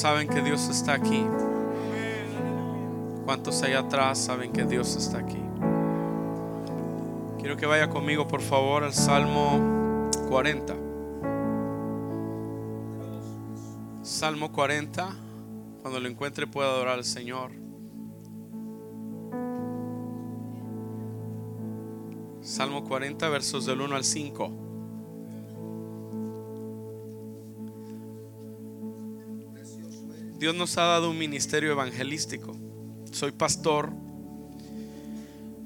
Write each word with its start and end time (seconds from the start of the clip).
saben 0.00 0.28
que 0.28 0.40
Dios 0.40 0.66
está 0.70 0.94
aquí? 0.94 1.26
¿Cuántos 3.26 3.62
allá 3.62 3.80
atrás 3.80 4.18
saben 4.18 4.50
que 4.50 4.64
Dios 4.64 4.96
está 4.96 5.18
aquí? 5.18 5.42
Quiero 7.38 7.58
que 7.58 7.66
vaya 7.66 7.90
conmigo, 7.90 8.26
por 8.26 8.40
favor, 8.40 8.82
al 8.82 8.94
Salmo 8.94 10.08
40. 10.30 10.74
Salmo 14.02 14.50
40. 14.50 15.16
Cuando 15.82 16.00
lo 16.00 16.08
encuentre 16.08 16.46
pueda 16.46 16.70
adorar 16.70 16.94
al 16.94 17.04
Señor. 17.04 17.50
Salmo 22.40 22.84
40, 22.84 23.28
versos 23.28 23.66
del 23.66 23.82
1 23.82 23.96
al 23.96 24.04
5. 24.04 24.69
Dios 30.40 30.54
nos 30.54 30.78
ha 30.78 30.84
dado 30.84 31.10
un 31.10 31.18
ministerio 31.18 31.70
evangelístico. 31.70 32.56
Soy 33.12 33.30
pastor, 33.30 33.92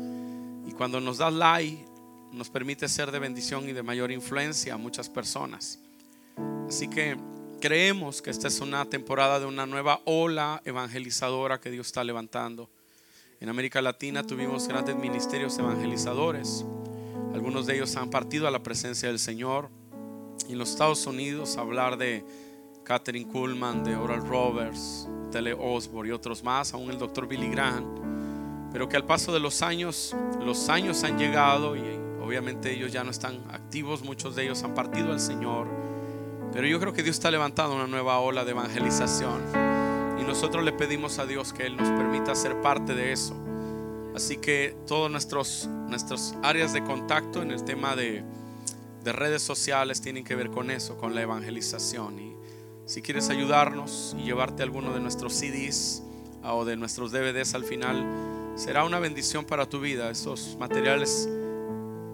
y 0.67 0.73
cuando 0.73 1.01
nos 1.01 1.19
das 1.19 1.33
like 1.33 1.85
nos 2.33 2.51
permite 2.51 2.89
ser 2.89 3.11
de 3.11 3.19
bendición 3.19 3.69
y 3.69 3.73
de 3.73 3.83
mayor 3.83 4.11
influencia 4.11 4.75
a 4.75 4.79
muchas 4.79 5.09
personas. 5.09 5.79
Así 6.69 6.89
que 6.89 7.17
creemos 7.61 8.23
que 8.23 8.31
esta 8.31 8.49
es 8.49 8.61
una 8.61 8.85
temporada 8.85 9.41
de 9.41 9.47
una 9.47 9.67
nueva 9.67 10.01
ola 10.05 10.63
evangelizadora 10.65 11.61
que 11.61 11.71
Dios 11.71 11.87
está 11.87 12.05
levantando. 12.05 12.71
En 13.41 13.49
América 13.49 13.81
Latina 13.81 14.25
tuvimos 14.25 14.69
grandes 14.69 14.97
ministerios 14.97 15.59
evangelizadores. 15.59 16.65
Algunos 17.33 17.67
de 17.67 17.77
ellos 17.77 17.95
han 17.97 18.11
partido 18.11 18.49
a 18.49 18.51
la 18.51 18.63
presencia 18.63 19.09
del 19.09 19.19
Señor. 19.19 19.71
Y 20.49 20.53
en 20.53 20.59
los 20.59 20.71
Estados 20.71 21.07
Unidos 21.07 21.57
hablar 21.57 21.99
de 21.99 22.25
Catherine 22.85 23.31
Kuhlman, 23.31 23.85
de 23.85 23.97
Oral 23.97 24.27
Roberts, 24.27 25.09
Tele 25.31 25.55
Osborne 25.55 26.09
y 26.09 26.13
otros 26.13 26.43
más, 26.43 26.73
aún 26.73 26.91
el 26.91 26.99
doctor 26.99 27.29
Billy 27.29 27.49
Graham. 27.49 28.69
Pero 28.73 28.89
que 28.89 28.97
al 28.97 29.05
paso 29.05 29.33
de 29.33 29.41
los 29.41 29.63
años, 29.63 30.17
los 30.41 30.69
años 30.69 31.05
han 31.05 31.19
llegado 31.19 31.77
y 31.77 32.08
Obviamente 32.29 32.71
ellos 32.71 32.93
ya 32.93 33.05
no 33.05 33.11
están 33.11 33.43
activos, 33.51 34.03
muchos 34.03 34.37
de 34.37 34.45
ellos 34.45 34.63
han 34.63 34.75
partido 34.75 35.13
al 35.13 35.19
Señor. 35.19 35.67
Pero 36.53 36.67
yo 36.67 36.79
creo 36.79 36.93
que 36.93 37.03
Dios 37.03 37.17
está 37.17 37.31
levantando 37.31 37.75
una 37.75 37.87
nueva 37.87 38.19
ola 38.19 38.45
de 38.45 38.51
evangelización. 38.51 39.41
Y 40.21 40.25
nosotros 40.25 40.63
le 40.63 40.73
pedimos 40.73 41.19
a 41.19 41.25
Dios 41.25 41.55
que 41.55 41.65
Él 41.65 41.79
nos 41.79 41.89
permita 41.89 42.35
ser 42.35 42.61
parte 42.61 42.95
de 42.95 43.13
eso. 43.13 43.35
Así 44.15 44.37
que 44.37 44.77
todas 44.87 45.11
nuestras 45.11 46.37
áreas 46.43 46.75
de 46.75 46.85
contacto 46.85 47.41
en 47.41 47.51
el 47.51 47.65
tema 47.65 47.97
de, 47.97 48.23
de 49.05 49.13
redes 49.13 49.41
sociales 49.41 50.03
tienen 50.03 50.23
que 50.23 50.35
ver 50.35 50.51
con 50.51 50.71
eso, 50.71 50.99
con 50.99 51.15
la 51.15 51.23
evangelización. 51.23 52.19
Y 52.19 52.37
si 52.85 53.01
quieres 53.01 53.31
ayudarnos 53.31 54.15
y 54.19 54.25
llevarte 54.25 54.63
alguno 54.63 54.93
de 54.93 55.01
nuestros 55.01 55.33
CDs 55.33 56.03
o 56.45 56.67
de 56.67 56.77
nuestros 56.77 57.11
DVDs 57.11 57.55
al 57.55 57.65
final, 57.65 58.05
será 58.55 58.85
una 58.85 58.99
bendición 58.99 59.47
para 59.47 59.67
tu 59.67 59.81
vida. 59.81 60.11
Esos 60.11 60.59
materiales 60.61 61.27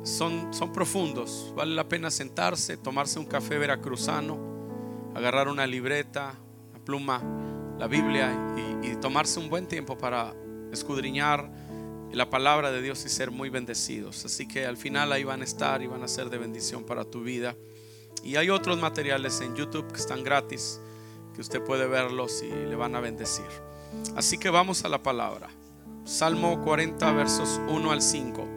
son, 0.05 0.55
son 0.55 0.73
profundos. 0.73 1.53
Vale 1.57 1.75
la 1.75 1.89
pena 1.89 2.11
sentarse, 2.11 2.77
tomarse 2.77 3.19
un 3.19 3.27
café 3.27 3.59
veracruzano, 3.59 4.39
agarrar 5.15 5.49
una 5.49 5.67
libreta, 5.67 6.35
una 6.71 6.85
pluma, 6.85 7.23
la 7.79 7.89
Biblia 7.89 8.55
y, 8.83 8.91
y 8.91 8.97
tomarse 8.97 9.41
un 9.41 9.51
buen 9.51 9.67
tiempo 9.67 9.99
para 9.99 10.33
escudriñar 10.71 11.51
la 12.13 12.31
palabra 12.31 12.71
de 12.71 12.81
Dios 12.81 13.05
y 13.05 13.09
ser 13.09 13.31
muy 13.31 13.49
bendecidos. 13.49 14.25
Así 14.25 14.47
que 14.47 14.67
al 14.67 14.77
final 14.77 15.13
ahí 15.13 15.25
van 15.25 15.41
a 15.41 15.45
estar 15.45 15.83
y 15.83 15.87
van 15.87 16.03
a 16.03 16.09
ser 16.09 16.31
de 16.31 16.39
bendición 16.39 16.85
para 16.85 17.05
tu 17.05 17.23
vida. 17.23 17.57
Y 18.23 18.37
hay 18.37 18.51
otros 18.51 18.79
materiales 18.79 19.41
en 19.41 19.57
YouTube 19.57 19.91
que 19.93 20.01
están 20.01 20.23
gratis, 20.23 20.81
que 21.35 21.41
usted 21.41 21.63
puede 21.63 21.87
verlos 21.87 22.43
y 22.43 22.49
le 22.49 22.77
van 22.77 22.95
a 22.95 23.01
bendecir. 23.01 23.47
Así 24.17 24.39
que 24.39 24.51
vamos 24.51 24.85
a 24.85 24.89
la 24.89 25.03
palabra. 25.03 25.49
Salmo 26.05 26.63
40 26.63 27.13
versos 27.13 27.61
1 27.69 27.91
al 27.91 28.03
5. 28.03 28.54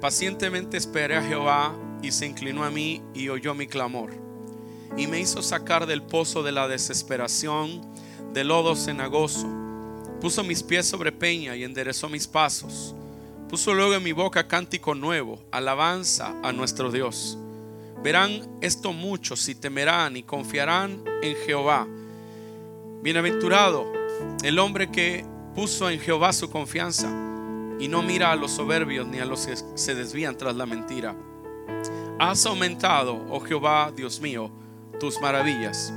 Pacientemente 0.00 0.76
esperé 0.76 1.16
a 1.16 1.22
Jehová 1.22 1.74
y 2.02 2.12
se 2.12 2.26
inclinó 2.26 2.64
a 2.64 2.70
mí 2.70 3.02
y 3.14 3.30
oyó 3.30 3.54
mi 3.54 3.66
clamor. 3.66 4.12
Y 4.96 5.06
me 5.06 5.20
hizo 5.20 5.42
sacar 5.42 5.86
del 5.86 6.02
pozo 6.02 6.42
de 6.42 6.52
la 6.52 6.68
desesperación, 6.68 7.80
del 8.32 8.48
lodo 8.48 8.76
cenagoso. 8.76 9.48
Puso 10.20 10.44
mis 10.44 10.62
pies 10.62 10.86
sobre 10.86 11.12
peña 11.12 11.56
y 11.56 11.64
enderezó 11.64 12.08
mis 12.08 12.26
pasos. 12.26 12.94
Puso 13.48 13.72
luego 13.72 13.94
en 13.94 14.02
mi 14.02 14.12
boca 14.12 14.46
cántico 14.46 14.94
nuevo, 14.94 15.42
alabanza 15.50 16.34
a 16.42 16.52
nuestro 16.52 16.92
Dios. 16.92 17.38
Verán 18.02 18.58
esto 18.60 18.92
muchos 18.92 19.48
y 19.48 19.54
temerán 19.54 20.16
y 20.16 20.22
confiarán 20.22 21.02
en 21.22 21.36
Jehová. 21.46 21.86
Bienaventurado 23.02 23.90
el 24.42 24.58
hombre 24.58 24.90
que 24.90 25.24
puso 25.54 25.88
en 25.88 26.00
Jehová 26.00 26.32
su 26.32 26.50
confianza 26.50 27.08
y 27.78 27.88
no 27.88 28.02
mira 28.02 28.32
a 28.32 28.36
los 28.36 28.52
soberbios 28.52 29.06
ni 29.06 29.18
a 29.18 29.24
los 29.24 29.46
que 29.46 29.56
se 29.74 29.94
desvían 29.94 30.36
tras 30.36 30.56
la 30.56 30.66
mentira. 30.66 31.14
Has 32.18 32.46
aumentado, 32.46 33.24
oh 33.30 33.40
Jehová, 33.40 33.92
Dios 33.94 34.20
mío, 34.20 34.50
tus 34.98 35.20
maravillas 35.20 35.92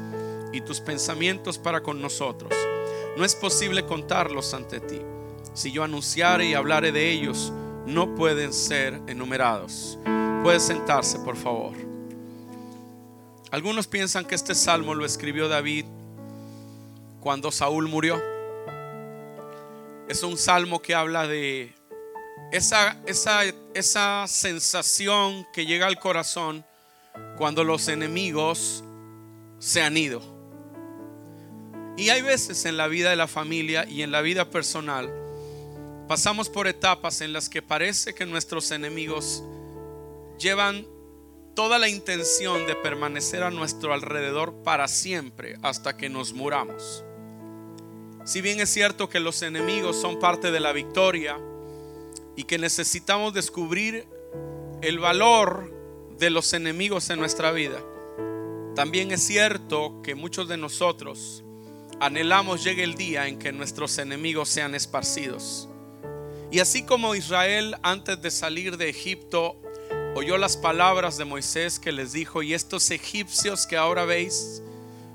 y 0.52 0.62
tus 0.62 0.82
pensamientos 0.82 1.58
para 1.58 1.82
con 1.82 2.02
nosotros. 2.02 2.54
No 3.16 3.24
es 3.24 3.36
posible 3.36 3.86
contarlos 3.86 4.54
ante 4.54 4.80
ti. 4.80 5.02
Si 5.54 5.72
yo 5.72 5.84
anunciare 5.84 6.46
y 6.46 6.54
hablare 6.54 6.92
de 6.92 7.12
ellos, 7.12 7.54
no 7.86 8.16
pueden 8.16 8.54
ser 8.54 9.00
enumerados. 9.08 9.98
Puede 10.44 10.60
sentarse, 10.60 11.20
por 11.20 11.36
favor. 11.36 11.74
Algunos 13.52 13.88
piensan 13.88 14.25
que 14.25 14.36
este 14.36 14.54
salmo 14.54 14.94
lo 14.94 15.06
escribió 15.06 15.48
David 15.48 15.86
cuando 17.20 17.52
Saúl 17.52 17.88
murió. 17.88 18.22
Es 20.10 20.24
un 20.24 20.38
salmo 20.38 20.82
que 20.82 20.96
habla 20.96 21.28
de 21.28 21.74
esa, 22.52 22.98
esa, 23.06 23.42
esa 23.76 24.26
sensación 24.28 25.48
que 25.54 25.68
llega 25.68 25.86
al 25.86 26.00
corazón 26.00 26.66
cuando 27.38 27.64
los 27.64 27.88
enemigos 27.88 28.84
se 29.60 29.82
han 29.82 29.96
ido. 29.98 30.22
Y 31.96 32.10
hay 32.10 32.22
veces 32.22 32.66
en 32.66 32.76
la 32.76 32.88
vida 32.88 33.12
de 33.12 33.18
la 33.18 33.28
familia 33.28 33.86
y 33.88 34.02
en 34.02 34.12
la 34.12 34.22
vida 34.22 34.50
personal, 34.50 35.14
pasamos 36.08 36.50
por 36.50 36.68
etapas 36.68 37.22
en 37.22 37.34
las 37.34 37.50
que 37.50 37.62
parece 37.62 38.16
que 38.16 38.26
nuestros 38.26 38.72
enemigos 38.72 39.44
llevan 40.40 40.88
toda 41.56 41.78
la 41.78 41.90
intención 41.90 42.66
de 42.66 42.76
permanecer 42.76 43.44
a 43.44 43.52
nuestro 43.52 43.94
alrededor 43.94 44.64
para 44.64 44.88
siempre 44.88 45.58
hasta 45.62 45.98
que 45.98 46.10
nos 46.10 46.34
muramos. 46.34 47.04
Si 48.30 48.42
bien 48.42 48.60
es 48.60 48.70
cierto 48.70 49.10
que 49.10 49.20
los 49.20 49.42
enemigos 49.42 50.00
son 50.00 50.20
parte 50.20 50.52
de 50.52 50.60
la 50.60 50.72
victoria 50.72 51.40
y 52.36 52.44
que 52.44 52.60
necesitamos 52.60 53.34
descubrir 53.34 54.06
el 54.84 55.00
valor 55.00 55.74
de 56.20 56.30
los 56.30 56.54
enemigos 56.54 57.10
en 57.10 57.18
nuestra 57.18 57.52
vida, 57.52 57.81
también 58.76 59.10
es 59.10 59.26
cierto 59.26 60.00
que 60.04 60.14
muchos 60.14 60.48
de 60.48 60.58
nosotros 60.58 61.44
anhelamos 62.00 62.64
llegue 62.64 62.84
el 62.84 62.94
día 62.94 63.28
en 63.28 63.40
que 63.40 63.52
nuestros 63.52 63.98
enemigos 63.98 64.48
sean 64.48 64.75
esparcidos. 64.75 65.68
Y 66.52 66.60
así 66.60 66.84
como 66.84 67.16
Israel 67.16 67.78
antes 67.82 68.22
de 68.22 68.30
salir 68.30 68.78
de 68.78 68.90
Egipto 68.90 69.60
oyó 70.14 70.38
las 70.38 70.56
palabras 70.56 71.18
de 71.18 71.25
Moisés 71.25 71.80
que 71.80 71.92
les 71.92 72.12
dijo, 72.12 72.44
y 72.44 72.54
estos 72.54 72.92
egipcios 72.92 73.66
que 73.66 73.75
ahora 73.75 74.06
veis, 74.06 74.62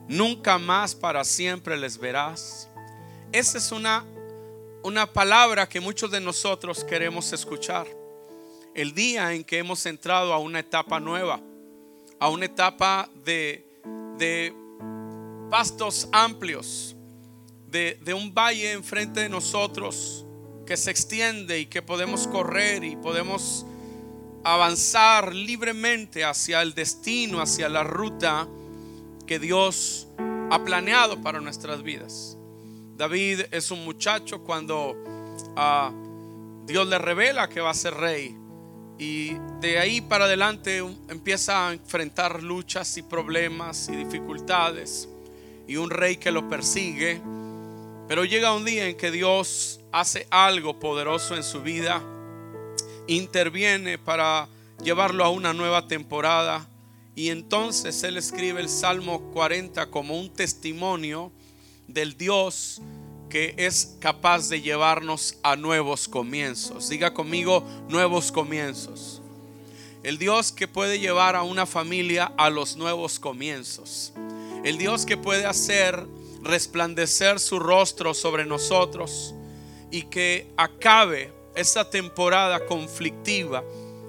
nunca 0.09 0.59
más 0.59 0.97
para 0.97 1.23
siempre 1.23 1.77
les 1.77 1.97
verás. 1.97 2.71
Esa 3.35 3.59
es 3.59 3.73
una, 3.73 4.05
una 4.85 5.13
palabra 5.13 5.69
que 5.69 5.81
muchos 5.81 6.09
de 6.13 6.21
nosotros 6.21 6.85
queremos 6.85 7.33
escuchar. 7.33 7.85
El 8.77 8.95
día 8.95 9.35
en 9.35 9.43
que 9.43 9.59
hemos 9.59 9.85
entrado 9.87 10.33
a 10.33 10.39
una 10.39 10.61
etapa 10.61 11.01
nueva 11.01 11.41
a 12.21 12.29
una 12.29 12.45
etapa 12.45 13.11
de, 13.25 13.67
de 14.19 14.55
pastos 15.51 16.09
amplios, 16.13 16.95
de, 17.67 17.99
de 18.05 18.15
un 18.15 18.33
valle 18.33 18.71
enfrente 18.71 19.19
de 19.19 19.29
nosotros 19.29 20.25
que 20.65 20.77
se 20.77 20.93
extiende 20.93 21.59
y 21.59 21.67
que 21.67 21.83
podemos 21.83 22.29
correr 22.29 22.85
y 22.85 22.95
podemos 22.95 23.67
avanzar 24.45 25.35
libremente 25.35 26.25
hacia 26.25 26.63
el 26.63 26.73
destino, 26.73 27.41
hacia 27.41 27.69
la 27.69 27.83
ruta 27.83 28.47
que 29.27 29.41
Dios 29.41 30.07
ha 30.53 30.63
planeado 30.65 31.21
para 31.21 31.41
nuestras 31.41 31.83
vidas. 31.83 32.39
David 32.97 33.47
es 33.51 33.71
un 33.71 33.85
muchacho 33.85 34.43
cuando 34.43 34.95
ah, 35.57 35.93
Dios 36.67 36.87
le 36.87 36.99
revela 36.99 37.49
que 37.49 37.61
va 37.61 37.71
a 37.71 37.75
ser 37.75 37.95
rey. 37.95 38.37
Y 38.99 39.35
de 39.61 39.79
ahí 39.79 40.01
para 40.01 40.27
adelante 40.27 40.79
empieza 41.09 41.69
a 41.69 41.73
enfrentar 41.73 42.43
luchas 42.43 42.97
y 42.97 43.03
problemas 43.03 43.89
y 43.89 43.97
dificultades 43.97 45.09
y 45.67 45.77
un 45.77 45.91
rey 45.91 46.17
que 46.17 46.31
lo 46.31 46.49
persigue. 46.49 47.21
Pero 48.07 48.25
llega 48.25 48.55
un 48.55 48.65
día 48.65 48.87
en 48.87 48.97
que 48.97 49.11
Dios 49.11 49.81
hace 49.91 50.27
algo 50.31 50.79
poderoso 50.79 51.35
en 51.35 51.43
su 51.43 51.63
vida, 51.63 52.03
interviene 53.09 53.99
para 53.99 54.49
llevarlo 54.83 55.25
a 55.25 55.31
una 55.31 55.53
nueva 55.53 55.89
temporada 55.89 56.69
y 57.17 57.31
entonces 57.31 58.03
él 58.03 58.17
escribe 58.17 58.61
el 58.61 58.69
Salmo 58.69 59.31
40 59.33 59.91
como 59.91 60.19
un 60.19 60.31
testimonio 60.31 61.33
del 61.89 62.17
Dios 62.17 62.81
que 63.29 63.55
es 63.57 63.97
capaz 63.99 64.49
de 64.49 64.61
llevarnos 64.61 65.39
a 65.43 65.57
nuevos 65.57 66.07
comienzos. 66.07 66.89
Diga 66.89 67.13
conmigo, 67.13 67.65
nuevos 67.89 68.31
comienzos. 68.31 69.21
El 70.05 70.19
Dios 70.19 70.53
que 70.53 70.69
puede 70.69 71.01
llevar 71.01 71.35
a 71.35 71.43
una 71.43 71.67
familia 71.67 72.33
a 72.37 72.49
los 72.49 72.77
nuevos 72.77 73.19
comienzos. 73.19 74.13
El 74.63 74.79
Dios 74.79 75.05
que 75.05 75.17
puede 75.17 75.47
hacer 75.47 76.07
resplandecer 76.43 77.41
su 77.41 77.59
rostro 77.59 78.15
sobre 78.15 78.45
nosotros 78.45 79.35
y 79.91 80.03
que 80.03 80.53
acabe 80.57 81.33
esa 81.57 81.91
temporada 81.91 82.67
conflictiva, 82.67 83.65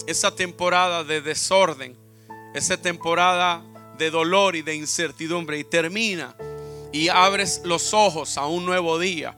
esa 0.05 0.35
temporada 0.35 1.03
de 1.03 1.21
desorden, 1.21 1.95
esa 2.53 2.79
temporada 2.79 3.63
de 3.97 4.11
dolor 4.11 4.55
y 4.55 4.61
de 4.61 4.75
incertidumbre 4.75 5.57
y 5.57 5.63
termina 5.63 6.35
y 6.95 7.09
abres 7.09 7.61
los 7.65 7.93
ojos 7.93 8.37
a 8.37 8.45
un 8.47 8.65
nuevo 8.65 8.97
día. 8.97 9.35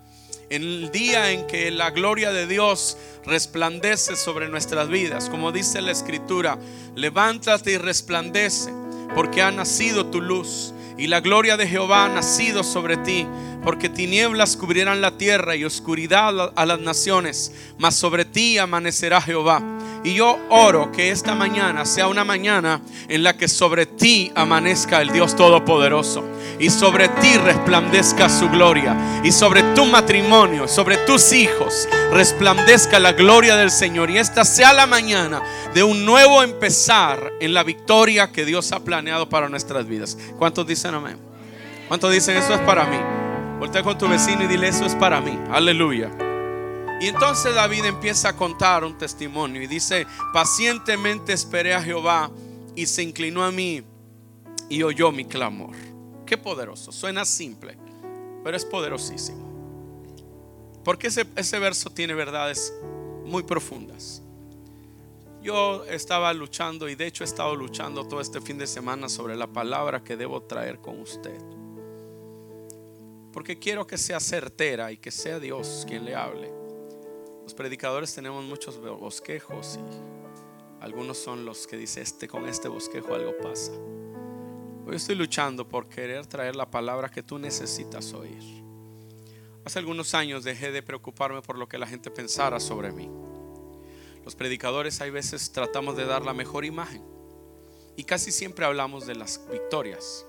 En 0.51 0.61
el 0.61 0.91
día 0.91 1.31
en 1.31 1.47
que 1.47 1.71
la 1.71 1.89
gloria 1.89 2.31
de 2.31 2.45
Dios 2.45 2.99
resplandece 3.25 4.15
sobre 4.15 4.47
nuestras 4.47 4.89
vidas, 4.89 5.27
como 5.27 5.51
dice 5.51 5.81
la 5.81 5.91
escritura, 5.91 6.59
levántate 6.95 7.71
y 7.71 7.77
resplandece, 7.77 8.71
porque 9.15 9.41
ha 9.41 9.49
nacido 9.49 10.05
tu 10.05 10.21
luz 10.21 10.71
y 10.99 11.07
la 11.07 11.19
gloria 11.19 11.57
de 11.57 11.67
Jehová 11.67 12.05
ha 12.05 12.09
nacido 12.09 12.63
sobre 12.63 12.95
ti, 12.97 13.25
porque 13.63 13.89
tinieblas 13.89 14.55
cubrirán 14.55 15.01
la 15.01 15.17
tierra 15.17 15.55
y 15.55 15.65
oscuridad 15.65 16.53
a 16.55 16.65
las 16.65 16.79
naciones, 16.79 17.51
mas 17.77 17.95
sobre 17.95 18.25
ti 18.25 18.57
amanecerá 18.57 19.21
Jehová. 19.21 19.61
Y 20.03 20.13
yo 20.13 20.37
oro 20.49 20.91
que 20.91 21.11
esta 21.11 21.35
mañana 21.35 21.85
sea 21.85 22.07
una 22.07 22.23
mañana 22.23 22.81
en 23.09 23.23
la 23.23 23.35
que 23.35 23.47
sobre 23.47 23.85
ti 23.85 24.31
amanezca 24.35 25.01
el 25.01 25.11
Dios 25.11 25.35
Todopoderoso 25.35 26.23
y 26.59 26.69
sobre 26.69 27.09
ti 27.09 27.35
resplandezca 27.35 28.29
su 28.29 28.49
gloria 28.49 28.95
y 29.23 29.31
sobre 29.31 29.63
tu 29.73 29.85
matrimonio, 29.85 30.67
sobre 30.67 30.97
tus 30.97 31.33
hijos 31.33 31.89
resplandezca 32.11 32.99
la 32.99 33.13
gloria 33.13 33.57
del 33.57 33.71
Señor 33.71 34.09
y 34.09 34.17
esta 34.17 34.45
sea 34.45 34.71
la 34.71 34.87
mañana 34.87 35.41
de 35.73 35.83
un 35.83 36.05
nuevo 36.05 36.41
empezar 36.41 37.33
en 37.39 37.53
la 37.53 37.63
victoria 37.63 38.31
que 38.31 38.45
Dios 38.45 38.71
ha 38.71 38.79
planeado 38.79 39.27
para 39.27 39.49
nuestras 39.49 39.87
vidas. 39.87 40.17
¿Cuántos 40.37 40.65
dicen 40.65 40.93
amén? 40.93 41.17
¿Cuántos 41.87 42.11
dicen 42.11 42.37
eso 42.37 42.53
es 42.53 42.61
para 42.61 42.85
mí? 42.85 43.16
Voltea 43.59 43.81
con 43.81 43.97
tu 43.97 44.07
vecino 44.07 44.43
y 44.43 44.47
dile 44.47 44.67
eso 44.67 44.85
es 44.85 44.93
para 44.93 45.19
mí. 45.19 45.35
Aleluya. 45.49 46.11
Y 47.01 47.07
entonces 47.07 47.55
David 47.55 47.85
empieza 47.85 48.29
a 48.29 48.35
contar 48.35 48.83
un 48.83 48.97
testimonio 48.97 49.61
y 49.61 49.67
dice, 49.67 50.05
pacientemente 50.31 51.33
esperé 51.33 51.73
a 51.73 51.81
Jehová 51.81 52.29
y 52.75 52.85
se 52.85 53.01
inclinó 53.01 53.43
a 53.43 53.51
mí 53.51 53.83
y 54.69 54.83
oyó 54.83 55.11
mi 55.11 55.25
clamor. 55.25 55.75
Qué 56.25 56.37
poderoso. 56.37 56.91
Suena 56.91 57.25
simple, 57.25 57.77
pero 58.43 58.55
es 58.55 58.63
poderosísimo. 58.63 59.47
Porque 60.83 61.07
ese, 61.07 61.25
ese 61.35 61.57
verso 61.57 61.89
tiene 61.89 62.13
verdades 62.13 62.71
muy 63.25 63.41
profundas. 63.41 64.21
Yo 65.41 65.83
estaba 65.85 66.31
luchando 66.33 66.89
y 66.89 66.95
de 66.95 67.07
hecho 67.07 67.23
he 67.23 67.25
estado 67.25 67.55
luchando 67.55 68.07
todo 68.07 68.21
este 68.21 68.39
fin 68.39 68.57
de 68.57 68.67
semana 68.67 69.09
sobre 69.09 69.35
la 69.35 69.47
palabra 69.47 70.03
que 70.03 70.15
debo 70.15 70.43
traer 70.43 70.79
con 70.79 70.99
usted. 70.99 71.39
Porque 73.37 73.59
quiero 73.59 73.85
que 73.85 73.99
sea 73.99 74.19
certera 74.19 74.91
y 74.91 74.97
que 74.97 75.11
sea 75.11 75.39
Dios 75.39 75.85
quien 75.87 76.05
le 76.05 76.15
hable. 76.15 76.51
Los 77.43 77.53
predicadores 77.53 78.11
tenemos 78.15 78.43
muchos 78.43 78.81
bosquejos 78.81 79.77
y 79.77 80.83
algunos 80.83 81.19
son 81.19 81.45
los 81.45 81.67
que 81.67 81.77
dice 81.77 82.01
este 82.01 82.27
con 82.27 82.49
este 82.49 82.67
bosquejo 82.67 83.13
algo 83.13 83.37
pasa. 83.37 83.73
Hoy 84.87 84.95
estoy 84.95 85.13
luchando 85.13 85.69
por 85.69 85.87
querer 85.87 86.25
traer 86.25 86.55
la 86.55 86.71
palabra 86.71 87.09
que 87.09 87.21
tú 87.21 87.37
necesitas 87.37 88.11
oír. 88.13 88.41
Hace 89.63 89.77
algunos 89.77 90.15
años 90.15 90.43
dejé 90.43 90.71
de 90.71 90.81
preocuparme 90.81 91.43
por 91.43 91.59
lo 91.59 91.67
que 91.67 91.77
la 91.77 91.85
gente 91.85 92.09
pensara 92.09 92.59
sobre 92.59 92.91
mí. 92.91 93.07
Los 94.25 94.35
predicadores 94.35 94.99
hay 94.99 95.11
veces 95.11 95.51
tratamos 95.51 95.95
de 95.95 96.05
dar 96.07 96.25
la 96.25 96.33
mejor 96.33 96.65
imagen 96.65 97.03
y 97.95 98.03
casi 98.03 98.31
siempre 98.31 98.65
hablamos 98.65 99.05
de 99.05 99.13
las 99.13 99.47
victorias 99.51 100.25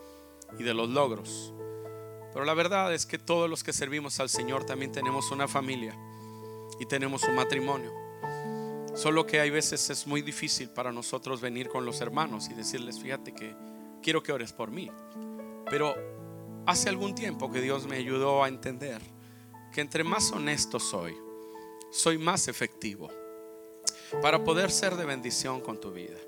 y 0.58 0.62
de 0.62 0.74
los 0.74 0.90
logros. 0.90 1.54
Pero 2.38 2.46
la 2.46 2.54
verdad 2.54 2.94
es 2.94 3.04
que 3.04 3.18
todos 3.18 3.50
los 3.50 3.64
que 3.64 3.72
servimos 3.72 4.20
al 4.20 4.28
Señor 4.28 4.62
también 4.62 4.92
tenemos 4.92 5.32
una 5.32 5.48
familia 5.48 5.98
y 6.78 6.86
tenemos 6.86 7.24
un 7.24 7.34
matrimonio. 7.34 7.92
Solo 8.94 9.26
que 9.26 9.40
hay 9.40 9.50
veces 9.50 9.90
es 9.90 10.06
muy 10.06 10.22
difícil 10.22 10.70
para 10.70 10.92
nosotros 10.92 11.40
venir 11.40 11.68
con 11.68 11.84
los 11.84 12.00
hermanos 12.00 12.48
y 12.48 12.54
decirles, 12.54 13.00
fíjate 13.00 13.34
que 13.34 13.56
quiero 14.04 14.22
que 14.22 14.30
ores 14.30 14.52
por 14.52 14.70
mí. 14.70 14.88
Pero 15.68 15.96
hace 16.64 16.88
algún 16.88 17.16
tiempo 17.16 17.50
que 17.50 17.60
Dios 17.60 17.88
me 17.88 17.96
ayudó 17.96 18.44
a 18.44 18.48
entender 18.48 19.02
que 19.72 19.80
entre 19.80 20.04
más 20.04 20.30
honesto 20.30 20.78
soy, 20.78 21.16
soy 21.90 22.18
más 22.18 22.46
efectivo 22.46 23.10
para 24.22 24.44
poder 24.44 24.70
ser 24.70 24.94
de 24.94 25.06
bendición 25.06 25.60
con 25.60 25.80
tu 25.80 25.90
vida. 25.90 26.18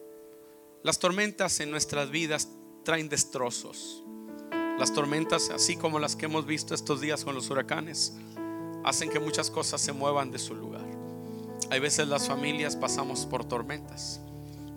Las 0.82 0.98
tormentas 0.98 1.60
en 1.60 1.70
nuestras 1.70 2.10
vidas 2.10 2.48
traen 2.82 3.08
destrozos. 3.08 4.02
Las 4.80 4.94
tormentas, 4.94 5.50
así 5.50 5.76
como 5.76 5.98
las 5.98 6.16
que 6.16 6.24
hemos 6.24 6.46
visto 6.46 6.74
estos 6.74 7.02
días 7.02 7.22
con 7.22 7.34
los 7.34 7.50
huracanes, 7.50 8.14
hacen 8.82 9.10
que 9.10 9.20
muchas 9.20 9.50
cosas 9.50 9.78
se 9.78 9.92
muevan 9.92 10.30
de 10.30 10.38
su 10.38 10.54
lugar. 10.54 10.86
Hay 11.68 11.80
veces 11.80 12.08
las 12.08 12.26
familias 12.26 12.76
pasamos 12.76 13.26
por 13.26 13.44
tormentas, 13.44 14.22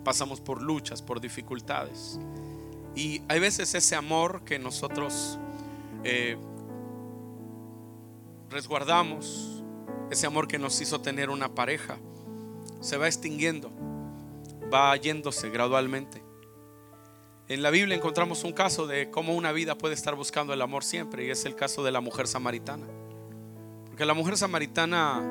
pasamos 0.04 0.42
por 0.42 0.60
luchas, 0.60 1.00
por 1.00 1.22
dificultades. 1.22 2.20
Y 2.94 3.22
hay 3.28 3.40
veces 3.40 3.74
ese 3.74 3.96
amor 3.96 4.44
que 4.44 4.58
nosotros 4.58 5.38
eh, 6.04 6.36
resguardamos, 8.50 9.62
ese 10.10 10.26
amor 10.26 10.48
que 10.48 10.58
nos 10.58 10.78
hizo 10.82 11.00
tener 11.00 11.30
una 11.30 11.54
pareja, 11.54 11.96
se 12.82 12.98
va 12.98 13.06
extinguiendo, 13.06 13.70
va 14.70 14.94
yéndose 14.98 15.48
gradualmente. 15.48 16.23
En 17.48 17.62
la 17.62 17.70
Biblia 17.70 17.96
encontramos 17.96 18.44
un 18.44 18.52
caso 18.52 18.86
de 18.86 19.10
cómo 19.10 19.34
una 19.34 19.52
vida 19.52 19.76
puede 19.76 19.94
estar 19.94 20.14
buscando 20.14 20.52
el 20.52 20.62
amor 20.62 20.82
siempre 20.82 21.26
y 21.26 21.30
es 21.30 21.44
el 21.44 21.54
caso 21.54 21.84
de 21.84 21.92
la 21.92 22.00
mujer 22.00 22.26
samaritana. 22.26 22.86
Porque 23.86 24.04
la 24.04 24.14
mujer 24.14 24.36
samaritana 24.36 25.22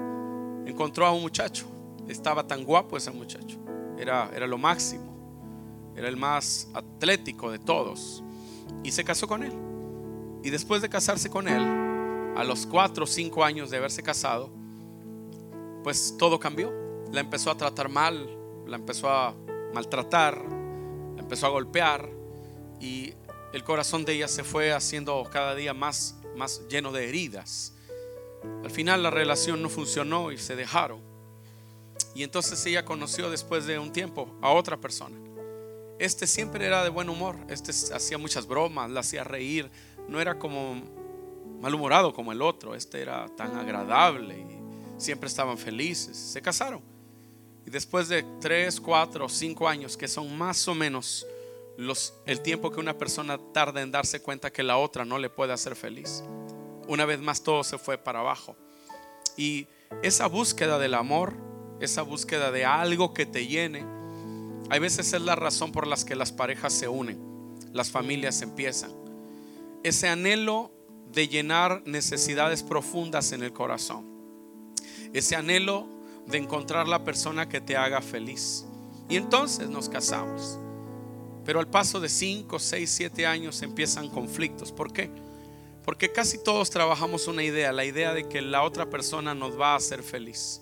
encontró 0.66 1.06
a 1.06 1.12
un 1.12 1.22
muchacho, 1.22 1.66
estaba 2.08 2.46
tan 2.46 2.64
guapo 2.64 2.98
ese 2.98 3.12
muchacho, 3.12 3.58
era, 3.98 4.30
era 4.36 4.48
lo 4.48 4.58
máximo 4.58 5.14
era 5.96 6.08
el 6.08 6.18
más 6.18 6.68
atlético 6.74 7.52
de 7.52 7.60
todos, 7.60 8.24
y 8.84 8.92
se 8.92 9.04
casó 9.04 9.28
con 9.28 9.44
él. 9.44 9.54
Y 10.44 10.50
después 10.50 10.82
de 10.82 10.90
casarse 10.90 11.30
con 11.30 11.48
él, 11.48 11.62
a 12.36 12.44
los 12.44 12.66
cuatro 12.66 13.04
o 13.04 13.08
cinco 13.08 13.44
años 13.44 13.70
de 13.70 13.78
haberse 13.78 14.02
casado, 14.02 14.50
pues 15.84 16.16
todo 16.18 16.40
cambió. 16.40 16.72
La 17.12 17.22
empezó 17.22 17.52
a 17.52 17.58
tratar 17.58 17.90
mal, 17.90 18.28
la 18.66 18.76
empezó 18.76 19.10
a 19.10 19.36
maltratar, 19.74 20.44
empezó 21.24 21.48
a 21.48 21.50
golpear 21.50 22.10
y 22.80 23.14
el 23.54 23.64
corazón 23.64 24.04
de 24.06 24.14
ella 24.14 24.28
se 24.28 24.44
fue 24.44 24.74
haciendo 24.74 25.24
cada 25.32 25.56
día 25.56 25.74
más, 25.74 26.16
más 26.36 26.62
lleno 26.70 26.92
de 26.92 27.08
heridas. 27.08 27.74
Al 28.64 28.70
final 28.70 29.02
la 29.02 29.10
relación 29.10 29.62
no 29.62 29.70
funcionó 29.70 30.32
y 30.32 30.38
se 30.38 30.56
dejaron. 30.56 31.02
Y 32.14 32.24
entonces 32.24 32.64
ella 32.66 32.84
conoció 32.84 33.30
después 33.30 33.66
de 33.66 33.80
un 33.80 33.92
tiempo 33.92 34.28
a 34.42 34.52
otra 34.52 34.78
persona. 34.78 35.18
Este 35.98 36.28
siempre 36.28 36.66
era 36.66 36.84
de 36.84 36.90
buen 36.90 37.10
humor, 37.10 37.38
este 37.48 37.72
hacía 37.72 38.18
muchas 38.18 38.46
bromas, 38.46 38.92
la 38.92 39.00
hacía 39.00 39.24
reír, 39.24 39.72
no 40.10 40.20
era 40.20 40.38
como 40.38 40.84
malhumorado 41.62 42.14
como 42.14 42.34
el 42.34 42.42
otro, 42.42 42.76
este 42.76 43.02
era 43.02 43.28
tan 43.38 43.56
agradable 43.56 44.40
y 44.40 45.02
siempre 45.02 45.28
estaban 45.28 45.58
felices. 45.58 46.18
Se 46.18 46.42
casaron. 46.42 46.93
Y 47.66 47.70
después 47.70 48.08
de 48.10 48.24
tres, 48.42 48.80
cuatro, 48.80 49.30
cinco 49.30 49.68
años, 49.68 49.96
que 49.96 50.08
son 50.08 50.38
más 50.38 50.68
o 50.68 50.76
menos 50.76 51.26
los, 51.78 52.14
el 52.26 52.42
tiempo 52.42 52.72
que 52.72 52.80
una 52.80 52.98
persona 52.98 53.40
tarda 53.54 53.82
en 53.82 53.92
darse 53.92 54.22
cuenta 54.22 54.52
que 54.52 54.64
la 54.64 54.78
otra 54.78 55.06
no 55.06 55.18
le 55.18 55.30
puede 55.30 55.54
hacer 55.54 55.76
feliz, 55.76 56.24
una 56.88 57.06
vez 57.06 57.20
más 57.20 57.42
todo 57.44 57.64
se 57.64 57.78
fue 57.78 57.98
para 57.98 58.20
abajo. 58.20 58.56
Y 59.38 59.68
esa 60.02 60.28
búsqueda 60.28 60.78
del 60.78 60.94
amor, 60.94 61.34
esa 61.80 62.02
búsqueda 62.02 62.52
de 62.52 62.66
algo 62.66 63.14
que 63.14 63.26
te 63.26 63.48
llene, 63.48 63.86
hay 64.70 64.80
veces 64.80 65.14
es 65.14 65.22
la 65.22 65.36
razón 65.36 65.72
por 65.72 65.88
las 65.88 66.06
que 66.06 66.16
las 66.16 66.32
parejas 66.32 66.74
se 66.74 66.88
unen, 66.88 67.20
las 67.72 67.92
familias 67.92 68.42
empiezan. 68.42 68.92
Ese 69.84 70.08
anhelo 70.08 70.72
de 71.12 71.28
llenar 71.28 71.84
necesidades 71.86 72.64
profundas 72.64 73.32
en 73.34 73.44
el 73.44 73.54
corazón. 73.54 74.06
Ese 75.14 75.36
anhelo 75.36 75.88
de 76.28 76.38
encontrar 76.38 76.88
la 76.88 77.04
persona 77.04 77.50
que 77.50 77.62
te 77.62 77.76
haga 77.76 78.02
feliz. 78.02 78.66
Y 79.10 79.18
entonces 79.18 79.70
nos 79.70 79.90
casamos. 79.90 80.58
Pero 81.46 81.60
al 81.60 81.68
paso 81.68 82.00
de 82.00 82.10
5, 82.10 82.58
6, 82.58 82.90
7 82.90 83.26
años 83.26 83.62
empiezan 83.62 84.10
conflictos. 84.10 84.72
¿Por 84.72 84.94
qué? 84.94 85.10
Porque 85.84 86.12
casi 86.12 86.42
todos 86.42 86.70
trabajamos 86.70 87.28
una 87.28 87.44
idea, 87.44 87.74
la 87.74 87.84
idea 87.84 88.14
de 88.14 88.30
que 88.30 88.42
la 88.42 88.64
otra 88.64 88.90
persona 88.90 89.36
nos 89.36 89.60
va 89.60 89.74
a 89.74 89.78
hacer 89.78 90.02
feliz. 90.02 90.62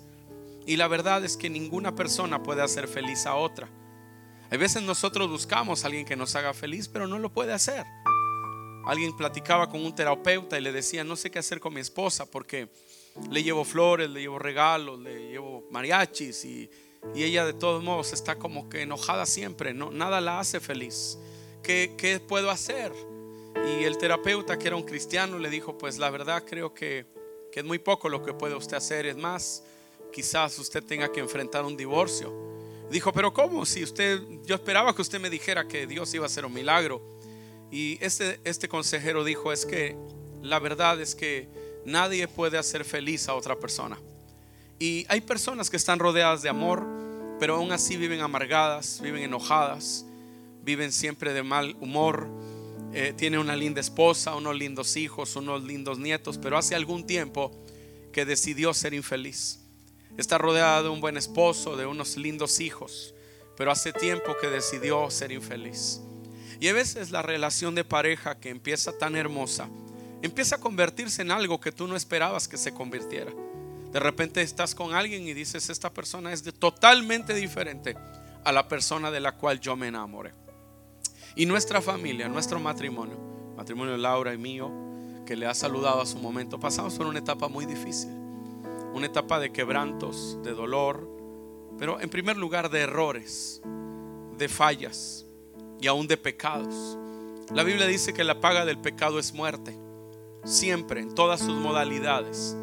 Y 0.66 0.78
la 0.78 0.88
verdad 0.88 1.24
es 1.24 1.38
que 1.38 1.50
ninguna 1.50 1.96
persona 1.96 2.42
puede 2.42 2.64
hacer 2.64 2.88
feliz 2.88 3.26
a 3.26 3.36
otra. 3.36 3.70
Hay 4.50 4.58
veces 4.58 4.82
nosotros 4.82 5.30
buscamos 5.30 5.84
a 5.84 5.88
alguien 5.88 6.06
que 6.06 6.16
nos 6.16 6.36
haga 6.36 6.54
feliz, 6.54 6.88
pero 6.88 7.08
no 7.08 7.20
lo 7.20 7.32
puede 7.32 7.54
hacer. 7.54 7.86
Alguien 8.86 9.16
platicaba 9.16 9.70
con 9.70 9.86
un 9.86 9.94
terapeuta 9.94 10.58
y 10.58 10.62
le 10.62 10.72
decía, 10.72 11.04
no 11.04 11.16
sé 11.16 11.30
qué 11.30 11.40
hacer 11.40 11.60
con 11.60 11.74
mi 11.74 11.80
esposa 11.80 12.26
porque 12.26 12.70
le 13.30 13.44
llevo 13.44 13.64
flores, 13.64 14.10
le 14.10 14.22
llevo 14.22 14.40
regalos, 14.40 15.00
le 15.00 15.30
llevo 15.30 15.68
mariachis 15.72 16.46
y, 16.46 16.70
ella 17.16 17.46
de 17.46 17.54
todos 17.54 17.84
modos 17.84 18.14
está 18.14 18.36
como 18.36 18.70
que 18.70 18.84
enojada 18.84 19.26
siempre, 19.26 19.74
no, 19.74 19.90
nada 19.90 20.22
la 20.22 20.40
hace 20.40 20.60
feliz. 20.60 21.18
¿Qué, 21.64 21.96
¿Qué 21.98 22.20
puedo 22.20 22.52
hacer? 22.52 22.92
Y 23.56 23.86
el 23.86 23.98
terapeuta, 23.98 24.60
que 24.60 24.68
era 24.68 24.76
un 24.76 24.84
cristiano, 24.84 25.40
le 25.40 25.50
dijo, 25.50 25.80
pues 25.80 25.98
la 25.98 26.12
verdad 26.12 26.44
creo 26.46 26.76
que, 26.76 27.08
que 27.52 27.62
es 27.62 27.66
muy 27.66 27.80
poco 27.80 28.08
lo 28.08 28.22
que 28.22 28.34
puede 28.34 28.54
usted 28.54 28.78
hacer, 28.78 29.08
es 29.08 29.18
más, 29.18 29.64
quizás 30.12 30.60
usted 30.60 30.84
tenga 30.84 31.12
que 31.12 31.22
enfrentar 31.22 31.66
un 31.66 31.76
divorcio. 31.76 32.32
Dijo, 32.92 33.12
pero 33.14 33.34
¿cómo? 33.34 33.66
Si 33.66 33.84
usted, 33.84 34.22
yo 34.46 34.56
esperaba 34.56 34.94
que 34.94 35.02
usted 35.02 35.20
me 35.20 35.30
dijera 35.30 35.68
que 35.68 35.88
Dios 35.88 36.14
iba 36.14 36.26
a 36.26 36.28
hacer 36.28 36.46
un 36.46 36.54
milagro. 36.54 37.02
Y 37.72 37.98
este, 38.04 38.40
este 38.44 38.68
consejero 38.68 39.24
dijo, 39.24 39.54
es 39.54 39.66
que 39.66 39.96
la 40.42 40.60
verdad 40.60 41.00
es 41.00 41.16
que 41.16 41.48
nadie 41.86 42.28
puede 42.28 42.58
hacer 42.58 42.86
feliz 42.86 43.28
a 43.28 43.36
otra 43.36 43.56
persona. 43.56 43.98
Y 44.80 45.06
hay 45.10 45.22
personas 45.22 45.70
que 45.70 45.78
están 45.78 46.00
rodeadas 46.00 46.42
de 46.42 46.50
amor, 46.50 46.86
pero 47.40 47.56
aún 47.56 47.72
así 47.72 47.98
viven 47.98 48.22
amargadas, 48.22 49.00
viven 49.02 49.24
enojadas, 49.24 50.06
viven 50.64 50.92
siempre 50.92 51.34
de 51.34 51.44
mal 51.44 51.76
humor. 51.80 52.28
Eh, 52.94 53.14
tiene 53.16 53.40
una 53.40 53.56
linda 53.56 53.80
esposa, 53.80 54.36
unos 54.36 54.56
lindos 54.56 54.98
hijos, 54.98 55.36
unos 55.36 55.64
lindos 55.64 56.00
nietos, 56.00 56.38
pero 56.38 56.58
hace 56.58 56.76
algún 56.76 57.06
tiempo 57.06 57.52
que 58.12 58.26
decidió 58.26 58.74
ser 58.74 58.94
infeliz. 58.94 59.60
Está 60.18 60.38
rodeada 60.38 60.84
de 60.84 60.90
un 60.90 61.00
buen 61.00 61.16
esposo, 61.16 61.78
de 61.78 61.86
unos 61.86 62.18
lindos 62.18 62.60
hijos, 62.60 63.14
pero 63.56 63.72
hace 63.72 63.94
tiempo 63.94 64.36
que 64.42 64.48
decidió 64.48 65.10
ser 65.10 65.32
infeliz. 65.32 66.02
Y 66.60 66.68
a 66.68 66.74
veces 66.74 67.12
la 67.12 67.22
relación 67.22 67.76
de 67.76 67.84
pareja 67.84 68.40
que 68.40 68.50
empieza 68.50 68.98
tan 68.98 69.16
hermosa, 69.16 69.70
empieza 70.22 70.56
a 70.56 70.60
convertirse 70.60 71.22
en 71.22 71.32
algo 71.32 71.60
que 71.60 71.72
tú 71.72 71.88
no 71.88 71.96
esperabas 71.96 72.48
que 72.48 72.58
se 72.58 72.74
convirtiera. 72.74 73.32
De 73.92 74.00
repente 74.00 74.42
estás 74.42 74.74
con 74.74 74.94
alguien 74.94 75.28
y 75.28 75.34
dices, 75.34 75.70
esta 75.70 75.92
persona 75.92 76.32
es 76.32 76.44
de 76.44 76.52
totalmente 76.52 77.34
diferente 77.34 77.96
a 78.44 78.52
la 78.52 78.68
persona 78.68 79.12
de 79.12 79.20
la 79.20 79.34
cual 79.34 79.60
yo 79.60 79.76
me 79.76 79.88
enamoré. 79.88 80.34
Y 81.36 81.46
nuestra 81.46 81.82
familia, 81.82 82.28
nuestro 82.30 82.60
matrimonio, 82.60 83.18
matrimonio 83.58 83.94
de 83.94 84.00
Laura 84.00 84.34
y 84.34 84.38
mío, 84.38 84.72
que 85.26 85.36
le 85.36 85.46
ha 85.46 85.54
saludado 85.54 86.02
a 86.02 86.06
su 86.06 86.18
momento, 86.18 86.60
pasamos 86.60 86.96
por 86.96 87.08
una 87.08 87.20
etapa 87.20 87.48
muy 87.48 87.66
difícil, 87.66 88.12
una 88.94 89.06
etapa 89.06 89.40
de 89.40 89.52
quebrantos, 89.52 90.42
de 90.44 90.52
dolor, 90.52 91.08
pero 91.78 92.00
en 92.00 92.10
primer 92.10 92.38
lugar 92.38 92.70
de 92.70 92.82
errores, 92.82 93.62
de 94.38 94.50
fallas, 94.50 95.26
y 95.82 95.88
aún 95.88 96.08
de 96.08 96.16
pecados. 96.16 96.98
La 97.54 97.64
Biblia 97.64 97.88
dice 97.88 98.14
que 98.14 98.24
la 98.24 98.40
paga 98.40 98.64
del 98.66 98.78
pecado 98.78 99.20
es 99.20 99.34
muerte. 99.34 99.76
Siempre, 100.44 101.02
en 101.02 101.14
todas 101.14 101.40
sus 101.40 101.54
modalidades, 101.54 102.58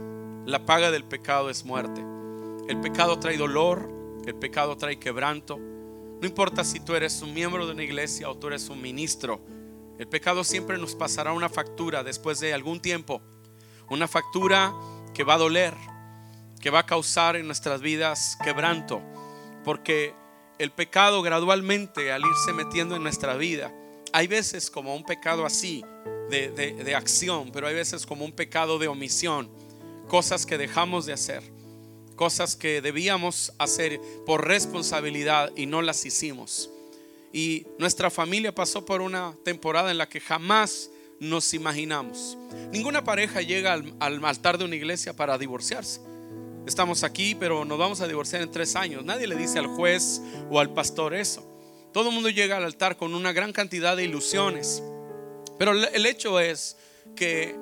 la 0.44 0.66
paga 0.66 0.90
del 0.90 1.04
pecado 1.04 1.48
es 1.48 1.64
muerte. 1.64 2.04
El 2.68 2.80
pecado 2.80 3.20
trae 3.20 3.36
dolor, 3.36 3.88
el 4.26 4.34
pecado 4.34 4.76
trae 4.76 4.98
quebranto. 4.98 5.58
No 5.58 6.26
importa 6.26 6.64
si 6.64 6.80
tú 6.80 6.96
eres 6.96 7.22
un 7.22 7.32
miembro 7.32 7.66
de 7.66 7.72
una 7.74 7.84
iglesia 7.84 8.28
o 8.28 8.36
tú 8.36 8.48
eres 8.48 8.68
un 8.68 8.82
ministro, 8.82 9.40
el 9.96 10.08
pecado 10.08 10.42
siempre 10.42 10.76
nos 10.76 10.96
pasará 10.96 11.32
una 11.32 11.48
factura 11.48 12.02
después 12.02 12.40
de 12.40 12.52
algún 12.52 12.80
tiempo. 12.80 13.22
Una 13.88 14.08
factura 14.08 14.74
que 15.14 15.22
va 15.22 15.34
a 15.34 15.38
doler, 15.38 15.74
que 16.60 16.70
va 16.70 16.80
a 16.80 16.86
causar 16.86 17.36
en 17.36 17.46
nuestras 17.46 17.80
vidas 17.80 18.36
quebranto. 18.42 19.00
Porque 19.64 20.14
el 20.58 20.72
pecado 20.72 21.22
gradualmente 21.22 22.10
al 22.10 22.22
irse 22.22 22.52
metiendo 22.52 22.96
en 22.96 23.04
nuestra 23.04 23.36
vida, 23.36 23.72
hay 24.12 24.26
veces 24.26 24.68
como 24.68 24.96
un 24.96 25.04
pecado 25.04 25.46
así 25.46 25.84
de, 26.30 26.94
acción, 26.94 27.50
pero 27.52 27.66
hay 27.66 27.74
veces 27.74 28.06
como 28.06 28.24
un 28.24 28.32
pecado 28.32 28.78
de 28.78 28.88
omisión, 28.88 29.48
cosas 30.08 30.46
que 30.46 30.58
dejamos 30.58 31.06
de 31.06 31.12
hacer, 31.12 31.42
cosas 32.16 32.56
que 32.56 32.80
debíamos 32.80 33.52
hacer 33.58 34.00
por 34.26 34.46
responsabilidad 34.46 35.52
y 35.56 35.66
no 35.66 35.82
las 35.82 36.04
hicimos. 36.04 36.70
Y 37.32 37.66
nuestra 37.78 38.10
familia 38.10 38.54
pasó 38.54 38.84
por 38.84 39.00
una 39.00 39.36
temporada 39.44 39.90
en 39.90 39.98
la 39.98 40.08
que 40.08 40.20
jamás 40.20 40.90
nos 41.20 41.52
imaginamos. 41.52 42.38
Ninguna 42.72 43.04
pareja 43.04 43.42
llega 43.42 43.74
al, 43.74 43.94
al 44.00 44.24
altar 44.24 44.58
de 44.58 44.64
una 44.64 44.76
iglesia 44.76 45.14
para 45.14 45.36
divorciarse 45.36 46.00
estamos 46.68 47.02
aquí, 47.02 47.34
pero 47.34 47.64
nos 47.64 47.78
vamos 47.78 48.00
a 48.00 48.06
divorciar 48.06 48.42
en 48.42 48.50
tres 48.50 48.76
años. 48.76 49.04
Nadie 49.04 49.26
le 49.26 49.36
dice 49.36 49.58
al 49.58 49.66
juez 49.66 50.20
o 50.50 50.60
al 50.60 50.72
pastor 50.72 51.14
eso. 51.14 51.42
Todo 51.92 52.10
el 52.10 52.14
mundo 52.14 52.28
llega 52.28 52.58
al 52.58 52.64
altar 52.64 52.96
con 52.96 53.14
una 53.14 53.32
gran 53.32 53.52
cantidad 53.52 53.96
de 53.96 54.04
ilusiones. 54.04 54.82
Pero 55.58 55.72
el 55.72 56.06
hecho 56.06 56.40
es 56.40 56.76
que 57.16 57.56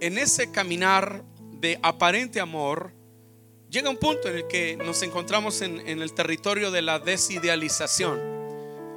en 0.00 0.18
ese 0.18 0.50
caminar 0.50 1.22
de 1.52 1.78
aparente 1.82 2.40
amor, 2.40 2.92
llega 3.70 3.88
un 3.90 3.96
punto 3.96 4.28
en 4.28 4.36
el 4.36 4.46
que 4.46 4.76
nos 4.76 5.02
encontramos 5.02 5.62
en, 5.62 5.80
el 5.86 6.12
territorio 6.12 6.70
de 6.70 6.82
la 6.82 6.98
desidealización. 6.98 8.20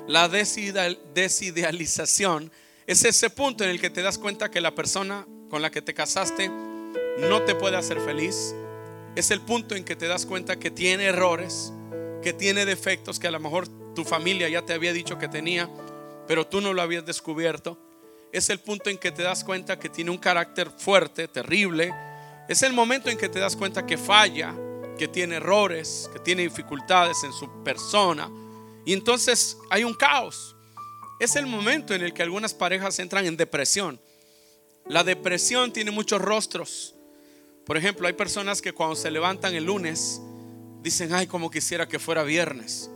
La 0.08 0.28
desidealización 0.28 2.52
es 2.88 3.06
ese 3.06 3.30
punto 3.30 3.64
en 3.64 3.70
el 3.70 3.80
que 3.80 3.90
te 3.90 4.02
das 4.02 4.18
cuenta 4.18 4.52
que 4.52 4.60
la 4.62 4.76
persona 4.76 5.26
con 5.50 5.62
la 5.62 5.72
que 5.72 5.82
te 5.82 5.94
casaste 5.94 6.50
no 6.50 7.44
te 7.44 7.56
puede 7.56 7.78
hacer 7.78 8.02
feliz, 8.02 8.54
es 9.16 9.32
el 9.32 9.42
punto 9.42 9.76
en 9.76 9.84
que 9.84 9.96
te 9.96 10.08
das 10.08 10.26
cuenta 10.26 10.58
que 10.58 10.72
tiene 10.72 11.06
errores, 11.06 11.72
que 12.24 12.34
tiene 12.34 12.66
defectos 12.66 13.20
que 13.20 13.28
a 13.28 13.32
lo 13.32 13.40
mejor 13.40 13.68
tu 13.94 14.04
familia 14.06 14.50
ya 14.50 14.66
te 14.66 14.74
había 14.74 14.94
dicho 14.94 15.18
que 15.18 15.28
tenía, 15.28 15.70
pero 16.28 16.48
tú 16.48 16.62
no 16.62 16.74
lo 16.74 16.82
habías 16.82 17.06
descubierto. 17.06 17.78
Es 18.32 18.50
el 18.50 18.60
punto 18.60 18.90
en 18.90 18.98
que 18.98 19.12
te 19.12 19.24
das 19.24 19.44
cuenta 19.44 19.80
que 19.80 19.90
tiene 19.90 20.12
un 20.12 20.18
carácter 20.18 20.70
fuerte, 20.70 21.28
terrible. 21.28 21.94
Es 22.48 22.62
el 22.62 22.74
momento 22.74 23.10
en 23.10 23.18
que 23.18 23.30
te 23.30 23.40
das 23.40 23.56
cuenta 23.56 23.86
que 23.86 23.98
falla, 23.98 24.56
que 24.98 25.08
tiene 25.08 25.36
errores, 25.36 26.10
que 26.14 26.20
tiene 26.20 26.44
dificultades 26.44 27.24
en 27.24 27.34
su 27.34 27.64
persona. 27.64 28.30
Y 28.86 28.94
entonces 28.94 29.58
hay 29.70 29.84
un 29.84 29.96
caos. 29.96 30.56
Es 31.20 31.36
el 31.36 31.48
momento 31.48 31.94
en 31.94 32.02
el 32.02 32.14
que 32.14 32.22
algunas 32.22 32.54
parejas 32.54 33.00
entran 33.00 33.26
en 33.26 33.36
depresión. 33.36 34.00
La 34.86 35.04
depresión 35.04 35.74
tiene 35.74 35.92
muchos 35.92 36.22
rostros. 36.22 36.96
Por 37.66 37.78
ejemplo, 37.78 38.08
hay 38.08 38.14
personas 38.14 38.62
que 38.62 38.74
cuando 38.74 38.96
se 38.96 39.12
levantan 39.12 39.54
el 39.54 39.66
lunes 39.66 40.22
dicen, 40.82 41.14
ay, 41.14 41.28
como 41.28 41.52
quisiera 41.52 41.88
que 41.88 42.00
fuera 42.00 42.24
viernes. 42.24 42.90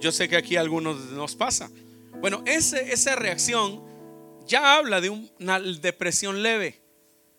Yo 0.00 0.10
sé 0.12 0.28
que 0.28 0.36
aquí 0.36 0.56
a 0.56 0.60
algunos 0.60 1.10
nos 1.10 1.36
pasa. 1.36 1.70
Bueno, 2.20 2.42
ese, 2.46 2.92
esa 2.92 3.14
reacción 3.16 3.91
ya 4.46 4.76
habla 4.76 5.00
de 5.00 5.10
una 5.10 5.60
depresión 5.60 6.42
leve. 6.42 6.80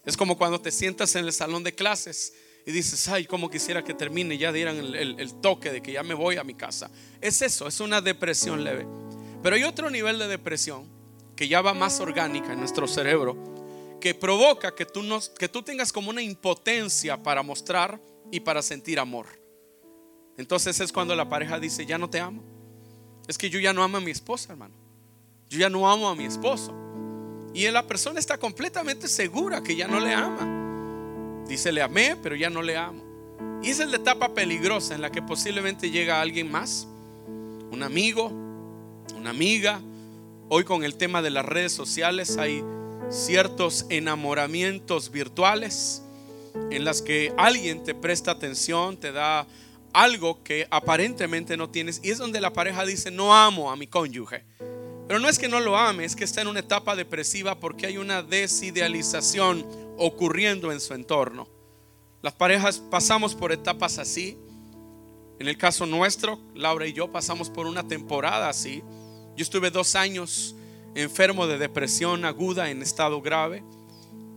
Es 0.05 0.17
como 0.17 0.37
cuando 0.37 0.59
te 0.59 0.71
sientas 0.71 1.15
en 1.15 1.25
el 1.25 1.33
salón 1.33 1.63
de 1.63 1.73
clases 1.73 2.33
y 2.65 2.71
dices, 2.71 3.07
ay, 3.07 3.25
como 3.25 3.49
quisiera 3.49 3.83
que 3.83 3.93
termine, 3.93 4.37
ya 4.37 4.51
dieran 4.51 4.77
el, 4.77 5.33
toque 5.41 5.71
de 5.71 5.81
que 5.81 5.93
ya 5.93 6.03
me 6.03 6.13
voy 6.13 6.37
a 6.37 6.43
mi 6.43 6.53
casa. 6.53 6.89
Es 7.21 7.41
eso, 7.41 7.67
es 7.67 7.79
una 7.79 8.01
depresión 8.01 8.63
leve. 8.63 8.85
Pero 9.41 9.55
hay 9.55 9.63
otro 9.63 9.89
nivel 9.89 10.19
de 10.19 10.27
depresión 10.27 10.87
que 11.35 11.47
ya 11.47 11.61
va 11.61 11.73
más 11.73 11.99
orgánica 11.99 12.53
en 12.53 12.59
nuestro 12.59 12.87
cerebro, 12.87 13.37
que 13.99 14.13
provoca 14.13 14.75
que 14.75 14.85
tú, 14.85 15.03
que 15.37 15.49
tú 15.49 15.63
tengas 15.63 15.91
como 15.91 16.09
una 16.09 16.21
impotencia 16.21 17.21
para 17.21 17.43
mostrar 17.43 17.99
y 18.31 18.39
para 18.39 18.61
sentir 18.61 18.99
amor. 18.99 19.27
Entonces 20.37 20.79
es 20.79 20.91
cuando 20.91 21.15
la 21.15 21.29
pareja 21.29 21.59
dice, 21.59 21.85
ya 21.85 21.97
no 21.97 22.09
te 22.09 22.19
amo. 22.19 22.43
Es 23.27 23.37
que 23.37 23.49
yo 23.49 23.59
ya 23.59 23.73
no 23.73 23.83
amo 23.83 23.97
a 23.97 24.01
mi 24.01 24.11
esposa, 24.11 24.53
hermano. 24.53 24.75
Yo 25.49 25.59
ya 25.59 25.69
no 25.69 25.89
amo 25.89 26.09
a 26.09 26.15
mi 26.15 26.25
esposo. 26.25 26.82
Y 27.53 27.69
la 27.69 27.85
persona 27.85 28.19
está 28.19 28.37
completamente 28.37 29.07
segura 29.07 29.61
que 29.61 29.75
ya 29.75 29.87
no 29.87 29.99
le 29.99 30.13
ama. 30.13 31.45
Dice, 31.47 31.71
le 31.71 31.81
amé, 31.81 32.15
pero 32.21 32.35
ya 32.35 32.49
no 32.49 32.61
le 32.61 32.75
amo. 32.75 33.03
Y 33.61 33.69
esa 33.69 33.83
es 33.83 33.89
la 33.89 33.97
etapa 33.97 34.33
peligrosa 34.33 34.95
en 34.95 35.01
la 35.01 35.11
que 35.11 35.21
posiblemente 35.21 35.91
llega 35.91 36.19
alguien 36.19 36.51
más, 36.51 36.87
un 37.71 37.83
amigo, 37.83 38.27
una 39.15 39.29
amiga. 39.29 39.81
Hoy 40.49 40.63
con 40.63 40.83
el 40.83 40.95
tema 40.95 41.21
de 41.21 41.29
las 41.29 41.45
redes 41.45 41.71
sociales 41.71 42.37
hay 42.37 42.63
ciertos 43.09 43.85
enamoramientos 43.89 45.11
virtuales 45.11 46.01
en 46.71 46.83
las 46.83 47.01
que 47.01 47.33
alguien 47.37 47.83
te 47.83 47.93
presta 47.93 48.31
atención, 48.31 48.97
te 48.97 49.11
da 49.11 49.47
algo 49.93 50.43
que 50.43 50.67
aparentemente 50.71 51.55
no 51.55 51.69
tienes. 51.69 51.99
Y 52.03 52.09
es 52.09 52.17
donde 52.17 52.41
la 52.41 52.51
pareja 52.51 52.83
dice, 52.85 53.11
no 53.11 53.33
amo 53.33 53.71
a 53.71 53.75
mi 53.75 53.87
cónyuge. 53.87 54.43
Pero 55.07 55.19
no 55.19 55.27
es 55.27 55.37
que 55.37 55.49
no 55.49 55.59
lo 55.59 55.77
ame, 55.77 56.05
es 56.05 56.15
que 56.15 56.23
está 56.23 56.41
en 56.41 56.47
una 56.47 56.61
etapa 56.61 56.95
depresiva 56.95 57.59
porque 57.59 57.85
hay 57.85 57.97
una 57.97 58.23
desidealización 58.23 59.65
ocurriendo 59.97 60.71
en 60.71 60.79
su 60.79 60.93
entorno. 60.93 61.47
Las 62.21 62.33
parejas 62.33 62.79
pasamos 62.79 63.35
por 63.35 63.51
etapas 63.51 63.99
así. 63.99 64.37
En 65.39 65.47
el 65.47 65.57
caso 65.57 65.85
nuestro, 65.85 66.39
Laura 66.55 66.87
y 66.87 66.93
yo 66.93 67.11
pasamos 67.11 67.49
por 67.49 67.67
una 67.67 67.85
temporada 67.85 68.47
así. 68.47 68.81
Yo 69.35 69.43
estuve 69.43 69.71
dos 69.71 69.95
años 69.95 70.55
enfermo 70.95 71.47
de 71.47 71.57
depresión 71.57 72.23
aguda 72.23 72.69
en 72.69 72.81
estado 72.81 73.21
grave. 73.21 73.63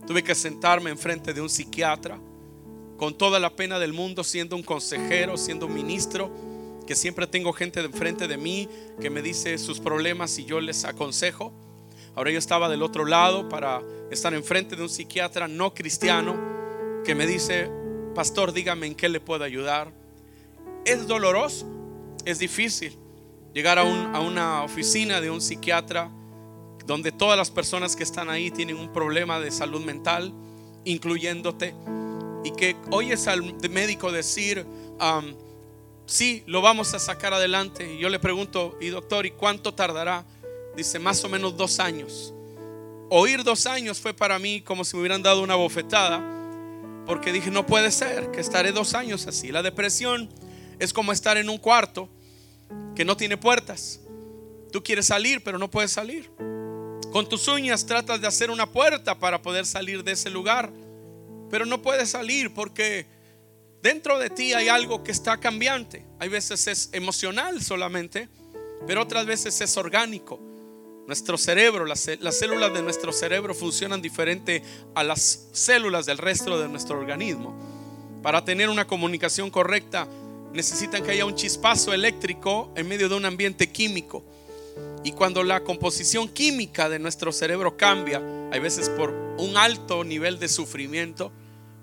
Tuve 0.05 0.23
que 0.23 0.35
sentarme 0.35 0.89
enfrente 0.89 1.33
de 1.33 1.41
un 1.41 1.49
psiquiatra 1.49 2.19
con 2.97 3.15
toda 3.17 3.39
la 3.39 3.55
pena 3.55 3.79
del 3.79 3.93
mundo, 3.93 4.23
siendo 4.23 4.55
un 4.55 4.63
consejero, 4.63 5.37
siendo 5.37 5.67
un 5.67 5.73
ministro, 5.75 6.31
que 6.87 6.95
siempre 6.95 7.27
tengo 7.27 7.53
gente 7.53 7.81
enfrente 7.81 8.27
de 8.27 8.37
mí 8.37 8.67
que 8.99 9.11
me 9.11 9.21
dice 9.21 9.57
sus 9.57 9.79
problemas 9.79 10.39
y 10.39 10.45
yo 10.45 10.59
les 10.59 10.85
aconsejo. 10.85 11.53
Ahora 12.15 12.31
yo 12.31 12.39
estaba 12.39 12.69
del 12.69 12.81
otro 12.81 13.05
lado 13.05 13.47
para 13.49 13.81
estar 14.09 14.33
enfrente 14.33 14.75
de 14.75 14.81
un 14.81 14.89
psiquiatra 14.89 15.47
no 15.47 15.73
cristiano 15.73 16.35
que 17.05 17.13
me 17.13 17.27
dice, 17.27 17.69
pastor, 18.15 18.53
dígame 18.53 18.87
en 18.87 18.95
qué 18.95 19.09
le 19.09 19.19
puedo 19.19 19.43
ayudar. 19.43 19.91
Es 20.85 21.05
doloroso, 21.05 21.67
es 22.25 22.39
difícil 22.39 22.97
llegar 23.53 23.77
a, 23.77 23.81
a 23.81 24.21
una 24.21 24.63
oficina 24.63 25.21
de 25.21 25.29
un 25.29 25.41
psiquiatra 25.41 26.09
donde 26.85 27.11
todas 27.11 27.37
las 27.37 27.51
personas 27.51 27.97
que 27.97 28.03
están 28.03 28.29
ahí 28.29 28.49
tienen 28.49 28.77
un 28.77 28.93
problema 28.93 29.41
de 29.41 29.51
salud 29.51 29.83
mental, 29.83 30.33
incluyéndote 30.85 31.75
y 32.45 32.51
que 32.51 32.77
oyes 32.91 33.27
al 33.27 33.43
médico 33.69 34.09
decir, 34.11 34.65
um, 35.01 35.46
sí, 36.07 36.43
lo 36.47 36.61
vamos 36.61 36.95
a 36.95 36.99
sacar 36.99 37.33
adelante. 37.33 37.93
Y 37.93 37.99
yo 37.99 38.09
le 38.09 38.17
pregunto, 38.17 38.75
y 38.81 38.87
doctor, 38.87 39.27
¿y 39.27 39.31
cuánto 39.31 39.75
tardará? 39.75 40.25
Dice, 40.75 40.97
más 40.97 41.23
o 41.23 41.29
menos 41.29 41.55
dos 41.55 41.79
años. 41.79 42.33
Oír 43.09 43.43
dos 43.43 43.67
años 43.67 43.99
fue 43.99 44.15
para 44.15 44.39
mí 44.39 44.61
como 44.61 44.83
si 44.83 44.95
me 44.95 45.01
hubieran 45.01 45.21
dado 45.21 45.43
una 45.43 45.55
bofetada, 45.55 46.21
porque 47.05 47.31
dije, 47.31 47.51
no 47.51 47.65
puede 47.65 47.91
ser 47.91 48.31
que 48.31 48.41
estaré 48.41 48.71
dos 48.71 48.95
años 48.95 49.27
así. 49.27 49.51
La 49.51 49.61
depresión 49.61 50.29
es 50.79 50.91
como 50.91 51.11
estar 51.11 51.37
en 51.37 51.49
un 51.49 51.59
cuarto 51.59 52.09
que 52.95 53.05
no 53.05 53.15
tiene 53.15 53.37
puertas. 53.37 54.01
Tú 54.71 54.83
quieres 54.83 55.05
salir, 55.05 55.43
pero 55.43 55.59
no 55.59 55.69
puedes 55.69 55.91
salir. 55.91 56.31
Con 57.11 57.29
tus 57.29 57.47
uñas 57.47 57.85
tratas 57.85 58.19
de 58.19 58.27
hacer 58.27 58.49
una 58.49 58.71
puerta 58.71 59.19
para 59.19 59.41
poder 59.41 59.65
salir 59.65 60.03
de 60.03 60.13
ese 60.13 60.29
lugar 60.31 60.71
pero 61.49 61.65
no 61.65 61.81
puedes 61.81 62.09
salir 62.09 62.53
porque 62.53 63.05
dentro 63.81 64.19
de 64.19 64.29
ti 64.29 64.53
hay 64.53 64.69
algo 64.69 65.03
que 65.03 65.11
está 65.11 65.37
cambiante. 65.39 66.05
Hay 66.19 66.29
veces 66.29 66.67
es 66.67 66.89
emocional 66.93 67.61
solamente, 67.61 68.29
pero 68.85 69.01
otras 69.01 69.25
veces 69.25 69.59
es 69.61 69.77
orgánico. 69.77 70.39
Nuestro 71.07 71.37
cerebro, 71.37 71.85
las, 71.85 72.01
células 72.01 72.73
de 72.73 72.81
nuestro 72.81 73.13
cerebro 73.13 73.53
funcionan 73.53 74.01
diferente 74.01 74.61
a 74.93 75.03
las 75.03 75.47
células 75.53 76.05
del 76.05 76.17
resto 76.17 76.59
de 76.59 76.67
nuestro 76.67 76.99
organismo. 76.99 77.55
Para 78.21 78.43
tener 78.43 78.69
una 78.69 78.85
comunicación 78.85 79.49
correcta 79.49 80.07
necesitan 80.51 81.03
que 81.03 81.11
haya 81.11 81.25
un 81.25 81.35
chispazo 81.35 81.93
eléctrico 81.93 82.73
en 82.75 82.89
medio 82.89 83.07
de 83.07 83.15
un 83.15 83.23
ambiente 83.23 83.71
químico. 83.71 84.23
Y 85.03 85.13
cuando 85.13 85.43
la 85.43 85.63
composición 85.63 86.27
química 86.27 86.89
de 86.89 86.99
nuestro 86.99 87.31
cerebro 87.31 87.77
cambia, 87.77 88.21
hay 88.51 88.59
veces 88.59 88.89
por 88.89 89.11
un 89.37 89.55
alto 89.55 90.03
nivel 90.03 90.39
de 90.39 90.49
sufrimiento 90.49 91.31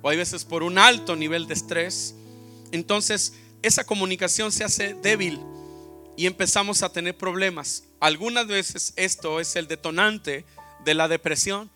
o 0.05 0.11
hay 0.11 0.19
veces 0.19 0.45
por 0.45 0.62
un 0.62 0.77
alto 0.77 1.17
nivel 1.17 1.47
de 1.47 1.55
estrés, 1.55 2.14
entonces 2.71 3.33
esa 3.62 3.85
comunicación 3.85 4.53
se 4.53 4.62
hace 4.62 4.93
débil 4.93 5.40
y 6.14 6.27
empezamos 6.27 6.83
a 6.83 6.90
tener 6.93 7.17
problemas. 7.17 7.85
Algunas 7.99 8.47
veces 8.47 8.93
esto 8.97 9.40
es 9.40 9.57
el 9.57 9.67
detonante 9.67 10.45
de 10.85 10.95
la 10.95 11.09
depresión. 11.09 11.71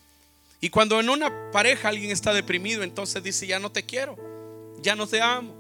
Y 0.61 0.69
cuando 0.69 1.01
en 1.01 1.09
una 1.09 1.51
pareja 1.51 1.89
alguien 1.89 2.11
está 2.11 2.35
deprimido, 2.35 2.83
entonces 2.83 3.23
dice, 3.23 3.47
ya 3.47 3.59
no 3.59 3.73
te 3.73 3.85
quiero, 3.85 4.17
ya 4.83 4.95
no 4.95 5.07
te 5.07 5.23
amo. 5.23 5.55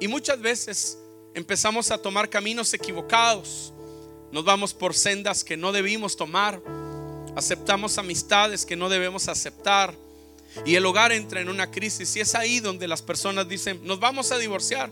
Y 0.00 0.08
muchas 0.08 0.40
veces 0.40 0.96
empezamos 1.34 1.90
a 1.90 1.98
tomar 1.98 2.30
caminos 2.30 2.72
equivocados 2.72 3.74
nos 4.32 4.44
vamos 4.44 4.74
por 4.74 4.94
sendas 4.94 5.42
que 5.42 5.56
no 5.56 5.72
debimos 5.72 6.16
tomar. 6.16 6.62
Aceptamos 7.34 7.98
amistades 7.98 8.64
que 8.64 8.76
no 8.76 8.88
debemos 8.88 9.28
aceptar. 9.28 9.94
Y 10.64 10.74
el 10.74 10.86
hogar 10.86 11.12
entra 11.12 11.40
en 11.40 11.48
una 11.48 11.70
crisis. 11.70 12.14
Y 12.16 12.20
es 12.20 12.34
ahí 12.34 12.60
donde 12.60 12.88
las 12.88 13.02
personas 13.02 13.48
dicen, 13.48 13.80
nos 13.84 14.00
vamos 14.00 14.32
a 14.32 14.38
divorciar. 14.38 14.90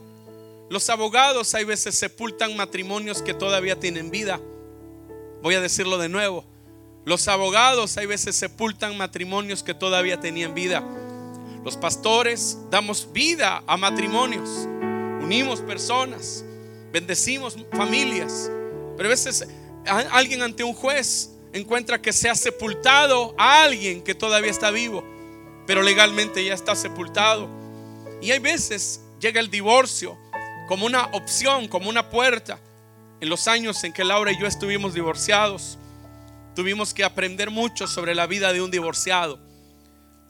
Los 0.70 0.88
abogados 0.90 1.54
hay 1.54 1.64
veces 1.64 1.94
sepultan 1.94 2.56
matrimonios 2.56 3.22
que 3.22 3.34
todavía 3.34 3.78
tienen 3.78 4.10
vida. 4.10 4.40
Voy 5.42 5.54
a 5.54 5.60
decirlo 5.60 5.98
de 5.98 6.08
nuevo. 6.08 6.44
Los 7.04 7.26
abogados 7.28 7.96
hay 7.96 8.06
veces 8.06 8.36
sepultan 8.36 8.96
matrimonios 8.96 9.62
que 9.62 9.74
todavía 9.74 10.20
tenían 10.20 10.54
vida. 10.54 10.84
Los 11.64 11.76
pastores 11.76 12.58
damos 12.70 13.12
vida 13.12 13.62
a 13.66 13.76
matrimonios. 13.76 14.48
Unimos 15.22 15.60
personas. 15.60 16.44
Bendecimos 16.92 17.56
familias. 17.72 18.50
Pero 18.96 19.08
a 19.08 19.10
veces 19.10 19.46
alguien 20.10 20.42
ante 20.42 20.64
un 20.64 20.74
juez 20.74 21.30
encuentra 21.52 22.00
que 22.00 22.12
se 22.12 22.28
ha 22.28 22.34
sepultado 22.34 23.34
a 23.38 23.62
alguien 23.62 24.02
que 24.02 24.14
todavía 24.14 24.50
está 24.50 24.70
vivo, 24.70 25.04
pero 25.68 25.82
legalmente 25.82 26.42
ya 26.42 26.54
está 26.54 26.74
sepultado. 26.74 27.46
Y 28.22 28.30
hay 28.30 28.38
veces 28.38 29.02
llega 29.20 29.38
el 29.38 29.50
divorcio 29.50 30.16
como 30.66 30.86
una 30.86 31.04
opción, 31.12 31.68
como 31.68 31.90
una 31.90 32.08
puerta. 32.08 32.58
En 33.20 33.28
los 33.28 33.46
años 33.48 33.84
en 33.84 33.92
que 33.92 34.02
Laura 34.02 34.32
y 34.32 34.40
yo 34.40 34.46
estuvimos 34.46 34.94
divorciados, 34.94 35.76
tuvimos 36.56 36.94
que 36.94 37.04
aprender 37.04 37.50
mucho 37.50 37.86
sobre 37.86 38.14
la 38.14 38.26
vida 38.26 38.54
de 38.54 38.62
un 38.62 38.70
divorciado. 38.70 39.38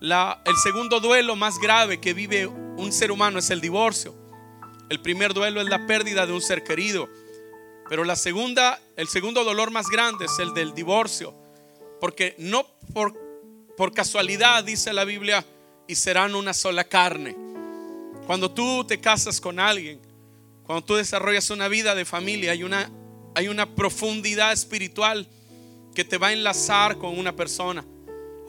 el 0.00 0.56
segundo 0.60 0.98
duelo 0.98 1.36
más 1.36 1.60
grave 1.60 2.00
que 2.00 2.14
vive 2.14 2.48
un 2.48 2.92
ser 2.92 3.12
humano 3.12 3.38
es 3.38 3.48
el 3.50 3.60
divorcio. 3.60 4.16
El 4.88 5.00
primer 5.00 5.34
duelo 5.34 5.60
es 5.60 5.68
la 5.68 5.86
pérdida 5.86 6.26
de 6.26 6.32
un 6.32 6.42
ser 6.42 6.64
querido. 6.64 7.08
Pero 7.88 8.02
la 8.02 8.16
segunda, 8.16 8.80
el 8.96 9.06
segundo 9.06 9.44
dolor 9.44 9.70
más 9.70 9.86
grande 9.88 10.24
es 10.24 10.36
el 10.40 10.52
del 10.52 10.74
divorcio. 10.74 11.32
Porque 12.00 12.34
no 12.38 12.66
por, 12.92 13.27
por 13.78 13.94
casualidad 13.94 14.64
dice 14.64 14.92
la 14.92 15.04
Biblia, 15.04 15.46
y 15.86 15.94
serán 15.94 16.34
una 16.34 16.52
sola 16.52 16.82
carne. 16.82 17.36
Cuando 18.26 18.50
tú 18.50 18.84
te 18.84 18.98
casas 18.98 19.40
con 19.40 19.60
alguien, 19.60 20.00
cuando 20.64 20.84
tú 20.84 20.96
desarrollas 20.96 21.48
una 21.50 21.68
vida 21.68 21.94
de 21.94 22.04
familia, 22.04 22.50
hay 22.50 22.64
una, 22.64 22.90
hay 23.36 23.46
una 23.46 23.76
profundidad 23.76 24.52
espiritual 24.52 25.28
que 25.94 26.04
te 26.04 26.18
va 26.18 26.26
a 26.26 26.32
enlazar 26.32 26.98
con 26.98 27.16
una 27.16 27.36
persona. 27.36 27.84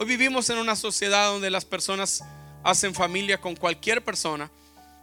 Hoy 0.00 0.06
vivimos 0.06 0.50
en 0.50 0.58
una 0.58 0.74
sociedad 0.74 1.30
donde 1.30 1.48
las 1.48 1.64
personas 1.64 2.24
hacen 2.64 2.92
familia 2.92 3.40
con 3.40 3.54
cualquier 3.54 4.02
persona, 4.02 4.50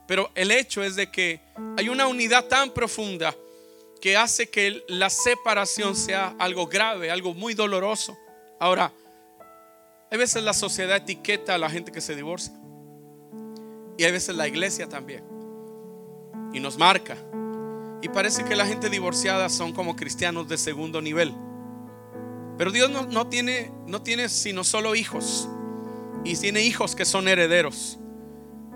pero 0.10 0.30
el 0.36 0.52
hecho 0.52 0.84
es 0.84 0.98
de 0.98 1.10
que 1.10 1.40
hay 1.78 1.88
una 1.88 2.06
unidad 2.06 2.48
tan 2.48 2.72
profunda 2.72 3.34
que 4.02 4.18
hace 4.18 4.50
que 4.50 4.84
la 4.90 5.10
separación 5.10 5.96
sea 5.96 6.36
algo 6.38 6.68
grave, 6.68 7.12
algo 7.12 7.34
muy 7.34 7.54
doloroso. 7.54 8.18
Ahora, 8.60 8.92
hay 10.10 10.18
veces 10.18 10.42
la 10.44 10.54
sociedad 10.54 10.98
etiqueta 10.98 11.56
a 11.56 11.58
la 11.58 11.70
gente 11.70 11.92
que 11.92 12.00
se 12.00 12.16
divorcia. 12.16 12.54
Y 13.98 14.04
hay 14.04 14.12
veces 14.12 14.36
la 14.36 14.48
iglesia 14.48 14.88
también. 14.88 15.24
Y 16.54 16.60
nos 16.60 16.78
marca. 16.78 17.18
Y 18.02 18.10
parece 18.10 18.46
que 18.46 18.56
la 18.56 18.66
gente 18.66 18.90
divorciada 18.90 19.50
son 19.50 19.74
como 19.74 19.96
cristianos 19.96 20.48
de 20.48 20.58
segundo 20.58 21.02
nivel. 21.02 21.34
Pero 22.58 22.72
Dios 22.72 22.90
no, 22.90 23.28
tiene, 23.28 23.72
no 23.86 24.02
tiene 24.02 24.30
sino 24.30 24.64
solo 24.64 24.96
hijos. 24.96 25.50
Y 26.24 26.36
tiene 26.38 26.62
hijos 26.62 26.96
que 26.96 27.04
son 27.04 27.28
herederos. 27.28 27.98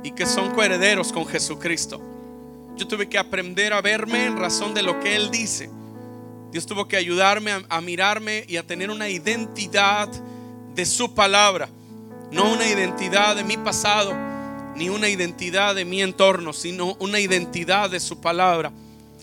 Y 0.04 0.12
que 0.12 0.26
son 0.26 0.54
coherederos 0.54 1.14
con 1.14 1.26
Jesucristo. 1.26 2.02
Yo 2.76 2.88
tuve 2.88 3.08
que 3.08 3.18
aprender 3.18 3.74
a 3.74 3.82
verme 3.82 4.26
en 4.26 4.38
razón 4.38 4.74
de 4.74 4.82
lo 4.82 5.00
que 5.00 5.16
Él 5.16 5.32
dice. 5.32 5.70
Dios 6.52 6.66
tuvo 6.66 6.88
que 6.90 6.98
ayudarme 6.98 7.52
a 7.70 7.80
mirarme 7.80 8.44
y 8.48 8.58
a 8.58 8.68
tener 8.68 8.90
una 8.90 9.08
identidad 9.08 10.10
de 10.76 10.86
su 10.86 11.14
palabra, 11.14 11.70
no 12.32 12.52
una 12.52 12.68
identidad 12.68 13.36
de 13.36 13.44
mi 13.44 13.58
pasado, 13.58 14.14
ni 14.76 14.90
una 14.90 15.10
identidad 15.10 15.76
de 15.76 15.86
mi 15.86 16.02
entorno, 16.02 16.54
sino 16.54 16.96
una 17.00 17.20
identidad 17.20 17.90
de 17.90 18.00
su 18.00 18.22
palabra. 18.22 18.72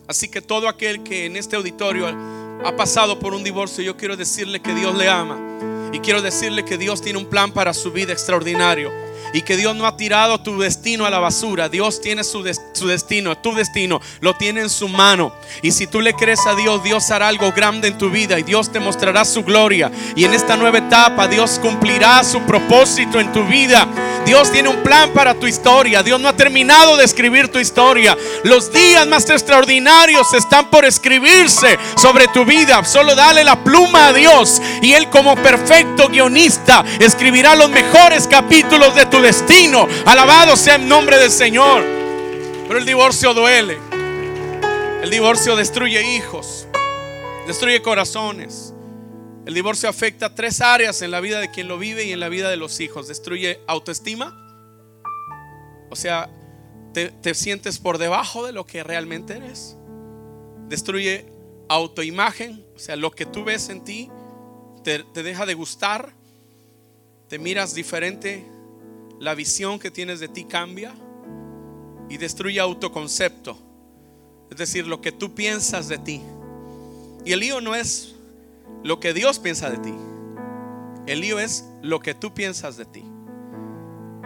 Así 0.07 0.29
que 0.29 0.41
todo 0.41 0.67
aquel 0.67 1.03
que 1.03 1.25
en 1.25 1.35
este 1.35 1.55
auditorio 1.55 2.07
ha 2.63 2.75
pasado 2.75 3.19
por 3.19 3.33
un 3.33 3.43
divorcio, 3.43 3.83
yo 3.83 3.97
quiero 3.97 4.17
decirle 4.17 4.61
que 4.61 4.73
Dios 4.73 4.95
le 4.95 5.09
ama 5.09 5.37
y 5.91 5.99
quiero 5.99 6.21
decirle 6.21 6.65
que 6.65 6.77
Dios 6.77 7.01
tiene 7.01 7.19
un 7.19 7.25
plan 7.25 7.51
para 7.51 7.73
su 7.73 7.91
vida 7.91 8.13
extraordinario 8.13 9.08
y 9.33 9.41
que 9.41 9.57
Dios 9.57 9.75
no 9.75 9.85
ha 9.85 9.97
tirado 9.97 10.39
tu 10.41 10.59
destino 10.59 11.05
a 11.05 11.09
la 11.09 11.19
basura. 11.19 11.69
Dios 11.69 12.01
tiene 12.01 12.23
su, 12.23 12.43
su, 12.73 12.87
destino, 12.87 13.37
tu 13.37 13.53
destino, 13.53 14.01
lo 14.21 14.35
tiene 14.35 14.61
en 14.61 14.69
su 14.69 14.87
mano. 14.87 15.33
Y 15.61 15.71
si 15.71 15.87
tú 15.87 16.01
le 16.01 16.13
crees 16.13 16.45
a 16.45 16.55
Dios, 16.55 16.83
Dios 16.83 17.09
hará 17.11 17.27
algo 17.27 17.51
grande 17.51 17.87
en 17.89 17.97
tu 17.97 18.09
vida 18.09 18.39
y 18.39 18.43
Dios 18.43 18.71
te 18.71 18.79
mostrará 18.79 19.25
su 19.25 19.43
gloria. 19.43 19.91
Y 20.15 20.25
en 20.25 20.33
esta 20.33 20.57
nueva 20.57 20.79
etapa, 20.79 21.27
Dios 21.27 21.59
cumplirá 21.61 22.23
su 22.23 22.41
propósito 22.41 23.19
en 23.19 23.31
tu 23.31 23.43
vida. 23.45 23.87
Dios 24.25 24.51
tiene 24.51 24.69
un 24.69 24.83
plan 24.83 25.11
para 25.11 25.33
tu 25.33 25.47
historia. 25.47 26.03
Dios 26.03 26.19
no 26.19 26.27
ha 26.27 26.35
terminado 26.35 26.97
de 26.97 27.05
escribir 27.05 27.47
tu 27.47 27.59
historia. 27.59 28.17
Los 28.43 28.71
días 28.71 29.07
más 29.07 29.29
extraordinarios 29.29 30.33
están 30.33 30.69
por 30.69 30.85
escribirse 30.85 31.79
sobre 31.95 32.27
tu 32.27 32.45
vida. 32.45 32.83
Solo 32.83 33.15
dale 33.15 33.43
la 33.43 33.63
pluma 33.63 34.07
a 34.07 34.13
Dios 34.13 34.61
y 34.81 34.93
Él 34.93 35.09
como 35.09 35.35
perfecto 35.35 36.09
guionista 36.09 36.83
escribirá 36.99 37.55
los 37.55 37.69
mejores 37.69 38.27
capítulos 38.27 38.95
de 38.95 39.05
tu 39.05 39.18
destino. 39.21 39.87
Alabado 40.05 40.55
sea 40.55 40.75
el 40.75 40.87
nombre 40.87 41.17
del 41.17 41.31
Señor. 41.31 41.83
Pero 42.67 42.79
el 42.79 42.85
divorcio 42.85 43.33
duele. 43.33 43.77
El 45.01 45.09
divorcio 45.09 45.55
destruye 45.55 46.15
hijos, 46.15 46.67
destruye 47.47 47.81
corazones. 47.81 48.73
El 49.45 49.53
divorcio 49.53 49.87
afecta 49.87 50.35
tres 50.35 50.59
áreas 50.59 51.01
en 51.01 51.09
la 51.09 51.21
vida 51.21 51.39
de 51.39 51.49
quien 51.49 51.69
lo 51.69 51.79
vive 51.79 52.03
y 52.03 52.11
en 52.11 52.19
la 52.19 52.27
vida 52.27 52.49
de 52.49 52.57
los 52.57 52.79
hijos. 52.81 53.07
Destruye 53.07 53.61
autoestima. 53.65 54.35
O 55.89 55.95
sea, 55.95 56.29
te, 56.93 57.09
te 57.09 57.33
sientes 57.33 57.79
por 57.79 57.97
debajo 57.97 58.45
de 58.45 58.51
lo 58.51 58.65
que 58.65 58.83
realmente 58.83 59.37
eres. 59.37 59.77
Destruye 60.67 61.25
autoimagen. 61.69 62.65
O 62.75 62.79
sea, 62.79 62.97
lo 62.97 63.09
que 63.11 63.25
tú 63.25 63.45
ves 63.45 63.69
en 63.69 63.83
ti 63.83 64.11
te, 64.83 65.03
te 65.05 65.23
deja 65.23 65.45
de 65.45 65.53
gustar. 65.53 66.13
Te 67.29 67.39
miras 67.39 67.73
diferente 67.73 68.45
la 69.19 69.35
visión 69.35 69.79
que 69.79 69.91
tienes 69.91 70.19
de 70.19 70.29
ti 70.29 70.45
cambia 70.45 70.93
y 72.09 72.17
destruye 72.17 72.59
autoconcepto. 72.59 73.57
Es 74.49 74.57
decir, 74.57 74.87
lo 74.87 75.01
que 75.01 75.11
tú 75.11 75.35
piensas 75.35 75.87
de 75.87 75.97
ti. 75.97 76.21
Y 77.25 77.33
el 77.33 77.41
lío 77.41 77.61
no 77.61 77.75
es 77.75 78.15
lo 78.83 78.99
que 78.99 79.13
Dios 79.13 79.39
piensa 79.39 79.69
de 79.69 79.77
ti. 79.77 79.93
El 81.05 81.21
lío 81.21 81.39
es 81.39 81.65
lo 81.81 81.99
que 81.99 82.13
tú 82.13 82.33
piensas 82.33 82.77
de 82.77 82.85
ti. 82.85 83.03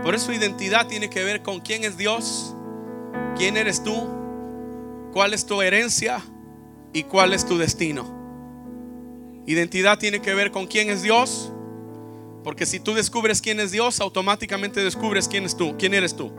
Por 0.04 0.16
eso 0.16 0.32
identidad 0.32 0.88
tiene 0.88 1.10
que 1.10 1.24
ver 1.24 1.42
con 1.42 1.60
quién 1.60 1.84
es 1.84 1.98
Dios, 1.98 2.56
quién 3.36 3.58
eres 3.58 3.84
tú, 3.84 4.08
cuál 5.12 5.34
es 5.34 5.46
tu 5.46 5.62
herencia 5.62 6.22
y 6.94 7.04
cuál 7.04 7.34
es 7.34 7.46
tu 7.46 7.58
destino. 7.58 8.22
Identidad 9.46 9.98
tiene 9.98 10.22
que 10.22 10.34
ver 10.34 10.52
con 10.52 10.68
quién 10.68 10.90
es 10.90 11.02
Dios, 11.02 11.52
porque 12.44 12.66
si 12.66 12.80
tú 12.80 12.94
descubres 12.94 13.42
quién 13.42 13.60
es 13.60 13.72
Dios, 13.72 14.00
automáticamente 14.02 14.84
descubres 14.84 15.28
quién 15.28 15.46
es 15.46 15.56
tú, 15.56 15.76
quién 15.78 15.94
eres 15.94 16.16
tú. 16.16 16.32